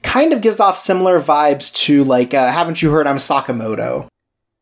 [0.03, 4.07] kind of gives off similar vibes to like uh, haven't you heard I'm Sakamoto,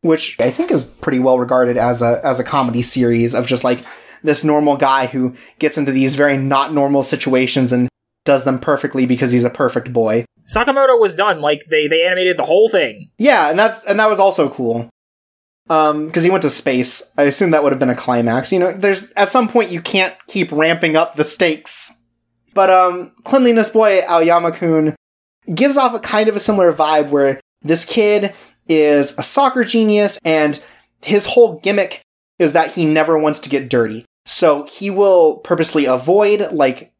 [0.02, 3.64] which I think is pretty well regarded as a as a comedy series of just
[3.64, 3.84] like
[4.22, 7.88] this normal guy who gets into these very not normal situations and
[8.24, 10.24] does them perfectly because he's a perfect boy.
[10.44, 13.10] Sakamoto was done like they they animated the whole thing.
[13.18, 14.88] Yeah, and that's and that was also cool.
[15.68, 17.12] Um, because he went to space.
[17.16, 18.50] I assume that would have been a climax.
[18.50, 21.96] You know, there's at some point you can't keep ramping up the stakes.
[22.54, 24.96] But um, cleanliness boy Aoyama-kun
[25.54, 28.34] gives off a kind of a similar vibe where this kid
[28.68, 30.62] is a soccer genius and
[31.02, 32.02] his whole gimmick
[32.38, 34.04] is that he never wants to get dirty.
[34.26, 36.92] So he will purposely avoid like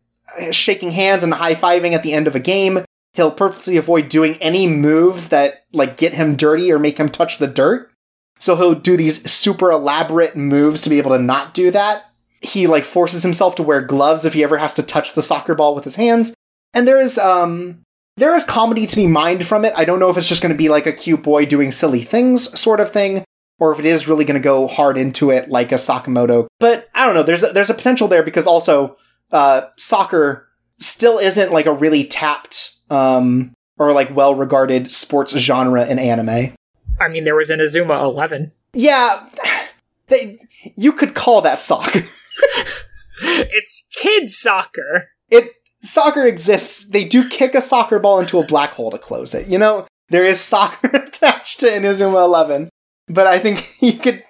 [0.51, 2.85] shaking hands and high-fiving at the end of a game.
[3.15, 7.39] He'll purposely avoid doing any moves that like get him dirty or make him touch
[7.39, 7.91] the dirt.
[8.39, 12.10] So he'll do these super elaborate moves to be able to not do that.
[12.41, 15.55] He like forces himself to wear gloves if he ever has to touch the soccer
[15.55, 16.35] ball with his hands.
[16.75, 17.83] And there is um
[18.17, 19.73] there is comedy to be mined from it.
[19.77, 22.03] I don't know if it's just going to be like a cute boy doing silly
[22.03, 23.25] things sort of thing
[23.61, 26.47] or if it is really going to go hard into it like a Sakamoto.
[26.59, 27.23] But I don't know.
[27.23, 28.97] There's a, there's a potential there because also
[29.31, 30.49] uh, soccer
[30.79, 36.55] still isn't like a really tapped um, or like well regarded sports genre in anime.
[36.99, 38.53] I mean, there was Inazuma 11.
[38.73, 39.29] Yeah,
[40.07, 40.39] they
[40.77, 42.03] you could call that soccer.
[43.23, 45.11] it's kid soccer.
[45.29, 45.53] It
[45.83, 46.89] soccer exists.
[46.89, 49.47] They do kick a soccer ball into a black hole to close it.
[49.47, 52.69] You know, there is soccer attached to Inazuma 11.
[53.09, 54.25] But I think you could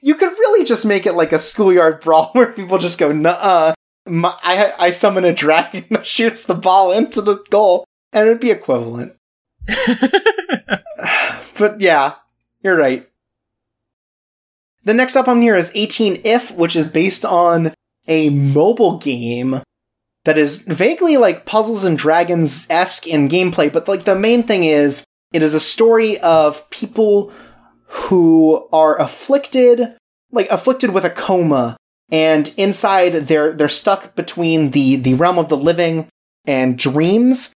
[0.00, 3.74] you could really just make it like a schoolyard brawl where people just go, "Nuh-uh."
[4.06, 8.50] I I summon a dragon that shoots the ball into the goal, and it'd be
[8.50, 9.14] equivalent.
[11.58, 12.16] but yeah,
[12.62, 13.08] you're right.
[14.84, 17.72] The next up on here is 18 If, which is based on
[18.06, 19.62] a mobile game
[20.24, 24.64] that is vaguely like Puzzles and Dragons esque in gameplay, but like the main thing
[24.64, 27.32] is it is a story of people
[27.86, 29.96] who are afflicted,
[30.30, 31.76] like afflicted with a coma,
[32.10, 36.08] and inside they're they're stuck between the the realm of the living
[36.46, 37.52] and dreams,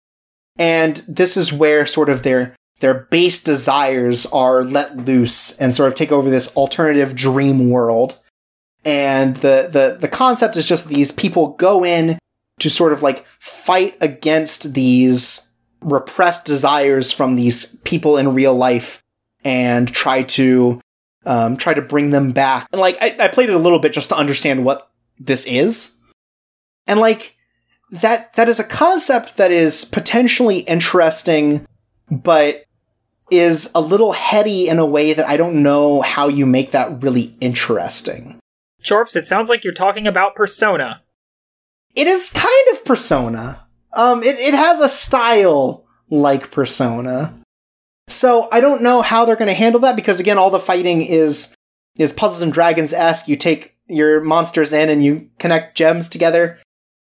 [0.59, 5.89] and this is where sort of their their base desires are let loose and sort
[5.89, 8.19] of take over this alternative dream world.
[8.85, 12.19] And the the the concept is just these people go in
[12.61, 19.03] to sort of like fight against these repressed desires from these people in real life
[19.45, 20.81] and try to
[21.27, 22.67] um, try to bring them back.
[22.73, 25.97] And like I, I played it a little bit just to understand what this is,
[26.87, 27.37] and like
[27.91, 31.67] that that is a concept that is potentially interesting,
[32.11, 32.65] but
[33.31, 37.03] is a little heady in a way that I don't know how you make that
[37.03, 38.39] really interesting.
[38.83, 41.03] Chorps, it sounds like you're talking about Persona.
[41.95, 43.67] It is kind of Persona.
[43.93, 47.35] Um, it, it has a style like Persona.
[48.09, 51.03] So I don't know how they're going to handle that because again, all the fighting
[51.03, 51.55] is
[51.97, 53.29] is Puzzles and Dragons esque.
[53.29, 56.59] You take your monsters in and you connect gems together.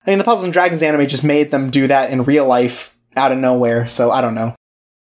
[0.05, 2.95] I mean, the Puzzles and Dragons anime just made them do that in real life
[3.15, 3.87] out of nowhere.
[3.87, 4.55] So I don't know,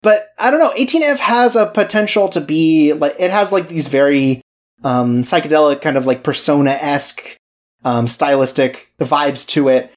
[0.04, 0.74] but I don't know.
[0.78, 4.42] 18if has a potential to be like it has like these very
[4.84, 7.38] um, psychedelic kind of like Persona esque
[7.84, 9.92] um, stylistic vibes to it.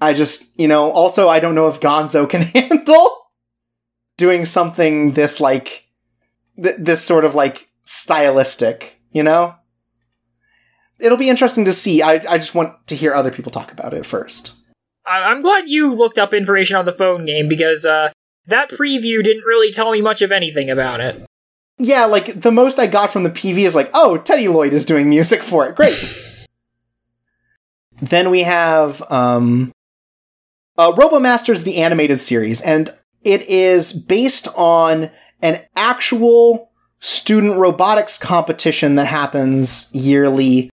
[0.00, 3.28] I just, you know, also I don't know if Gonzo can handle
[4.16, 5.86] doing something this like
[6.56, 9.54] th- this sort of like stylistic, you know?
[10.98, 12.02] It'll be interesting to see.
[12.02, 14.54] I I just want to hear other people talk about it first.
[15.06, 18.10] I'm glad you looked up information on the phone game because uh,
[18.46, 21.24] that preview didn't really tell me much of anything about it.
[21.78, 25.08] Yeah, like the most I got from the PV is like, oh, TeddyLoid is doing
[25.08, 25.74] music for it.
[25.74, 25.96] Great.
[28.02, 29.72] then we have um,
[30.76, 35.10] uh, RoboMasters, the animated series, and it is based on
[35.42, 40.70] an actual student robotics competition that happens yearly.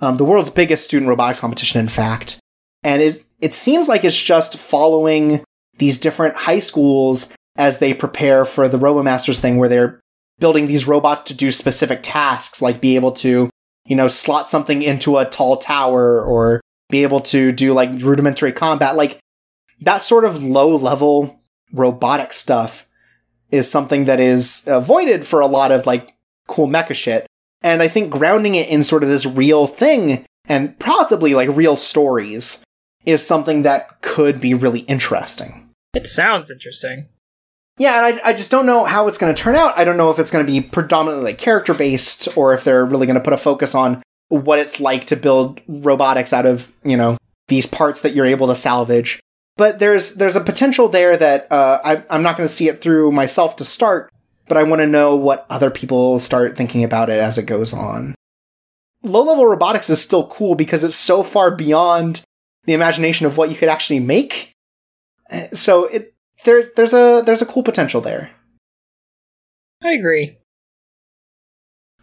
[0.00, 2.38] Um, the world's biggest student robotics competition, in fact.
[2.82, 5.42] And it, it seems like it's just following
[5.80, 10.00] these different high schools as they prepare for the RoboMasters thing, where they're
[10.38, 13.50] building these robots to do specific tasks, like be able to,
[13.86, 18.52] you know, slot something into a tall tower or be able to do like rudimentary
[18.52, 18.96] combat.
[18.96, 19.18] Like
[19.80, 21.40] that sort of low level
[21.72, 22.86] robotic stuff
[23.50, 26.12] is something that is avoided for a lot of like
[26.46, 27.26] cool mecha shit.
[27.62, 31.76] And I think grounding it in sort of this real thing and possibly like real
[31.76, 32.64] stories
[33.04, 35.69] is something that could be really interesting.
[35.94, 37.08] It sounds interesting.
[37.78, 39.78] yeah, and I, I just don't know how it's going to turn out.
[39.78, 43.06] I don't know if it's going to be predominantly character based or if they're really
[43.06, 46.96] going to put a focus on what it's like to build robotics out of you
[46.96, 47.16] know
[47.48, 49.18] these parts that you're able to salvage.
[49.56, 52.80] But there's there's a potential there that uh, I, I'm not going to see it
[52.80, 54.10] through myself to start,
[54.46, 57.74] but I want to know what other people start thinking about it as it goes
[57.74, 58.14] on.
[59.02, 62.22] Low level robotics is still cool because it's so far beyond
[62.64, 64.49] the imagination of what you could actually make.
[65.52, 68.30] So it there's there's a there's a cool potential there.
[69.82, 70.38] I agree.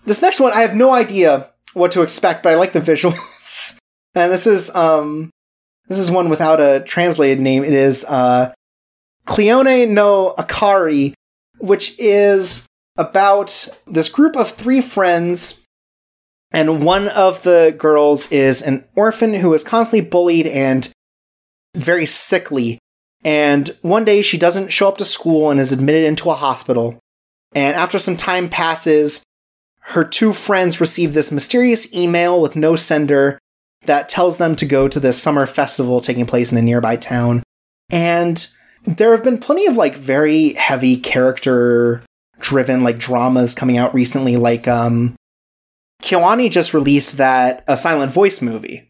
[0.05, 3.77] This next one, I have no idea what to expect, but I like the visuals.
[4.15, 5.29] and this is um
[5.87, 7.63] this is one without a translated name.
[7.63, 8.53] It is uh
[9.25, 11.13] Clione no Akari,
[11.57, 12.65] which is
[12.97, 15.63] about this group of three friends
[16.51, 20.89] and one of the girls is an orphan who is constantly bullied and
[21.75, 22.79] very sickly.
[23.27, 26.97] And one day she doesn't show up to school and is admitted into a hospital.
[27.53, 29.21] And after some time passes,
[29.79, 33.37] her two friends receive this mysterious email with no sender
[33.81, 37.43] that tells them to go to this summer festival taking place in a nearby town.
[37.91, 38.47] And
[38.85, 42.01] there have been plenty of like very heavy character
[42.39, 45.15] driven like dramas coming out recently like um
[46.01, 48.86] KyoAni just released that a silent voice movie.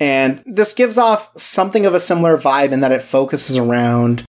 [0.00, 4.24] And this gives off something of a similar vibe in that it focuses around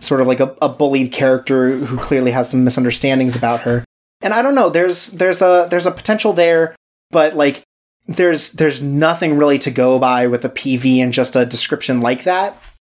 [0.00, 3.84] sort of like a, a bullied character who clearly has some misunderstandings about her.
[4.22, 6.76] And I don't know, there's there's a there's a potential there,
[7.10, 7.62] but like
[8.06, 12.24] there's there's nothing really to go by with a PV and just a description like
[12.24, 12.56] that.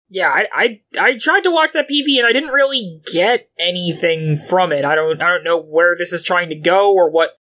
[0.09, 4.39] Yeah, I, I I tried to watch that PV and I didn't really get anything
[4.39, 4.85] from it.
[4.85, 7.37] I don't I don't know where this is trying to go or what.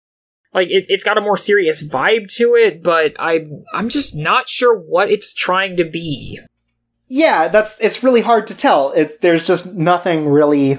[0.54, 4.48] Like it, it's got a more serious vibe to it, but I I'm just not
[4.48, 6.40] sure what it's trying to be.
[7.08, 8.92] Yeah, that's it's really hard to tell.
[8.92, 10.78] It, there's just nothing really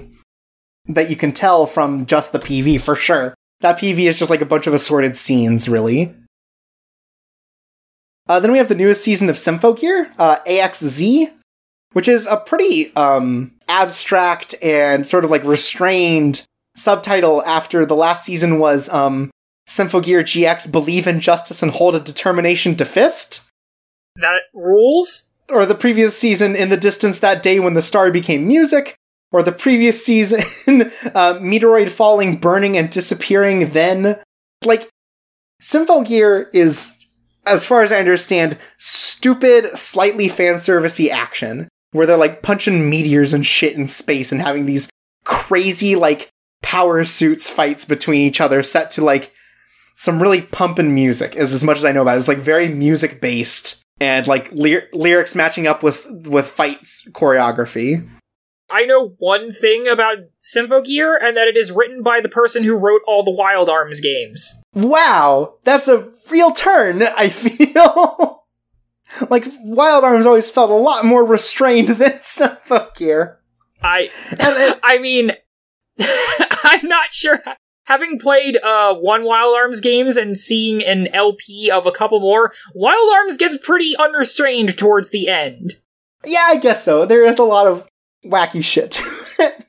[0.87, 3.35] that you can tell from just the PV for sure.
[3.61, 6.15] That PV is just like a bunch of assorted scenes, really.
[8.27, 11.33] Uh, then we have the newest season of Symphogear, uh, AXZ,
[11.93, 18.23] which is a pretty um, abstract and sort of like restrained subtitle after the last
[18.23, 19.31] season was um,
[19.69, 23.49] Symphogear GX Believe in Justice and Hold a Determination to Fist.
[24.15, 25.29] That rules?
[25.47, 28.95] Or the previous season, In the Distance That Day When the Star Became Music.
[29.31, 30.39] Or the previous season,
[31.13, 34.19] uh, Meteoroid Falling, Burning, and Disappearing Then.
[34.65, 34.89] Like,
[35.61, 37.05] Symphogear is,
[37.45, 41.69] as far as I understand, stupid, slightly fan servicey action.
[41.91, 44.89] Where they're like punching meteors and shit in space and having these
[45.25, 46.29] crazy, like,
[46.61, 49.31] power suits fights between each other set to like
[49.99, 52.19] some really pumping music is as much as I know about it.
[52.19, 58.09] It's like very music based and like ly- lyrics matching up with with fights choreography.
[58.71, 62.77] I know one thing about Symphogear, and that it is written by the person who
[62.77, 64.61] wrote all the Wild Arms games.
[64.73, 67.01] Wow, that's a real turn.
[67.01, 68.43] I feel
[69.29, 73.37] like Wild Arms always felt a lot more restrained than Symphogear.
[73.81, 74.11] I,
[74.83, 75.31] I mean,
[75.99, 77.41] I'm not sure.
[77.89, 82.53] Having played uh, one Wild Arms games and seeing an LP of a couple more,
[82.75, 85.77] Wild Arms gets pretty unrestrained towards the end.
[86.23, 87.07] Yeah, I guess so.
[87.07, 87.87] There is a lot of
[88.23, 89.65] wacky shit to it.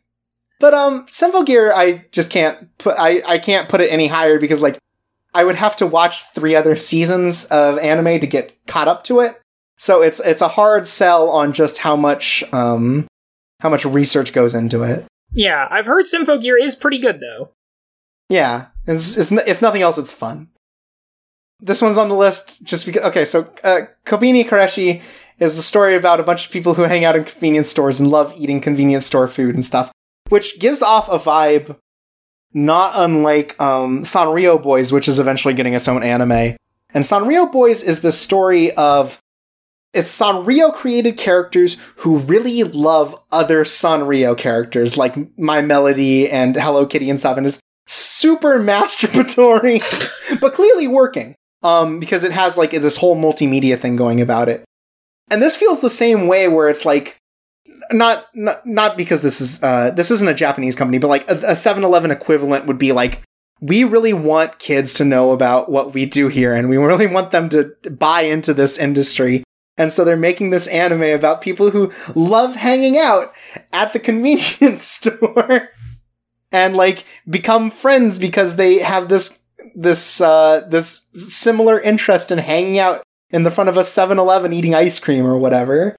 [0.58, 4.60] But um Symphogear I just can't put I, I can't put it any higher because
[4.60, 4.76] like
[5.32, 9.20] I would have to watch three other seasons of anime to get caught up to
[9.20, 9.40] it.
[9.78, 13.06] So it's it's a hard sell on just how much um
[13.60, 15.06] how much research goes into it.
[15.32, 17.52] Yeah, I've heard Symphogear is pretty good though.
[18.30, 20.48] Yeah, it's, it's if nothing else, it's fun.
[21.60, 23.02] This one's on the list just because.
[23.02, 25.02] Okay, so uh, Konbini Kareshi
[25.38, 28.08] is a story about a bunch of people who hang out in convenience stores and
[28.08, 29.90] love eating convenience store food and stuff,
[30.28, 31.76] which gives off a vibe
[32.54, 36.56] not unlike um, Sanrio Boys, which is eventually getting its own anime.
[36.92, 39.20] And Sanrio Boys is the story of
[39.92, 46.86] it's Sanrio created characters who really love other Sanrio characters like My Melody and Hello
[46.86, 49.80] Kitty and stuff, and is super masturbatory,
[50.40, 51.34] but clearly working.
[51.62, 54.64] Um, because it has like this whole multimedia thing going about it.
[55.30, 57.18] And this feels the same way where it's like
[57.92, 61.34] not not, not because this is uh this isn't a Japanese company, but like a,
[61.34, 63.20] a 7-Eleven equivalent would be like
[63.60, 67.30] we really want kids to know about what we do here and we really want
[67.30, 69.44] them to buy into this industry.
[69.76, 73.32] And so they're making this anime about people who love hanging out
[73.72, 75.70] at the convenience store
[76.52, 79.40] and like become friends because they have this
[79.74, 84.74] this uh this similar interest in hanging out in the front of a 7-Eleven eating
[84.74, 85.96] ice cream or whatever.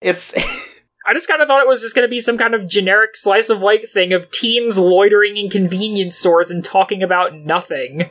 [0.00, 0.34] It's
[1.08, 3.16] I just kind of thought it was just going to be some kind of generic
[3.16, 8.10] slice of life thing of teens loitering in convenience stores and talking about nothing.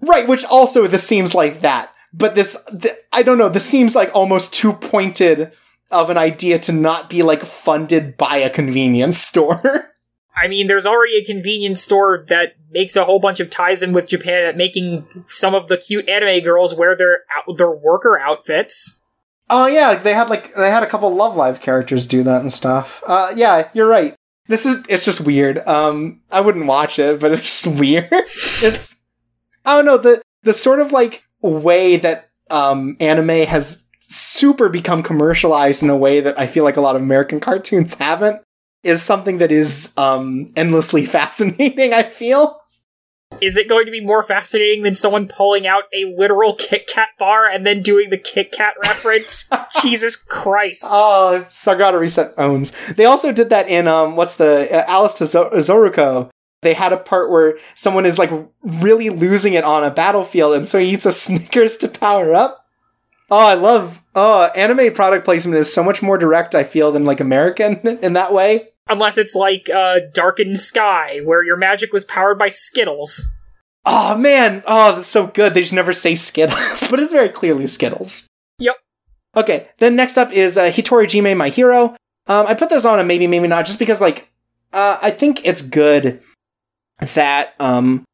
[0.00, 1.94] Right, which also this seems like that.
[2.12, 5.52] But this, th- I don't know, this seems like almost too pointed
[5.92, 9.92] of an idea to not be like funded by a convenience store.
[10.36, 13.92] I mean, there's already a convenience store that makes a whole bunch of ties in
[13.92, 17.20] with Japan at making some of the cute anime girls wear their
[17.56, 19.00] their worker outfits.
[19.48, 22.52] Oh yeah, they had like they had a couple Love Live characters do that and
[22.52, 23.02] stuff.
[23.06, 24.14] Uh, yeah, you're right.
[24.48, 25.58] This is it's just weird.
[25.66, 28.08] Um, I wouldn't watch it, but it's just weird.
[28.10, 28.96] it's
[29.64, 35.02] I don't know the the sort of like way that um anime has super become
[35.02, 38.42] commercialized in a way that I feel like a lot of American cartoons haven't
[38.84, 41.92] is something that is um endlessly fascinating.
[41.92, 42.60] I feel.
[43.40, 47.08] Is it going to be more fascinating than someone pulling out a literal Kit Kat
[47.18, 49.48] bar and then doing the Kit Kat reference?
[49.82, 50.84] Jesus Christ.
[50.86, 52.72] Oh, Sagrada Reset owns.
[52.94, 56.30] They also did that in um, what's the uh, Alice to Zo- Zouroku.
[56.62, 58.30] They had a part where someone is like
[58.62, 62.64] really losing it on a battlefield, and so he eats a Snickers to power up.
[63.30, 64.02] Oh, I love.
[64.14, 66.54] Oh, anime product placement is so much more direct.
[66.54, 68.68] I feel than like American in that way.
[68.88, 73.32] Unless it's like uh, Darkened Skye, where your magic was powered by Skittles.
[73.86, 75.54] Oh man, oh that's so good.
[75.54, 78.26] They just never say Skittles, but it's very clearly Skittles.
[78.58, 78.76] Yep.
[79.36, 81.96] Okay, then next up is uh, Hitori Jime, My Hero.
[82.26, 84.28] Um, I put this on a maybe, maybe not, just because like
[84.72, 86.20] uh, I think it's good
[87.14, 88.04] that um,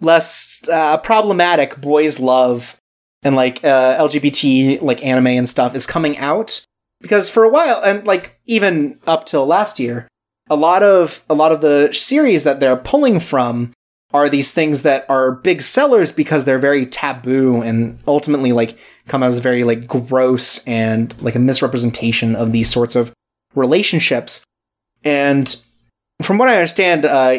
[0.00, 2.76] less uh, problematic boys love
[3.22, 6.64] and like uh, LGBT like anime and stuff is coming out
[7.00, 10.08] because for a while and like even up till last year,
[10.48, 13.72] a lot of a lot of the series that they're pulling from
[14.14, 18.78] are these things that are big sellers because they're very taboo and ultimately like
[19.08, 23.12] come as very like gross and like a misrepresentation of these sorts of
[23.54, 24.44] relationships.
[25.04, 25.54] And
[26.22, 27.38] from what I understand, uh,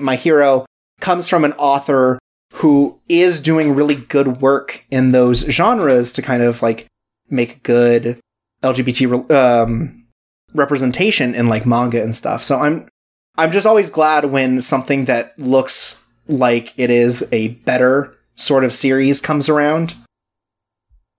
[0.00, 0.66] my hero,
[1.00, 2.18] comes from an author
[2.54, 6.86] who is doing really good work in those genres to kind of like
[7.28, 8.18] make good
[8.64, 10.06] LGBT re- um,
[10.54, 12.42] representation in like manga and stuff.
[12.42, 12.88] So I'm
[13.36, 18.72] I'm just always glad when something that looks like it is a better sort of
[18.72, 19.94] series comes around.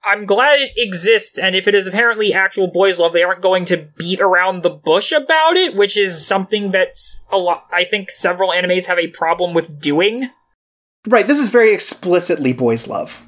[0.07, 3.65] I'm glad it exists, and if it is apparently actual boys' love, they aren't going
[3.65, 7.65] to beat around the bush about it, which is something that's a lot.
[7.71, 10.29] I think several animes have a problem with doing.
[11.07, 13.24] Right, this is very explicitly boys' love.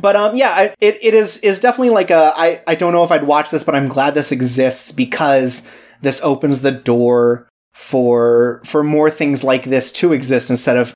[0.00, 3.12] But um, yeah, it it is is definitely like a I I don't know if
[3.12, 5.70] I'd watch this, but I'm glad this exists because
[6.02, 10.94] this opens the door for for more things like this to exist instead of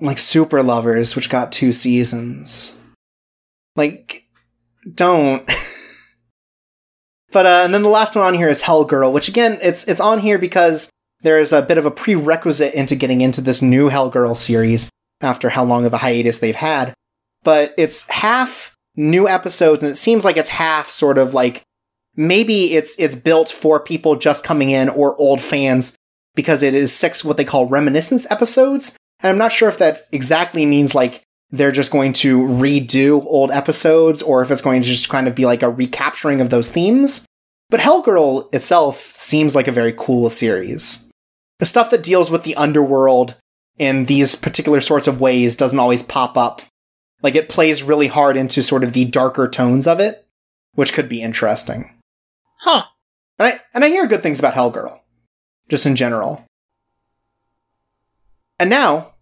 [0.00, 2.76] like Super Lovers, which got two seasons.
[3.76, 4.24] Like,
[4.94, 5.46] don't.
[7.32, 9.86] but uh, and then the last one on here is Hell Girl, which again, it's
[9.88, 10.90] it's on here because
[11.22, 14.90] there is a bit of a prerequisite into getting into this new Hell Girl series
[15.20, 16.92] after how long of a hiatus they've had.
[17.44, 21.62] But it's half new episodes, and it seems like it's half sort of like
[22.16, 25.96] maybe it's it's built for people just coming in or old fans
[26.34, 28.96] because it is six what they call reminiscence episodes.
[29.20, 33.50] And I'm not sure if that exactly means like they're just going to redo old
[33.50, 36.70] episodes or if it's going to just kind of be like a recapturing of those
[36.70, 37.26] themes.
[37.68, 41.08] But Hellgirl itself seems like a very cool series.
[41.58, 43.36] The stuff that deals with the underworld
[43.78, 46.62] in these particular sorts of ways doesn't always pop up.
[47.22, 50.26] Like it plays really hard into sort of the darker tones of it,
[50.74, 51.94] which could be interesting.
[52.60, 52.84] Huh.
[53.38, 55.00] And I and I hear good things about Hellgirl,
[55.68, 56.44] just in general.
[58.58, 59.14] And now,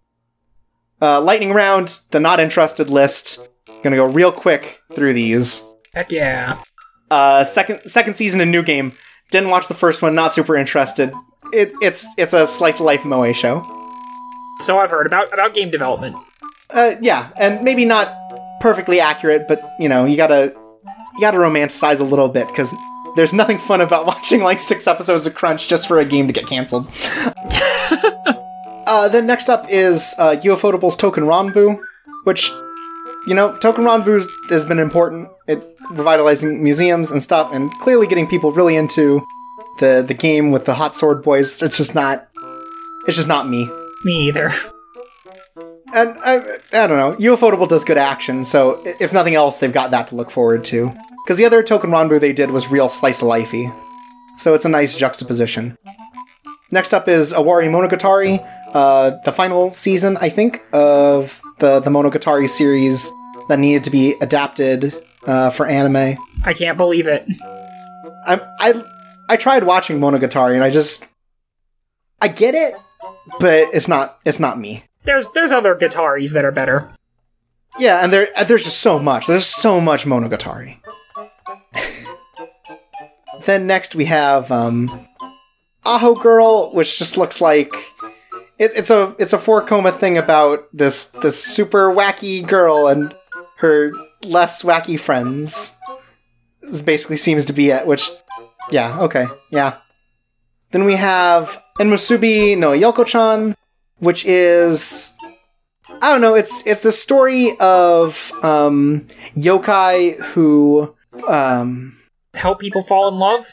[1.01, 3.49] uh, lightning round, the not interested list.
[3.83, 5.65] Gonna go real quick through these.
[5.95, 6.63] Heck yeah.
[7.11, 8.93] Uh, second second season in New Game.
[9.31, 10.15] Didn't watch the first one.
[10.15, 11.13] Not super interested.
[11.53, 13.61] It, it's it's a slice of life moe show.
[14.61, 16.17] So I've heard about about game development.
[16.73, 18.15] Uh, yeah, and maybe not
[18.61, 20.53] perfectly accurate, but you know you gotta
[21.15, 22.75] you gotta romanticize a little bit because
[23.17, 26.33] there's nothing fun about watching like six episodes of Crunch just for a game to
[26.33, 26.87] get canceled.
[28.87, 31.81] uh, then next up is uh, UFOtable's Touken Ranbu,
[32.25, 32.51] which
[33.27, 38.27] you know Touken Ranbu has been important at revitalizing museums and stuff, and clearly getting
[38.27, 39.27] people really into
[39.79, 41.63] the the game with the hot sword boys.
[41.63, 42.29] It's just not.
[43.07, 43.69] It's just not me.
[44.05, 44.53] Me either.
[45.93, 47.17] And I, I don't know.
[47.17, 50.95] UFOtable does good action, so if nothing else, they've got that to look forward to.
[51.25, 53.75] Because the other Touken Ranbu they did was real slice of lifey,
[54.39, 55.77] so it's a nice juxtaposition.
[56.73, 62.49] Next up is Owari Monogatari, uh, the final season, I think, of the the Monogatari
[62.49, 63.13] series
[63.49, 64.95] that needed to be adapted
[65.27, 66.17] uh, for anime.
[66.45, 67.27] I can't believe it.
[68.27, 68.85] I I
[69.29, 71.09] I tried watching Monogatari and I just
[72.21, 72.75] I get it,
[73.41, 74.85] but it's not it's not me.
[75.03, 76.91] There's there's other Gataris that are better.
[77.79, 79.27] Yeah, and there there's just so much.
[79.27, 80.81] There's so much Monogatari.
[83.45, 85.07] then next we have um
[85.85, 87.73] Aho Girl, which just looks like
[88.59, 93.15] it, it's a it's a four koma thing about this this super wacky girl and
[93.57, 95.77] her less wacky friends.
[96.61, 98.11] This basically seems to be it, which
[98.71, 99.79] yeah, okay, yeah.
[100.73, 103.57] Then we have Enmusubi no Yoko-chan,
[104.01, 105.17] which is
[106.03, 109.07] I don't know, it's it's the story of um
[109.37, 110.95] yokai who
[111.29, 111.97] um
[112.35, 113.47] Help people fall in love?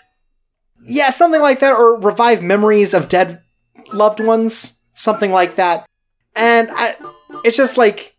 [0.84, 3.42] yeah, something like that, or revive memories of dead
[3.92, 5.86] loved ones, something like that.
[6.36, 6.96] And I,
[7.44, 8.16] it's just like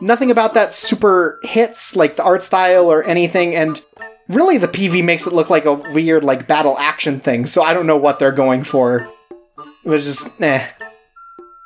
[0.00, 3.56] nothing about that super hits, like the art style or anything.
[3.56, 3.84] And
[4.28, 7.46] really, the PV makes it look like a weird, like battle action thing.
[7.46, 9.08] So I don't know what they're going for.
[9.84, 10.68] It was just eh.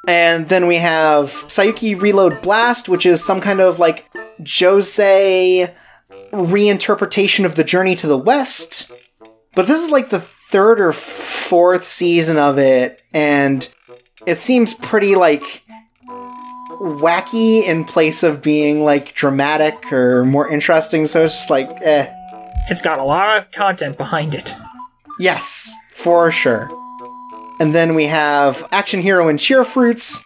[0.06, 4.08] And then we have Saiyuki Reload Blast, which is some kind of like
[4.40, 5.74] josei
[6.32, 8.92] reinterpretation of the Journey to the West.
[9.54, 13.72] But this is like the third or fourth season of it, and
[14.26, 15.62] it seems pretty like
[16.80, 21.06] wacky in place of being like dramatic or more interesting.
[21.06, 22.12] So it's just like, eh.
[22.68, 24.54] It's got a lot of content behind it.
[25.18, 26.68] Yes, for sure.
[27.58, 30.24] And then we have Action Heroine Cheer Fruits.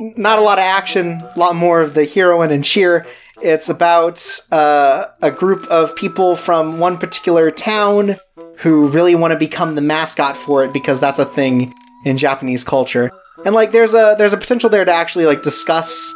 [0.00, 3.06] Not a lot of action, a lot more of the heroine and cheer.
[3.40, 8.16] It's about uh, a group of people from one particular town
[8.58, 11.72] who really want to become the mascot for it because that's a thing
[12.04, 13.10] in Japanese culture.
[13.44, 16.14] And like there's a there's a potential there to actually like discuss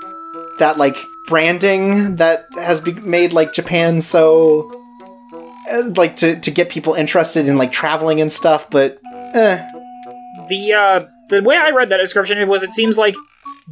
[0.58, 4.72] that like branding that has be- made like Japan so
[5.70, 8.98] uh, like to to get people interested in like traveling and stuff, but
[9.34, 9.64] eh.
[10.48, 13.14] The uh the way I read that description was it seems like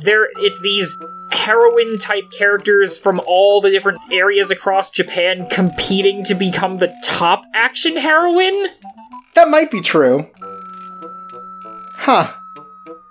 [0.05, 0.97] there it's these
[1.33, 7.45] heroine type characters from all the different areas across Japan competing to become the top
[7.55, 8.67] action heroine.
[9.35, 10.29] That might be true.
[11.99, 12.33] Huh.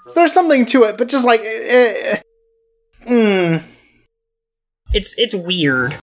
[0.07, 2.19] So there's something to it, but just like, eh,
[3.07, 3.57] hmm,
[4.93, 5.95] It's it's weird.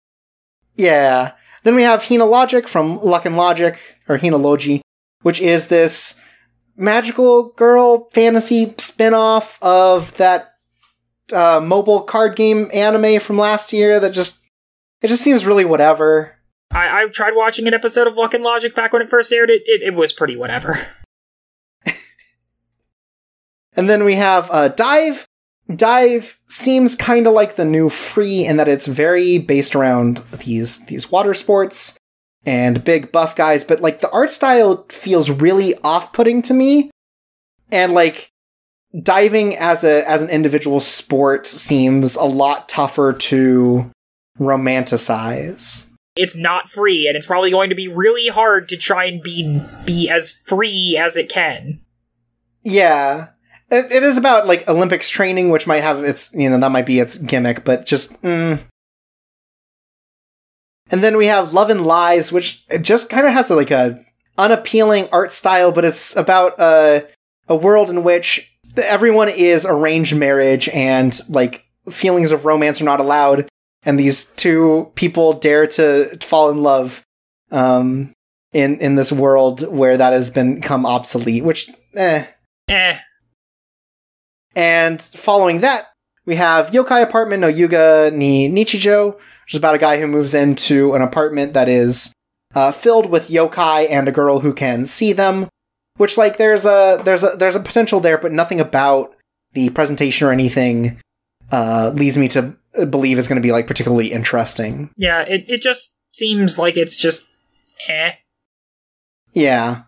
[0.74, 1.32] yeah.
[1.62, 3.78] Then we have Hina Logic from Luck and Logic,
[4.08, 4.80] or Hina Logi,
[5.20, 6.18] which is this
[6.80, 10.54] magical girl fantasy spin-off of that
[11.32, 14.44] uh, mobile card game anime from last year that just
[15.02, 16.36] it just seems really whatever.
[16.72, 19.50] I, I tried watching an episode of Luck and Logic back when it first aired.
[19.50, 20.86] It it, it was pretty whatever.
[23.76, 25.26] And then we have uh, Dive.
[25.74, 30.84] Dive seems kind of like the new Free in that it's very based around these
[30.86, 31.96] these water sports
[32.46, 36.90] and big buff guys, but like the art style feels really off-putting to me.
[37.70, 38.30] And like
[39.02, 43.90] diving as a as an individual sport seems a lot tougher to
[44.38, 45.92] romanticize.
[46.16, 49.62] It's not free, and it's probably going to be really hard to try and be
[49.84, 51.80] be as free as it can.
[52.64, 53.28] Yeah.
[53.70, 56.86] It, it is about like Olympics training, which might have its, you know, that might
[56.86, 58.58] be its gimmick, but just, mm.
[60.90, 63.98] And then we have Love and Lies, which just kind of has like a
[64.36, 67.02] unappealing art style, but it's about uh,
[67.48, 73.00] a world in which everyone is arranged marriage and like feelings of romance are not
[73.00, 73.48] allowed,
[73.82, 77.02] and these two people dare to fall in love
[77.50, 78.12] um,
[78.52, 81.44] in in this world where that has become obsolete.
[81.44, 82.26] Which, eh.
[82.68, 82.98] Eh.
[84.56, 85.88] And following that,
[86.26, 89.18] we have Yokai Apartment no Yuga ni Nichijo,
[89.50, 92.12] which is about a guy who moves into an apartment that is
[92.54, 95.48] uh, filled with yokai and a girl who can see them.
[95.96, 99.12] Which, like, there's a there's a there's a potential there, but nothing about
[99.54, 101.00] the presentation or anything
[101.50, 102.56] uh, leads me to
[102.88, 104.90] believe is going to be like particularly interesting.
[104.96, 107.26] Yeah, it, it just seems like it's just
[107.88, 108.12] eh.
[109.32, 109.82] Yeah.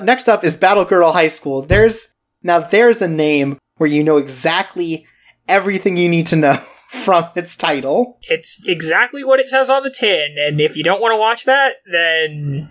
[0.00, 1.62] Next up is Battle Girl High School.
[1.62, 2.12] There's
[2.42, 5.06] now there's a name where you know exactly
[5.46, 6.60] everything you need to know
[7.04, 8.18] from its title.
[8.22, 11.44] It's exactly what it says on the tin, and if you don't want to watch
[11.44, 12.70] that, then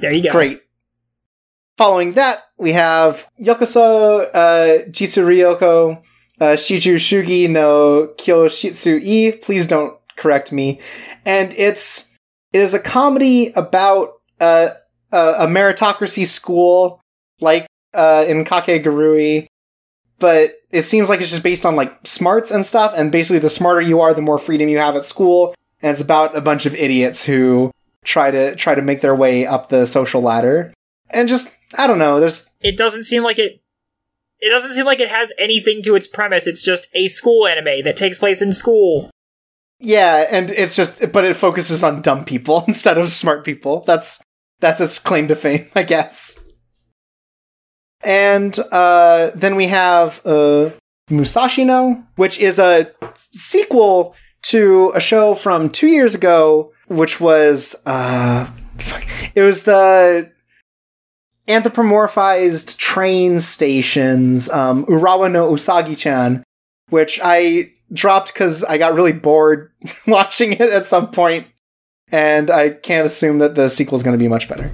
[0.00, 0.32] there you go.
[0.32, 0.62] Great.
[1.76, 6.02] Following that, we have Yokoso uh, Jitsuryoko
[6.40, 9.36] uh, Shiju Shugi no Kyoshitsu I.
[9.36, 10.80] Please don't correct me.
[11.24, 12.14] And it's
[12.52, 14.70] it is a comedy about uh,
[15.12, 17.00] a, a meritocracy school,
[17.40, 19.46] like uh, in Kakegurui,
[20.18, 22.92] but it seems like it's just based on like smarts and stuff.
[22.96, 25.54] And basically, the smarter you are, the more freedom you have at school.
[25.80, 27.70] And it's about a bunch of idiots who
[28.04, 30.72] try to try to make their way up the social ladder.
[31.10, 33.60] And just I don't know, there's It doesn't seem like it.
[34.40, 36.46] It doesn't seem like it has anything to its premise.
[36.46, 39.10] It's just a school anime that takes place in school.
[39.80, 43.84] yeah, and it's just but it focuses on dumb people instead of smart people.
[43.86, 44.22] That's
[44.60, 46.40] that's its claim to fame, I guess.
[48.04, 50.70] And uh, then we have uh,
[51.10, 58.48] Musashino, which is a sequel to a show from two years ago, which was uh,
[59.34, 60.30] it was the
[61.48, 66.44] anthropomorphized train stations, um, Urawa no Usagi-chan,
[66.90, 69.72] which I dropped because I got really bored
[70.06, 71.46] watching it at some point,
[72.12, 74.70] and I can't assume that the sequel is going to be much better.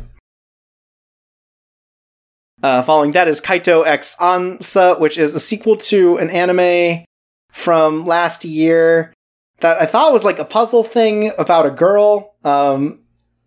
[2.65, 7.05] Uh, following that is Kaito X Ansa, which is a sequel to an anime
[7.53, 9.13] from last year
[9.61, 12.37] that I thought was like a puzzle thing about a girl.
[12.43, 13.01] Um,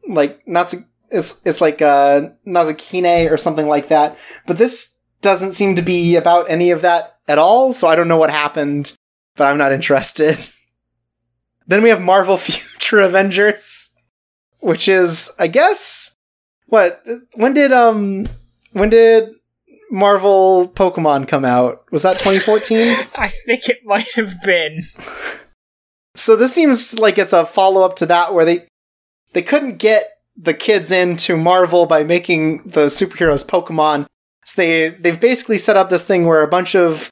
[0.08, 4.20] like Natsu, it's it's like uh, Nazukine or something like that.
[4.46, 7.74] But this doesn't seem to be about any of that at all.
[7.74, 8.94] So I don't know what happened,
[9.36, 10.38] but I'm not interested.
[11.66, 13.96] then we have Marvel Future Avengers,
[14.60, 16.16] which is I guess
[16.68, 17.04] what
[17.34, 18.28] when did um
[18.78, 19.30] when did
[19.90, 21.84] Marvel Pokemon come out?
[21.92, 23.08] Was that 2014?
[23.16, 24.82] I think it might have been.
[26.16, 28.68] so this seems like it's a follow up to that where they
[29.34, 34.06] they couldn't get the kids into Marvel by making the superheroes Pokemon.
[34.46, 37.10] So they they've basically set up this thing where a bunch of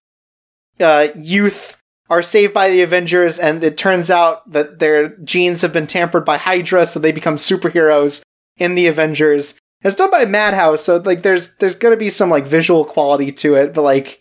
[0.79, 1.77] uh, youth
[2.09, 6.23] are saved by the Avengers, and it turns out that their genes have been tampered
[6.23, 8.21] by Hydra, so they become superheroes
[8.57, 9.57] in the Avengers.
[9.85, 13.53] It's done by Madhouse, so like there's there's gonna be some like visual quality to
[13.53, 14.19] it, but like,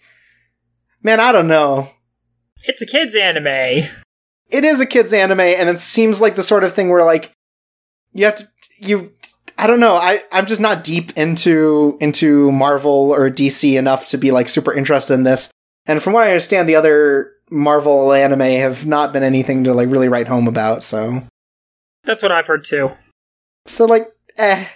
[1.03, 1.91] man, I don't know.
[2.65, 3.47] It's a kids' anime.
[3.47, 7.33] It is a kids anime, and it seems like the sort of thing where like
[8.13, 9.13] you have to you.
[9.57, 9.97] I don't know.
[9.97, 14.75] I I'm just not deep into into Marvel or DC enough to be like super
[14.75, 15.51] interested in this.
[15.87, 19.89] And from what I understand, the other Marvel anime have not been anything to like
[19.89, 20.83] really write home about.
[20.83, 21.23] So
[22.05, 22.93] That's what I've heard too.
[23.67, 24.67] so like eh,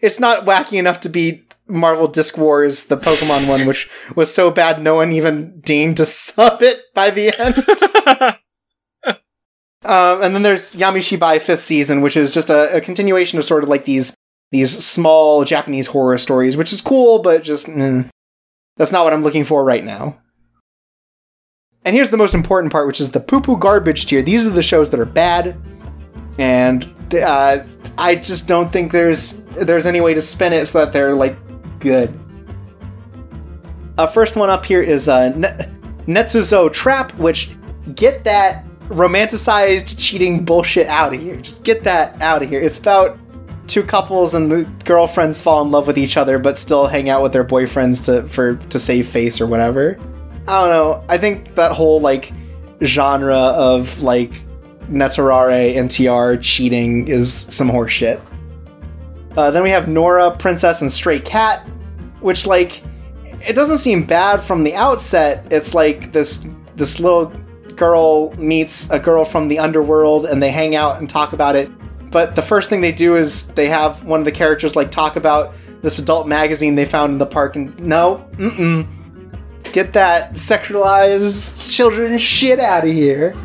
[0.00, 4.50] it's not wacky enough to beat Marvel Disc Wars, the Pokemon one, which was so
[4.50, 8.36] bad no one even deigned to sub it by the end.
[9.82, 13.62] Um, and then there's Yamishibai fifth season, which is just a, a continuation of sort
[13.62, 14.14] of like these
[14.52, 18.08] these small Japanese horror stories, which is cool, but just mm,
[18.76, 20.18] that's not what I'm looking for right now.
[21.84, 24.20] And here's the most important part, which is the poo poo garbage tier.
[24.20, 25.56] These are the shows that are bad,
[26.38, 27.64] and uh,
[27.98, 31.36] I just don't think there's there's any way to spin it so that they're like
[31.80, 32.18] good.
[33.98, 35.68] Uh, first one up here is uh, ne-
[36.06, 37.50] Netsuzo Trap, which
[37.94, 41.36] get that romanticized cheating bullshit out of here.
[41.36, 42.60] Just get that out of here.
[42.60, 43.18] It's about
[43.68, 47.22] two couples and the girlfriends fall in love with each other but still hang out
[47.22, 49.96] with their boyfriends to for to save face or whatever.
[50.48, 51.04] I don't know.
[51.08, 52.32] I think that whole like
[52.82, 54.32] genre of like
[54.90, 58.20] Netorare and TR cheating is some horseshit.
[59.36, 61.60] Uh, then we have Nora, Princess, and Stray Cat,
[62.20, 62.82] which like
[63.46, 65.46] it doesn't seem bad from the outset.
[65.50, 67.26] It's like this this little
[67.76, 71.70] girl meets a girl from the underworld and they hang out and talk about it.
[72.10, 75.16] But the first thing they do is they have one of the characters like talk
[75.16, 78.86] about this adult magazine they found in the park and no, mm-mm.
[79.72, 83.36] Get that sexualized children shit out of here.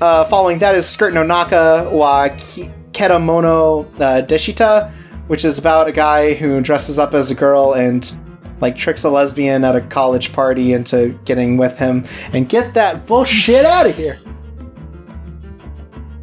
[0.00, 2.28] Uh, following that is Skirt no Naka wa
[2.92, 4.92] Kedamono uh, Deshita,
[5.26, 8.16] which is about a guy who dresses up as a girl and
[8.60, 12.04] like tricks a lesbian at a college party into getting with him.
[12.32, 14.18] And get that bullshit out of here.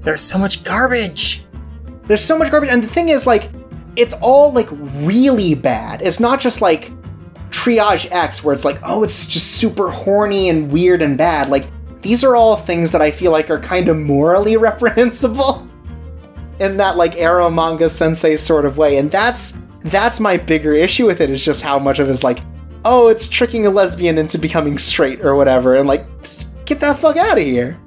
[0.02, 1.44] There's so much garbage.
[2.04, 3.50] There's so much garbage, and the thing is, like,
[3.96, 6.02] it's all like really bad.
[6.02, 6.92] It's not just like
[7.50, 11.50] Triage X, where it's like, oh, it's just super horny and weird and bad.
[11.50, 11.66] Like,
[12.06, 15.68] these are all things that I feel like are kind of morally reprehensible
[16.60, 21.20] in that like Eromanga Sensei sort of way, and that's that's my bigger issue with
[21.20, 21.32] it.
[21.32, 22.40] Is just how much of it is like,
[22.86, 26.06] oh, it's tricking a lesbian into becoming straight or whatever, and like,
[26.66, 27.80] get that fuck out of here.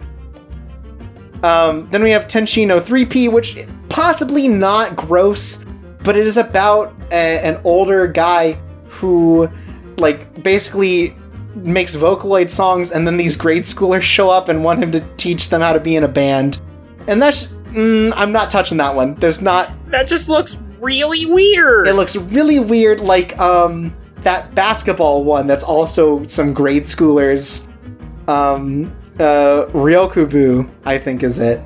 [1.44, 3.56] Um, then we have Tenshino 3P, which
[3.88, 5.64] possibly not gross,
[6.02, 8.58] but it is about a- an older guy
[8.88, 9.48] who,
[9.96, 11.14] like, basically
[11.64, 15.48] makes Vocaloid songs, and then these grade schoolers show up and want him to teach
[15.48, 16.60] them how to be in a band.
[17.06, 17.48] And that's.
[17.68, 19.14] Mm, I'm not touching that one.
[19.16, 19.70] There's not.
[19.90, 21.86] That just looks really weird.
[21.86, 27.68] It looks really weird, like, um, that basketball one that's also some grade schoolers.
[28.28, 31.60] Um, uh, Ro-Kyu-Bu, I think is it.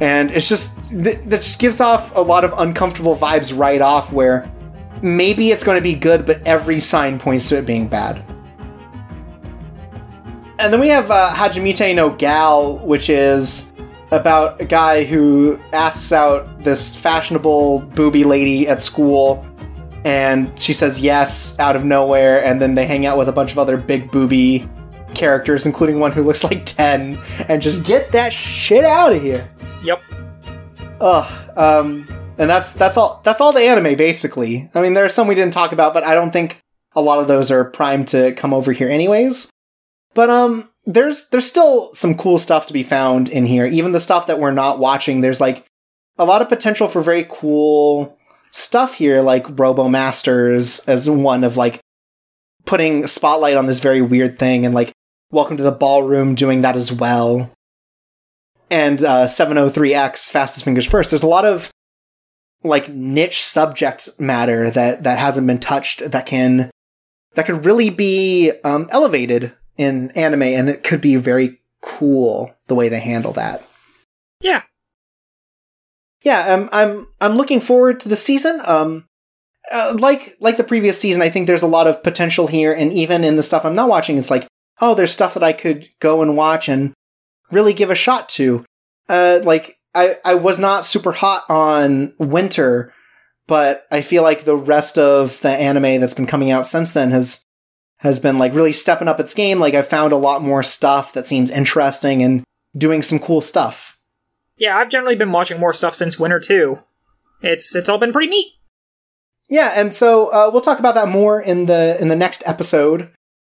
[0.00, 4.12] And it's just, th- that just gives off a lot of uncomfortable vibes right off
[4.12, 4.50] where
[5.02, 8.24] maybe it's going to be good, but every sign points to it being bad.
[10.58, 13.72] And then we have uh, Hajimete no Gal, which is
[14.10, 19.46] about a guy who asks out this fashionable booby lady at school,
[20.04, 23.52] and she says yes out of nowhere, and then they hang out with a bunch
[23.52, 24.68] of other big booby
[25.14, 27.18] characters, including one who looks like 10,
[27.48, 29.48] and just get that shit out of here.
[29.84, 30.02] Yep.
[31.00, 31.56] Ugh.
[31.56, 32.08] Um,
[32.38, 34.70] and that's that's all that's all the anime basically.
[34.74, 36.60] I mean, there are some we didn't talk about, but I don't think
[36.94, 39.50] a lot of those are primed to come over here anyways.
[40.18, 43.66] But um, there's there's still some cool stuff to be found in here.
[43.66, 45.64] Even the stuff that we're not watching, there's like
[46.18, 48.18] a lot of potential for very cool
[48.50, 51.78] stuff here, like Robo Masters as one of like
[52.64, 54.92] putting spotlight on this very weird thing, and like
[55.30, 57.52] Welcome to the Ballroom doing that as well.
[58.72, 61.12] And uh, 703X, Fastest Fingers First.
[61.12, 61.70] There's a lot of
[62.64, 66.72] like niche subject matter that that hasn't been touched that can
[67.36, 72.74] that could really be um, elevated in anime, and it could be very cool the
[72.74, 73.66] way they handle that.
[74.42, 74.62] Yeah.
[76.22, 78.60] Yeah, um, I'm I'm looking forward to the season.
[78.66, 79.06] Um,
[79.70, 82.92] uh, like like the previous season, I think there's a lot of potential here, and
[82.92, 84.46] even in the stuff I'm not watching, it's like,
[84.80, 86.92] oh, there's stuff that I could go and watch and
[87.50, 88.64] really give a shot to.
[89.08, 92.92] Uh, like I I was not super hot on Winter,
[93.46, 97.12] but I feel like the rest of the anime that's been coming out since then
[97.12, 97.42] has
[97.98, 99.60] has been like really stepping up its game.
[99.60, 102.44] Like I found a lot more stuff that seems interesting and
[102.76, 103.98] doing some cool stuff.
[104.56, 106.82] Yeah, I've generally been watching more stuff since winter too.
[107.42, 108.54] It's it's all been pretty neat.
[109.48, 113.10] Yeah, and so uh, we'll talk about that more in the in the next episode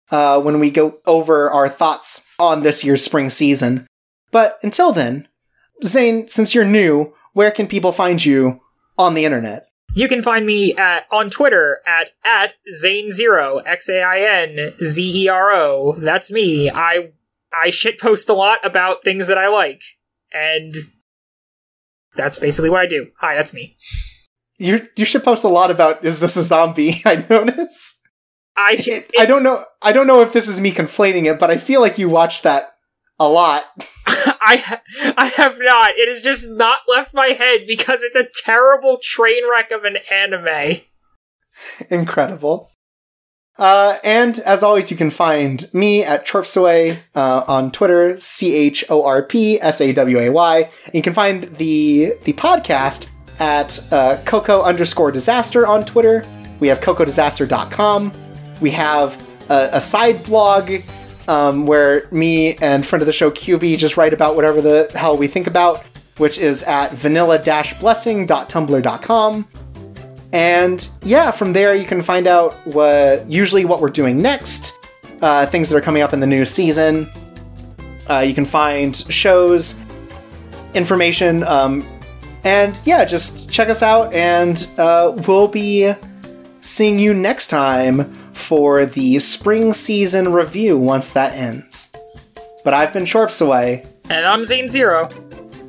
[0.09, 3.88] uh, when we go over our thoughts on this year's spring season.
[4.31, 5.27] But until then,
[5.84, 8.61] Zane, since you're new, where can people find you
[8.97, 9.68] on the internet?
[9.93, 14.73] You can find me at on Twitter at at Zane Zero X A I N
[14.81, 15.95] Z E R O.
[15.97, 16.69] That's me.
[16.69, 17.11] I
[17.51, 19.81] I shitpost a lot about things that I like,
[20.34, 20.76] and
[22.15, 23.11] that's basically what I do.
[23.18, 23.77] Hi, that's me.
[24.57, 27.01] You you should post a lot about is this a zombie?
[27.05, 28.01] I notice.
[28.55, 29.65] I I don't know.
[29.81, 32.43] I don't know if this is me conflating it, but I feel like you watched
[32.43, 32.70] that
[33.22, 33.65] a lot.
[34.07, 34.80] I
[35.15, 35.91] I have not.
[35.91, 39.98] It has just not left my head because it's a terrible train wreck of an
[40.11, 40.81] anime.
[41.89, 42.72] Incredible.
[43.57, 48.84] Uh, and as always, you can find me at Chorpsaway uh, on Twitter, C H
[48.89, 50.72] O R P S A W A Y.
[50.93, 56.26] You can find the the podcast at uh, Coco underscore disaster on Twitter.
[56.60, 58.11] We have cocodisaster.com.
[58.61, 60.72] We have a, a side blog
[61.27, 65.18] um, where me and friend of the show QB just write about whatever the hell
[65.18, 65.85] we think about,
[66.18, 69.48] which is at vanilla-blessing.tumblr.com.
[70.34, 74.80] And yeah, from there you can find out what usually what we're doing next,
[75.22, 77.11] uh, things that are coming up in the new season.
[78.10, 79.84] Uh, you can find shows,
[80.73, 81.85] information, um,
[82.43, 85.93] and yeah, just check us out, and uh, we'll be
[86.61, 91.93] seeing you next time for the spring season review once that ends.
[92.63, 93.88] But I've been Chorpsaway.
[94.09, 95.09] And I'm Zane Zero.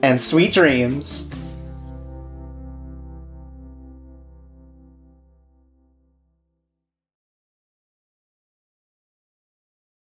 [0.03, 1.32] And sweet dreams.